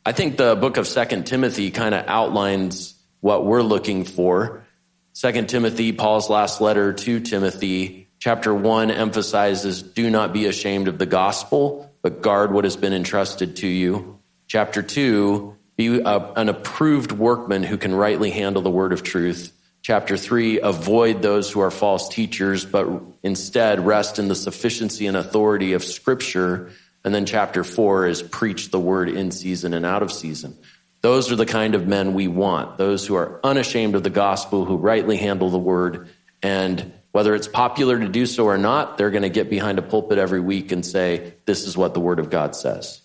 I 0.06 0.12
think 0.12 0.38
the 0.38 0.56
book 0.56 0.78
of 0.78 0.88
Second 0.88 1.28
Timothy 1.28 1.72
kind 1.72 1.94
of 1.94 2.06
outlines 2.08 2.93
what 3.24 3.46
we're 3.46 3.62
looking 3.62 4.04
for. 4.04 4.66
Second 5.14 5.48
Timothy, 5.48 5.94
Paul's 5.94 6.30
last 6.30 6.60
letter 6.60 6.92
to 6.92 7.22
Timothy, 7.22 8.10
chapter 8.20 8.54
one 8.54 8.92
emphasizes 8.92 9.82
do 9.82 10.10
not 10.10 10.34
be 10.34 10.46
ashamed 10.46 10.90
of 10.90 10.98
the 10.98 11.06
gospel, 11.06 11.90
but 12.02 12.22
guard 12.22 12.52
what 12.52 12.66
has 12.66 12.76
been 12.76 12.92
entrusted 12.92 13.56
to 13.56 13.68
you. 13.68 14.20
Chapter 14.48 14.82
two, 14.82 15.56
be 15.78 16.02
a, 16.02 16.34
an 16.36 16.50
approved 16.50 17.14
workman 17.14 17.64
who 17.64 17.78
can 17.78 17.96
rightly 17.96 18.30
handle 18.30 18.62
the 18.62 18.70
word 18.70 18.92
of 18.92 19.04
truth. 19.04 19.54
Chapter 19.82 20.18
three, 20.18 20.60
avoid 20.60 21.22
those 21.22 21.50
who 21.50 21.62
are 21.62 21.72
false 21.72 22.10
teachers, 22.10 22.66
but 22.66 22.90
instead 23.24 23.86
rest 23.86 24.20
in 24.20 24.28
the 24.28 24.36
sufficiency 24.36 25.08
and 25.08 25.16
authority 25.16 25.72
of 25.72 25.84
scripture. 25.86 26.72
And 27.06 27.16
then 27.16 27.26
chapter 27.26 27.64
four 27.64 28.06
is 28.06 28.22
preach 28.22 28.70
the 28.70 28.82
word 28.82 29.08
in 29.08 29.32
season 29.32 29.74
and 29.74 29.86
out 29.86 30.04
of 30.04 30.12
season. 30.12 30.58
Those 31.04 31.34
are 31.34 31.36
the 31.36 31.46
kind 31.46 31.76
of 31.76 31.86
men 31.86 32.14
we 32.14 32.30
want. 32.30 32.78
Those 32.78 33.06
who 33.06 33.16
are 33.16 33.42
unashamed 33.44 33.94
of 33.94 34.04
the 34.04 34.10
gospel, 34.10 34.64
who 34.64 34.78
rightly 34.78 35.18
handle 35.18 35.50
the 35.50 35.60
word. 35.60 36.08
And 36.42 36.94
whether 37.12 37.36
it's 37.36 37.48
popular 37.48 38.00
to 38.00 38.08
do 38.08 38.26
so 38.26 38.46
or 38.46 38.58
not, 38.58 38.98
they're 38.98 39.12
going 39.12 39.24
to 39.24 39.30
get 39.30 39.50
behind 39.50 39.80
a 39.80 39.82
pulpit 39.82 40.18
every 40.18 40.40
week 40.40 40.72
and 40.72 40.86
say, 40.86 41.34
this 41.46 41.68
is 41.68 41.76
what 41.76 41.94
the 41.94 42.00
word 42.00 42.20
of 42.20 42.30
God 42.30 42.56
says. 42.56 43.02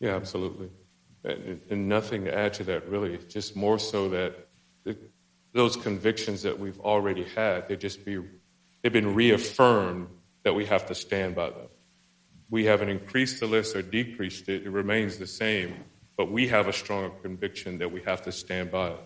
Yeah, 0.00 0.16
absolutely. 0.16 0.68
And, 1.24 1.62
and 1.70 1.88
nothing 1.88 2.26
to 2.26 2.38
add 2.38 2.52
to 2.54 2.64
that, 2.64 2.86
really. 2.88 3.18
Just 3.26 3.56
more 3.56 3.78
so 3.78 4.10
that 4.10 4.46
the, 4.84 4.96
those 5.54 5.76
convictions 5.76 6.42
that 6.42 6.58
we've 6.58 6.78
already 6.78 7.24
had, 7.24 7.68
they 7.68 7.76
just 7.76 8.04
be, 8.04 8.22
they've 8.82 8.92
been 8.92 9.14
reaffirmed 9.14 10.08
that 10.42 10.52
we 10.52 10.66
have 10.66 10.84
to 10.86 10.94
stand 10.94 11.34
by 11.34 11.48
them. 11.48 11.68
We 12.50 12.66
haven't 12.66 12.90
increased 12.90 13.40
the 13.40 13.46
list 13.46 13.74
or 13.74 13.80
decreased 13.80 14.48
it, 14.50 14.64
it 14.64 14.70
remains 14.70 15.16
the 15.16 15.26
same, 15.26 15.74
but 16.18 16.30
we 16.30 16.48
have 16.48 16.66
a 16.66 16.72
stronger 16.72 17.10
conviction 17.22 17.78
that 17.78 17.92
we 17.92 18.02
have 18.02 18.22
to 18.22 18.32
stand 18.32 18.70
by 18.72 18.88
it. 18.88 19.00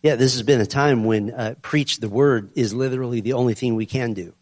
Yeah, 0.00 0.14
this 0.14 0.32
has 0.34 0.42
been 0.44 0.60
a 0.60 0.66
time 0.66 1.04
when 1.04 1.32
uh, 1.32 1.56
preach 1.60 1.98
the 1.98 2.08
word 2.08 2.52
is 2.54 2.72
literally 2.72 3.20
the 3.20 3.34
only 3.34 3.52
thing 3.52 3.74
we 3.74 3.84
can 3.84 4.14
do, 4.14 4.32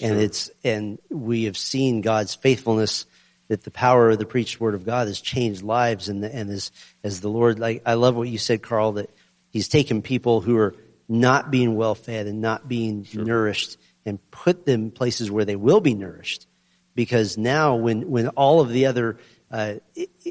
and 0.00 0.18
it's 0.18 0.50
and 0.62 0.98
we 1.10 1.44
have 1.44 1.58
seen 1.58 2.00
God's 2.00 2.34
faithfulness 2.34 3.04
that 3.48 3.64
the 3.64 3.70
power 3.70 4.10
of 4.10 4.18
the 4.18 4.24
preached 4.24 4.58
word 4.60 4.74
of 4.74 4.86
God 4.86 5.08
has 5.08 5.20
changed 5.20 5.62
lives, 5.62 6.08
and 6.08 6.22
the, 6.22 6.34
and 6.34 6.48
as 6.48 6.70
as 7.02 7.20
the 7.20 7.28
Lord, 7.28 7.58
like 7.58 7.82
I 7.84 7.94
love 7.94 8.14
what 8.14 8.28
you 8.28 8.38
said, 8.38 8.62
Carl, 8.62 8.92
that 8.92 9.10
He's 9.50 9.68
taken 9.68 10.00
people 10.00 10.40
who 10.40 10.56
are 10.56 10.74
not 11.08 11.50
being 11.50 11.76
well 11.76 11.94
fed 11.94 12.26
and 12.26 12.40
not 12.40 12.66
being 12.66 13.06
nourished, 13.12 13.76
and 14.06 14.18
put 14.30 14.64
them 14.64 14.92
places 14.92 15.30
where 15.30 15.44
they 15.44 15.56
will 15.56 15.80
be 15.80 15.92
nourished, 15.92 16.46
because 16.94 17.36
now 17.36 17.74
when 17.74 18.08
when 18.08 18.28
all 18.28 18.62
of 18.62 18.70
the 18.70 18.86
other 18.86 19.18
uh, 19.50 19.74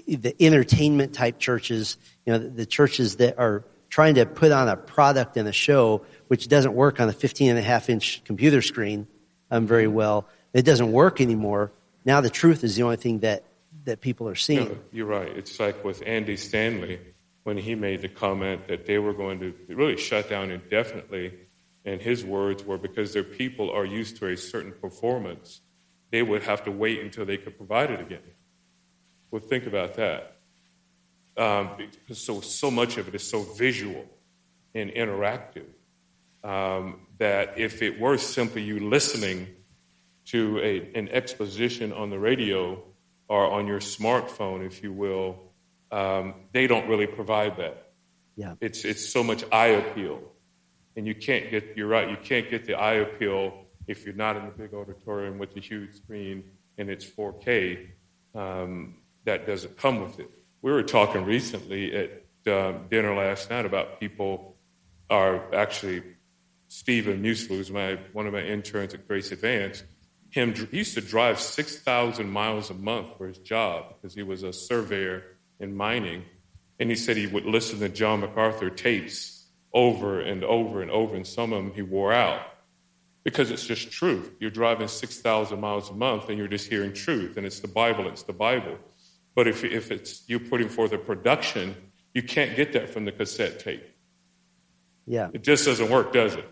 the 0.08 0.36
entertainment 0.40 1.14
type 1.14 1.40
churches, 1.40 1.98
you 2.26 2.34
know, 2.34 2.40
the, 2.40 2.50
the 2.50 2.66
churches 2.66 3.18
that 3.18 3.38
are 3.40 3.64
trying 3.90 4.16
to 4.16 4.26
put 4.26 4.52
on 4.52 4.68
a 4.68 4.76
product 4.76 5.38
and 5.38 5.48
a 5.48 5.52
show 5.52 6.04
which 6.28 6.48
doesn't 6.48 6.74
work 6.74 7.00
on 7.00 7.08
a 7.10 7.14
15 7.14 7.52
and 7.52 7.60
a 7.60 7.62
half 7.62 7.90
inch 7.90 8.24
computer 8.24 8.62
screen 8.62 9.08
um, 9.52 9.68
very 9.68 9.88
well. 9.88 10.28
It 10.52 10.64
doesn't 10.64 10.92
work 10.92 11.22
anymore. 11.22 11.72
Now 12.04 12.22
the 12.22 12.30
truth 12.30 12.64
is 12.64 12.76
the 12.76 12.84
only 12.84 12.96
thing 12.96 13.20
that, 13.20 13.44
that 13.86 14.02
people 14.02 14.28
are 14.28 14.36
seeing. 14.36 14.68
No, 14.68 14.78
you're 14.92 15.06
right. 15.06 15.28
It's 15.28 15.60
like 15.60 15.84
with 15.84 16.02
Andy 16.06 16.38
Stanley 16.38 17.00
when 17.44 17.58
he 17.58 17.76
made 17.76 18.02
the 18.02 18.10
comment 18.10 18.68
that 18.68 18.86
they 18.86 18.98
were 18.98 19.14
going 19.14 19.40
to 19.40 19.54
really 19.68 19.98
shut 19.98 20.30
down 20.30 20.50
indefinitely. 20.50 21.34
And 21.86 22.02
his 22.02 22.24
words 22.26 22.64
were 22.64 22.78
because 22.78 23.14
their 23.14 23.24
people 23.24 23.70
are 23.72 23.86
used 23.86 24.18
to 24.18 24.28
a 24.28 24.38
certain 24.38 24.74
performance, 24.82 25.62
they 26.12 26.24
would 26.24 26.44
have 26.44 26.64
to 26.64 26.72
wait 26.72 27.00
until 27.00 27.26
they 27.26 27.38
could 27.38 27.58
provide 27.58 27.92
it 27.92 28.00
again. 28.00 28.22
Well, 29.34 29.42
think 29.42 29.66
about 29.66 29.96
that. 29.96 30.36
Um, 31.38 31.72
because 31.78 32.24
so, 32.24 32.40
so 32.42 32.70
much 32.70 32.98
of 33.00 33.08
it 33.08 33.16
is 33.16 33.28
so 33.28 33.42
visual 33.42 34.06
and 34.76 34.92
interactive 34.92 35.66
um, 36.44 37.08
that 37.18 37.58
if 37.58 37.82
it 37.82 38.00
were 38.00 38.20
simply 38.20 38.62
you 38.62 38.88
listening 38.88 39.48
to 40.26 40.60
a, 40.60 40.88
an 40.96 41.10
exposition 41.10 41.92
on 41.92 42.12
the 42.12 42.20
radio 42.20 42.84
or 43.28 43.50
on 43.50 43.66
your 43.66 43.80
smartphone, 43.80 44.64
if 44.64 44.84
you 44.84 44.94
will, 44.94 45.40
um, 45.92 46.36
they 46.52 46.68
don't 46.68 46.88
really 46.88 47.08
provide 47.08 47.58
that. 47.58 47.90
Yeah. 48.36 48.54
It's, 48.62 48.86
it's 48.86 49.10
so 49.10 49.24
much 49.24 49.44
eye 49.52 49.70
appeal. 49.70 50.22
And 50.96 51.08
you 51.08 51.16
can't 51.16 51.50
get, 51.50 51.76
you're 51.76 51.88
right, 51.88 52.08
you 52.08 52.18
can't 52.24 52.52
get 52.52 52.66
the 52.66 52.76
eye 52.76 52.98
appeal 52.98 53.66
if 53.88 54.06
you're 54.06 54.14
not 54.14 54.38
in 54.38 54.46
the 54.46 54.52
big 54.52 54.76
auditorium 54.76 55.40
with 55.40 55.56
the 55.56 55.60
huge 55.60 55.96
screen 55.96 56.44
and 56.78 56.88
it's 56.88 57.04
4K. 57.04 57.88
Um, 58.36 58.98
that 59.26 59.46
doesn't 59.46 59.78
come 59.78 60.02
with 60.02 60.20
it. 60.20 60.30
We 60.62 60.72
were 60.72 60.84
talking 60.84 61.26
recently 61.26 61.96
at 61.96 62.10
um, 62.48 62.88
dinner 62.90 63.16
last 63.16 63.50
night 63.50 63.66
about 63.66 64.00
people 64.00 64.58
are 65.10 65.54
actually 65.54 66.04
Stephen 66.68 67.22
Musil, 67.22 67.50
who's 67.50 67.72
my 67.72 68.00
one 68.14 68.28
of 68.28 68.34
my 68.34 68.42
interns 68.42 68.94
at 68.94 69.08
Grace 69.08 69.32
Advance. 69.32 69.84
Him, 70.30 70.54
he 70.54 70.78
used 70.78 70.96
to 70.96 71.02
drive 71.02 71.40
six 71.40 71.78
thousand 71.78 72.30
miles 72.30 72.70
a 72.70 72.74
month 72.74 73.18
for 73.18 73.28
his 73.28 73.38
job 73.38 73.96
because 73.96 74.16
he 74.16 74.24
was 74.24 74.44
a 74.44 74.52
surveyor 74.52 75.24
in 75.60 75.76
mining, 75.76 76.24
and 76.80 76.90
he 76.90 76.96
said 76.96 77.18
he 77.18 77.28
would 77.28 77.46
listen 77.46 77.80
to 77.80 77.90
John 77.90 78.22
MacArthur 78.22 78.70
tapes 78.70 79.46
over 79.74 80.22
and 80.22 80.44
over 80.44 80.82
and 80.82 80.92
over, 80.92 81.16
and 81.16 81.26
some 81.26 81.54
of 81.54 81.64
them 81.64 81.74
he 81.74 81.82
wore 81.82 82.14
out 82.14 82.42
because 83.24 83.52
it's 83.52 83.66
just 83.66 83.92
truth. 83.92 84.32
You're 84.40 84.52
driving 84.52 84.88
6,000 84.88 85.60
miles 85.60 85.90
a 85.90 85.94
month 85.94 86.30
and 86.30 86.38
you're 86.38 86.48
just 86.48 86.70
hearing 86.70 86.94
truth, 86.94 87.38
and 87.38 87.46
it's 87.46 87.60
the 87.60 87.68
Bible, 87.68 88.08
it's 88.08 88.24
the 88.24 88.34
Bible. 88.34 88.78
But 89.36 89.48
if, 89.48 89.64
if 89.64 89.92
it's 89.92 90.24
you 90.28 90.40
putting 90.40 90.70
forth 90.70 90.92
a 90.92 90.98
production, 90.98 91.76
you 92.14 92.24
can't 92.24 92.56
get 92.56 92.74
that 92.74 92.90
from 92.90 93.06
the 93.06 93.12
cassette 93.12 93.60
tape. 93.60 93.84
Yeah. 95.06 95.30
It 95.34 95.44
just 95.44 95.66
doesn't 95.66 95.90
work, 95.90 96.14
does 96.14 96.36
it? 96.36 96.48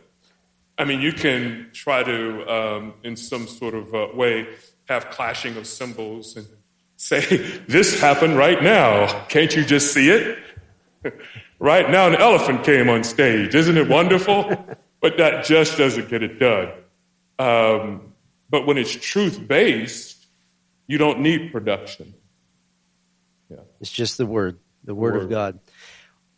I 0.78 0.86
mean, 0.86 1.02
you 1.02 1.14
can 1.14 1.70
try 1.74 2.04
to, 2.04 2.52
um, 2.52 2.94
in 3.04 3.16
some 3.16 3.48
sort 3.48 3.76
of 3.76 3.94
uh, 3.94 4.08
way, 4.14 4.48
have 4.86 5.10
clashing 5.12 5.56
of 5.58 5.68
cymbals 5.68 6.36
and 6.36 6.48
say, 6.98 7.22
This 7.68 8.00
happened 8.00 8.38
right 8.38 8.62
now. 8.62 9.26
Can't 9.26 9.56
you 9.56 9.64
just 9.64 9.94
see 9.94 10.10
it? 10.10 10.40
right 11.60 11.90
now, 11.90 12.08
an 12.08 12.16
elephant 12.16 12.64
came 12.64 12.90
on 12.90 13.04
stage. 13.04 13.54
Isn't 13.54 13.78
it 13.78 13.88
wonderful? 13.88 14.66
but 15.02 15.18
that 15.18 15.46
just 15.46 15.78
doesn't 15.78 16.10
get 16.10 16.24
it 16.24 16.40
done. 16.40 16.72
Um, 17.38 18.14
but 18.50 18.68
when 18.68 18.78
it's 18.78 18.92
truth 18.92 19.48
based, 19.48 20.26
you 20.88 20.98
don't 20.98 21.22
need 21.22 21.52
production. 21.52 22.14
It's 23.82 23.92
just 23.92 24.18
the 24.18 24.26
word, 24.26 24.60
the 24.84 24.96
word, 24.96 25.16
word, 25.16 25.24
of 25.24 25.30
God. 25.30 25.60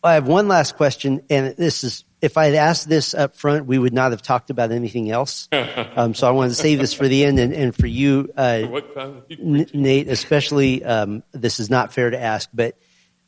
I 0.03 0.13
have 0.13 0.27
one 0.27 0.47
last 0.47 0.75
question, 0.75 1.21
and 1.29 1.55
this 1.55 1.83
is 1.83 2.03
if 2.21 2.37
I 2.37 2.45
had 2.45 2.55
asked 2.55 2.87
this 2.87 3.13
up 3.13 3.35
front, 3.35 3.65
we 3.65 3.77
would 3.77 3.93
not 3.93 4.11
have 4.11 4.21
talked 4.21 4.49
about 4.49 4.71
anything 4.71 5.11
else. 5.11 5.49
um, 5.51 6.13
so 6.13 6.25
I 6.25 6.31
wanted 6.31 6.49
to 6.49 6.55
save 6.55 6.79
this 6.79 6.93
for 6.93 7.07
the 7.07 7.25
end, 7.25 7.37
and, 7.37 7.53
and 7.53 7.75
for 7.75 7.85
you, 7.85 8.31
uh, 8.37 8.81
N- 9.29 9.67
Nate, 9.73 10.07
especially. 10.07 10.83
Um, 10.83 11.23
this 11.33 11.59
is 11.59 11.69
not 11.69 11.93
fair 11.93 12.09
to 12.09 12.19
ask, 12.19 12.49
but 12.53 12.77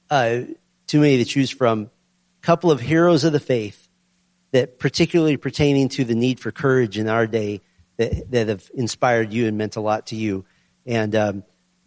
uh, 0.09 0.41
too 0.87 1.01
many 1.01 1.17
to 1.17 1.25
choose 1.25 1.51
from. 1.51 1.91
Couple 2.41 2.71
of 2.71 2.79
heroes 2.79 3.23
of 3.23 3.33
the 3.33 3.39
faith 3.39 3.89
that, 4.51 4.79
particularly 4.79 5.35
pertaining 5.35 5.89
to 5.89 6.05
the 6.05 6.15
need 6.15 6.39
for 6.39 6.51
courage 6.51 6.97
in 6.97 7.09
our 7.09 7.27
day, 7.27 7.61
that 7.97 8.31
that 8.31 8.47
have 8.47 8.69
inspired 8.73 9.33
you 9.33 9.47
and 9.47 9.57
meant 9.57 9.75
a 9.75 9.81
lot 9.81 10.07
to 10.07 10.15
you. 10.15 10.45
And 10.85 11.15
um, 11.15 11.43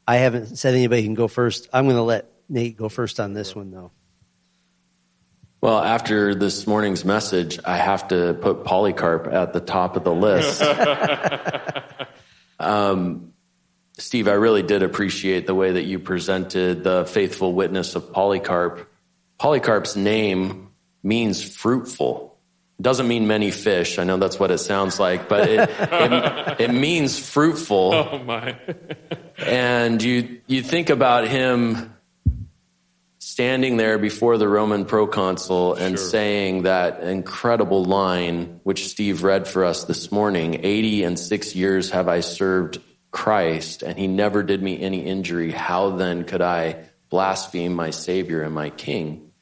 I 0.08 0.16
haven't 0.16 0.56
said 0.56 0.72
anybody 0.72 1.02
can 1.02 1.12
go 1.12 1.28
first. 1.28 1.68
I'm 1.70 1.84
going 1.84 1.96
to 1.96 2.02
let 2.02 2.32
Nate 2.48 2.78
go 2.78 2.88
first 2.88 3.20
on 3.20 3.34
this 3.34 3.54
one, 3.54 3.70
though. 3.70 3.90
Well, 5.60 5.78
after 5.78 6.34
this 6.34 6.66
morning's 6.66 7.04
message, 7.04 7.58
I 7.62 7.76
have 7.76 8.08
to 8.08 8.32
put 8.32 8.64
Polycarp 8.64 9.26
at 9.30 9.52
the 9.52 9.60
top 9.60 9.96
of 9.96 10.04
the 10.04 10.14
list. 10.14 10.62
um, 12.58 13.34
Steve, 13.98 14.28
I 14.28 14.32
really 14.32 14.62
did 14.62 14.82
appreciate 14.82 15.46
the 15.46 15.54
way 15.54 15.72
that 15.72 15.84
you 15.84 15.98
presented 15.98 16.84
the 16.84 17.04
faithful 17.04 17.52
witness 17.52 17.94
of 17.94 18.10
Polycarp. 18.10 18.90
Polycarp's 19.36 19.94
name 19.94 20.70
means 21.02 21.42
fruitful. 21.42 22.27
Doesn't 22.80 23.08
mean 23.08 23.26
many 23.26 23.50
fish. 23.50 23.98
I 23.98 24.04
know 24.04 24.18
that's 24.18 24.38
what 24.38 24.52
it 24.52 24.58
sounds 24.58 25.00
like, 25.00 25.28
but 25.28 25.48
it, 25.48 25.68
it, 25.68 26.60
it 26.60 26.72
means 26.72 27.18
fruitful. 27.18 27.92
Oh 27.94 28.18
my. 28.24 28.56
and 29.38 30.00
you, 30.00 30.40
you 30.46 30.62
think 30.62 30.88
about 30.88 31.26
him 31.26 31.92
standing 33.18 33.76
there 33.76 33.98
before 33.98 34.38
the 34.38 34.48
Roman 34.48 34.84
proconsul 34.84 35.74
and 35.74 35.98
sure. 35.98 36.06
saying 36.08 36.62
that 36.62 37.02
incredible 37.02 37.84
line, 37.84 38.60
which 38.62 38.88
Steve 38.88 39.24
read 39.24 39.48
for 39.48 39.64
us 39.64 39.84
this 39.84 40.12
morning 40.12 40.60
80 40.64 41.02
and 41.04 41.18
six 41.18 41.56
years 41.56 41.90
have 41.90 42.08
I 42.08 42.20
served 42.20 42.80
Christ, 43.10 43.82
and 43.82 43.98
he 43.98 44.06
never 44.06 44.42
did 44.42 44.62
me 44.62 44.80
any 44.80 45.04
injury. 45.04 45.50
How 45.50 45.90
then 45.90 46.24
could 46.24 46.42
I 46.42 46.84
blaspheme 47.08 47.74
my 47.74 47.90
Savior 47.90 48.42
and 48.42 48.54
my 48.54 48.70
King? 48.70 49.32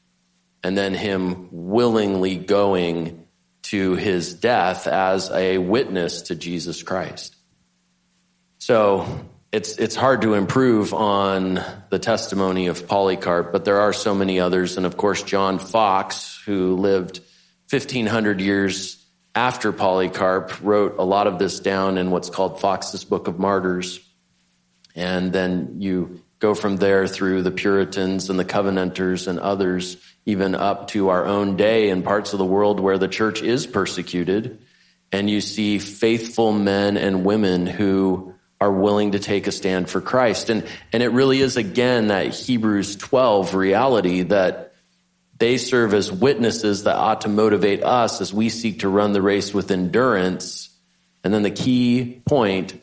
And 0.63 0.77
then 0.77 0.93
him 0.93 1.49
willingly 1.51 2.37
going 2.37 3.26
to 3.69 3.95
his 3.95 4.33
death 4.33 4.87
as 4.87 5.29
a 5.31 5.57
witness 5.57 6.23
to 6.23 6.35
Jesus 6.35 6.83
Christ. 6.83 7.35
So, 8.59 9.25
it's 9.51 9.77
it's 9.77 9.95
hard 9.95 10.21
to 10.23 10.33
improve 10.33 10.93
on 10.93 11.61
the 11.89 11.99
testimony 11.99 12.67
of 12.67 12.87
Polycarp, 12.87 13.51
but 13.51 13.63
there 13.63 13.79
are 13.79 13.93
so 13.93 14.13
many 14.13 14.39
others, 14.39 14.77
and 14.77 14.85
of 14.85 14.97
course 14.97 15.23
John 15.23 15.57
Foxe, 15.57 16.41
who 16.45 16.75
lived 16.75 17.21
1500 17.69 18.41
years 18.41 19.03
after 19.33 19.71
Polycarp, 19.71 20.61
wrote 20.61 20.95
a 20.97 21.03
lot 21.03 21.27
of 21.27 21.39
this 21.39 21.59
down 21.59 21.97
in 21.97 22.11
what's 22.11 22.29
called 22.29 22.59
Foxe's 22.59 23.05
Book 23.05 23.27
of 23.27 23.39
Martyrs, 23.39 23.99
and 24.95 25.31
then 25.31 25.77
you 25.79 26.21
go 26.39 26.53
from 26.53 26.77
there 26.77 27.07
through 27.07 27.41
the 27.41 27.51
Puritans 27.51 28.29
and 28.29 28.39
the 28.39 28.45
Covenanters 28.45 29.27
and 29.27 29.39
others, 29.39 29.97
even 30.25 30.55
up 30.55 30.89
to 30.89 31.09
our 31.09 31.25
own 31.25 31.55
day 31.55 31.89
in 31.89 32.03
parts 32.03 32.33
of 32.33 32.39
the 32.39 32.45
world 32.45 32.79
where 32.79 32.97
the 32.97 33.07
church 33.07 33.41
is 33.41 33.65
persecuted, 33.65 34.59
and 35.11 35.29
you 35.29 35.41
see 35.41 35.79
faithful 35.79 36.51
men 36.51 36.97
and 36.97 37.25
women 37.25 37.65
who 37.65 38.33
are 38.59 38.71
willing 38.71 39.11
to 39.11 39.19
take 39.19 39.47
a 39.47 39.51
stand 39.51 39.89
for 39.89 40.01
Christ. 40.01 40.49
And, 40.49 40.65
and 40.91 41.03
it 41.03 41.09
really 41.09 41.41
is 41.41 41.57
again 41.57 42.07
that 42.07 42.33
Hebrews 42.33 42.95
12 42.95 43.53
reality 43.53 44.23
that 44.23 44.73
they 45.37 45.57
serve 45.57 45.93
as 45.93 46.11
witnesses 46.11 46.83
that 46.83 46.95
ought 46.95 47.21
to 47.21 47.29
motivate 47.29 47.83
us 47.83 48.21
as 48.21 48.33
we 48.33 48.49
seek 48.49 48.79
to 48.79 48.89
run 48.89 49.13
the 49.13 49.21
race 49.21 49.53
with 49.53 49.69
endurance. 49.69 50.69
And 51.23 51.33
then 51.33 51.43
the 51.43 51.51
key 51.51 52.21
point, 52.25 52.81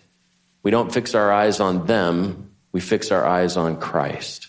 we 0.63 0.71
don't 0.71 0.93
fix 0.93 1.15
our 1.17 1.33
eyes 1.33 1.59
on 1.59 1.87
them, 1.87 2.54
we 2.75 2.81
fix 2.81 3.13
our 3.13 3.25
eyes 3.25 3.57
on 3.57 3.79
Christ. 3.79 4.49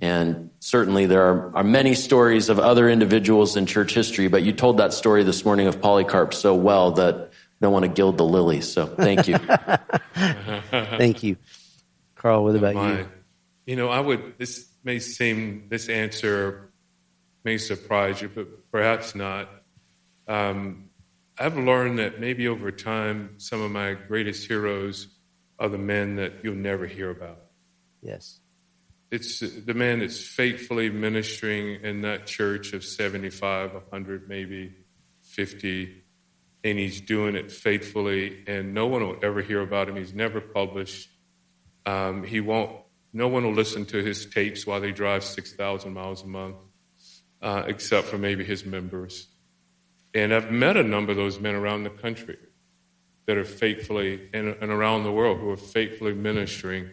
And 0.00 0.48
certainly 0.60 1.04
there 1.04 1.22
are, 1.24 1.56
are 1.58 1.62
many 1.62 1.94
stories 1.94 2.48
of 2.48 2.58
other 2.58 2.88
individuals 2.88 3.54
in 3.54 3.66
church 3.66 3.92
history, 3.92 4.28
but 4.28 4.42
you 4.42 4.52
told 4.52 4.78
that 4.78 4.94
story 4.94 5.24
this 5.24 5.44
morning 5.44 5.66
of 5.66 5.78
Polycarp 5.78 6.32
so 6.32 6.54
well 6.54 6.92
that 6.92 7.32
don't 7.60 7.70
want 7.70 7.84
to 7.84 7.90
gild 7.90 8.16
the 8.16 8.24
lilies. 8.24 8.72
So 8.72 8.86
thank 8.86 9.28
you. 9.28 9.36
thank 10.14 11.22
you. 11.22 11.36
Carl, 12.14 12.44
what 12.44 12.56
about 12.56 12.76
you? 12.76 13.06
You 13.66 13.76
know, 13.76 13.90
I 13.90 14.00
would, 14.00 14.38
this 14.38 14.66
may 14.82 14.98
seem, 14.98 15.66
this 15.68 15.90
answer 15.90 16.72
may 17.44 17.58
surprise 17.58 18.22
you, 18.22 18.30
but 18.30 18.70
perhaps 18.72 19.14
not. 19.14 19.50
Um, 20.26 20.88
I've 21.38 21.58
learned 21.58 21.98
that 21.98 22.20
maybe 22.20 22.48
over 22.48 22.72
time, 22.72 23.34
some 23.36 23.60
of 23.60 23.70
my 23.70 23.92
greatest 23.92 24.48
heroes 24.48 25.08
are 25.58 25.68
the 25.68 25.76
men 25.76 26.16
that 26.16 26.42
you'll 26.42 26.54
never 26.54 26.86
hear 26.86 27.10
about. 27.10 27.49
Yes. 28.02 28.40
It's 29.10 29.40
the 29.40 29.74
man 29.74 30.00
that's 30.00 30.20
faithfully 30.24 30.90
ministering 30.90 31.82
in 31.82 32.02
that 32.02 32.26
church 32.26 32.72
of 32.72 32.84
75, 32.84 33.74
100, 33.74 34.28
maybe 34.28 34.74
50 35.22 36.02
and 36.62 36.78
he's 36.78 37.00
doing 37.00 37.36
it 37.36 37.50
faithfully, 37.50 38.44
and 38.46 38.74
no 38.74 38.86
one 38.86 39.02
will 39.06 39.16
ever 39.22 39.40
hear 39.42 39.62
about 39.62 39.88
him. 39.88 39.96
He's 39.96 40.12
never 40.14 40.40
published. 40.40 41.08
Um, 41.86 42.22
he 42.22 42.40
won't. 42.40 42.72
No 43.12 43.28
one 43.28 43.44
will 43.44 43.54
listen 43.54 43.86
to 43.86 44.02
his 44.04 44.26
tapes 44.26 44.66
while 44.66 44.80
they 44.80 44.92
drive 44.92 45.24
six 45.24 45.54
thousand 45.54 45.94
miles 45.94 46.22
a 46.22 46.26
month. 46.26 46.56
uh, 47.42 47.64
except 47.66 48.06
for 48.08 48.18
maybe 48.18 48.44
his 48.44 48.64
members. 48.64 49.28
And 50.14 50.34
I've 50.34 50.50
met 50.50 50.76
a 50.76 50.82
number 50.82 51.12
of 51.12 51.16
those 51.16 51.40
men 51.40 51.54
around 51.54 51.84
the 51.84 51.90
country 51.90 52.38
that 53.26 53.36
are 53.36 53.44
faithfully, 53.44 54.28
and, 54.34 54.48
and 54.60 54.70
around 54.70 55.04
the 55.04 55.12
world, 55.12 55.38
who 55.38 55.50
are 55.50 55.56
faithfully 55.56 56.14
ministering 56.14 56.90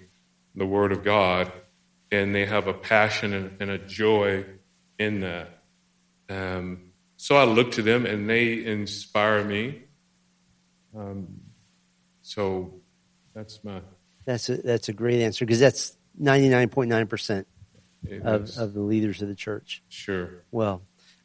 the 0.58 0.66
Word 0.66 0.92
of 0.92 1.04
God, 1.04 1.52
and 2.12 2.34
they 2.34 2.46
have 2.46 2.68
a 2.68 2.74
passion 2.74 3.58
and, 3.60 3.70
a 3.70 3.78
joy 3.78 4.46
in 4.98 5.22
that. 5.22 5.50
Um, 6.30 6.92
so 7.16 7.38
I 7.38 7.46
look 7.46 7.72
to 7.74 7.82
them, 7.82 8.06
and 8.06 8.30
they 8.30 8.66
inspire 8.66 9.44
me. 9.44 9.84
Um, 10.96 11.42
so 12.22 12.74
that's 13.34 13.64
my. 13.64 13.82
That's 14.26 14.50
a, 14.50 14.58
that's 14.58 14.90
a 14.90 14.94
great 14.94 15.22
answer 15.22 15.46
because 15.46 15.60
that's 15.60 15.96
99.9% 16.22 17.46
of, 18.24 18.44
is- 18.44 18.58
of 18.58 18.74
the 18.74 18.82
leaders 18.82 19.22
of 19.22 19.30
the 19.30 19.36
church. 19.36 19.84
sure. 19.88 20.44
Well, 20.52 20.82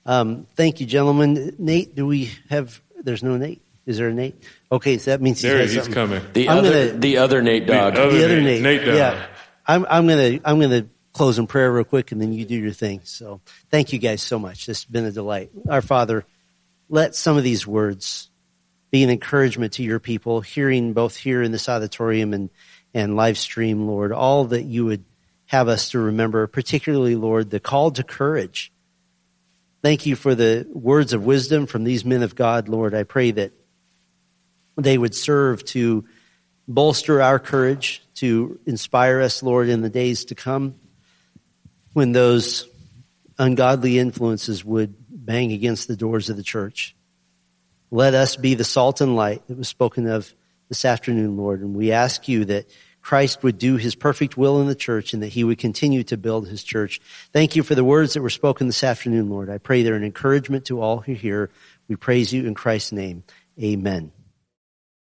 um, 0.07 0.47
thank 0.57 0.80
you, 0.80 0.87
gentlemen. 0.87 1.57
Nate, 1.59 1.95
do 1.95 2.07
we 2.07 2.30
have, 2.49 2.80
there's 3.03 3.22
no 3.22 3.37
Nate. 3.37 3.62
Is 3.87 3.99
there 3.99 4.09
a 4.09 4.14
Nate? 4.14 4.43
Okay, 4.73 4.97
so 4.99 5.11
that 5.11 5.20
means 5.20 5.41
he 5.43 5.49
There 5.49 5.59
has 5.59 5.70
he's 5.73 5.85
something. 5.85 5.93
coming. 5.95 6.23
The 6.33 6.49
I'm 6.49 6.59
other, 6.59 6.87
gonna- 6.89 6.99
the 6.99 7.18
other 7.18 7.43
Nate 7.43 7.66
dog. 7.66 7.97
other- 7.97 8.11
the 8.16 8.25
other 8.25 8.41
Nate, 8.41 8.62
Nate. 8.62 8.81
Nate 8.81 8.85
Dowd. 8.87 8.95
yeah, 8.97 9.27
I'm, 9.66 9.87
I'm 9.89 10.07
gonna 10.09 10.41
I'm 10.45 10.59
gonna 10.61 10.87
close 11.12 11.39
in 11.39 11.47
prayer 11.47 11.70
real 11.70 11.85
quick, 11.85 12.11
and 12.11 12.20
then 12.20 12.33
you 12.33 12.45
do 12.47 12.57
your 12.57 12.73
thing. 12.73 13.03
So, 13.05 13.43
thank 13.70 13.93
you 13.93 13.99
guys 13.99 14.23
so 14.23 14.39
much. 14.39 14.64
This 14.66 14.79
has 14.83 14.85
been 14.91 15.05
a 15.05 15.12
delight. 15.12 15.51
Our 15.68 15.83
Father, 15.83 16.25
let 16.89 17.14
some 17.14 17.37
of 17.37 17.45
these 17.45 17.66
words 17.66 18.31
be 18.91 19.03
an 19.03 19.11
encouragement 19.11 19.75
to 19.75 19.83
your 19.83 20.01
people, 20.01 20.41
hearing 20.41 20.95
both 20.95 21.16
here 21.16 21.43
in 21.43 21.53
this 21.53 21.68
auditorium 21.68 22.33
and 22.33 22.49
and 22.95 23.14
live 23.16 23.37
stream, 23.39 23.87
Lord, 23.87 24.11
all 24.12 24.45
that 24.47 24.62
you 24.64 24.87
would 24.87 25.05
have 25.47 25.68
us 25.68 25.91
to 25.91 25.99
remember, 25.99 26.47
particularly, 26.47 27.14
Lord, 27.14 27.51
the 27.51 27.61
call 27.61 27.91
to 27.91 28.03
courage. 28.03 28.73
Thank 29.83 30.07
you 30.07 30.16
for 30.16 30.35
the 30.35 30.66
words 30.73 31.12
of 31.12 31.25
wisdom 31.25 31.66
from 31.66 31.85
these 31.85 32.05
men 32.07 32.23
of 32.23 32.35
God, 32.35 32.68
Lord. 32.68 32.95
I 32.95 33.03
pray 33.03 33.33
that 33.33 33.53
they 34.77 34.97
would 34.99 35.14
serve 35.14 35.64
to 35.66 36.05
bolster 36.68 37.20
our 37.20 37.39
courage, 37.39 38.03
to 38.14 38.59
inspire 38.66 39.20
us, 39.20 39.43
Lord, 39.43 39.68
in 39.68 39.83
the 39.83 39.91
days 39.91 40.27
to 40.27 40.35
come 40.35 40.77
when 41.93 42.12
those 42.12 42.68
ungodly 43.39 43.99
influences 43.99 44.64
would 44.64 44.95
bang 45.09 45.53
against 45.53 45.89
the 45.89 45.97
doors 45.97 46.31
of 46.31 46.37
the 46.37 46.43
church. 46.43 46.97
Let 47.91 48.14
us 48.14 48.37
be 48.37 48.55
the 48.55 48.64
salt 48.64 49.01
and 49.01 49.14
light 49.16 49.47
that 49.49 49.59
was 49.59 49.68
spoken 49.68 50.09
of 50.09 50.33
this 50.68 50.85
afternoon, 50.85 51.37
Lord. 51.37 51.61
And 51.61 51.75
we 51.75 51.93
ask 51.93 52.27
you 52.29 52.47
that 52.47 52.66
Christ 53.03 53.43
would 53.43 53.59
do 53.59 53.77
his 53.77 53.95
perfect 53.95 54.37
will 54.37 54.61
in 54.61 54.68
the 54.68 54.75
church 54.75 55.12
and 55.12 55.23
that 55.23 55.29
he 55.29 55.45
would 55.45 55.59
continue 55.59 56.05
to 56.05 56.16
build 56.16 56.49
his 56.49 56.64
church. 56.64 57.01
Thank 57.33 57.57
you 57.57 57.62
for 57.62 57.75
the 57.75 57.85
words 57.85 58.14
that 58.14 58.23
were 58.23 58.31
spoken 58.31 58.68
this 58.68 58.85
afternoon, 58.85 59.29
Lord. 59.29 59.51
I 59.51 59.59
pray 59.59 59.83
they're 59.83 59.95
an 59.95 60.05
encouragement 60.05 60.66
to 60.66 60.81
all 60.81 60.99
who 60.99 61.12
hear. 61.12 61.51
We 61.89 61.97
praise 61.97 62.33
you 62.33 62.47
in 62.47 62.55
Christ's 62.55 62.93
name. 62.93 63.25
Amen. 63.61 64.12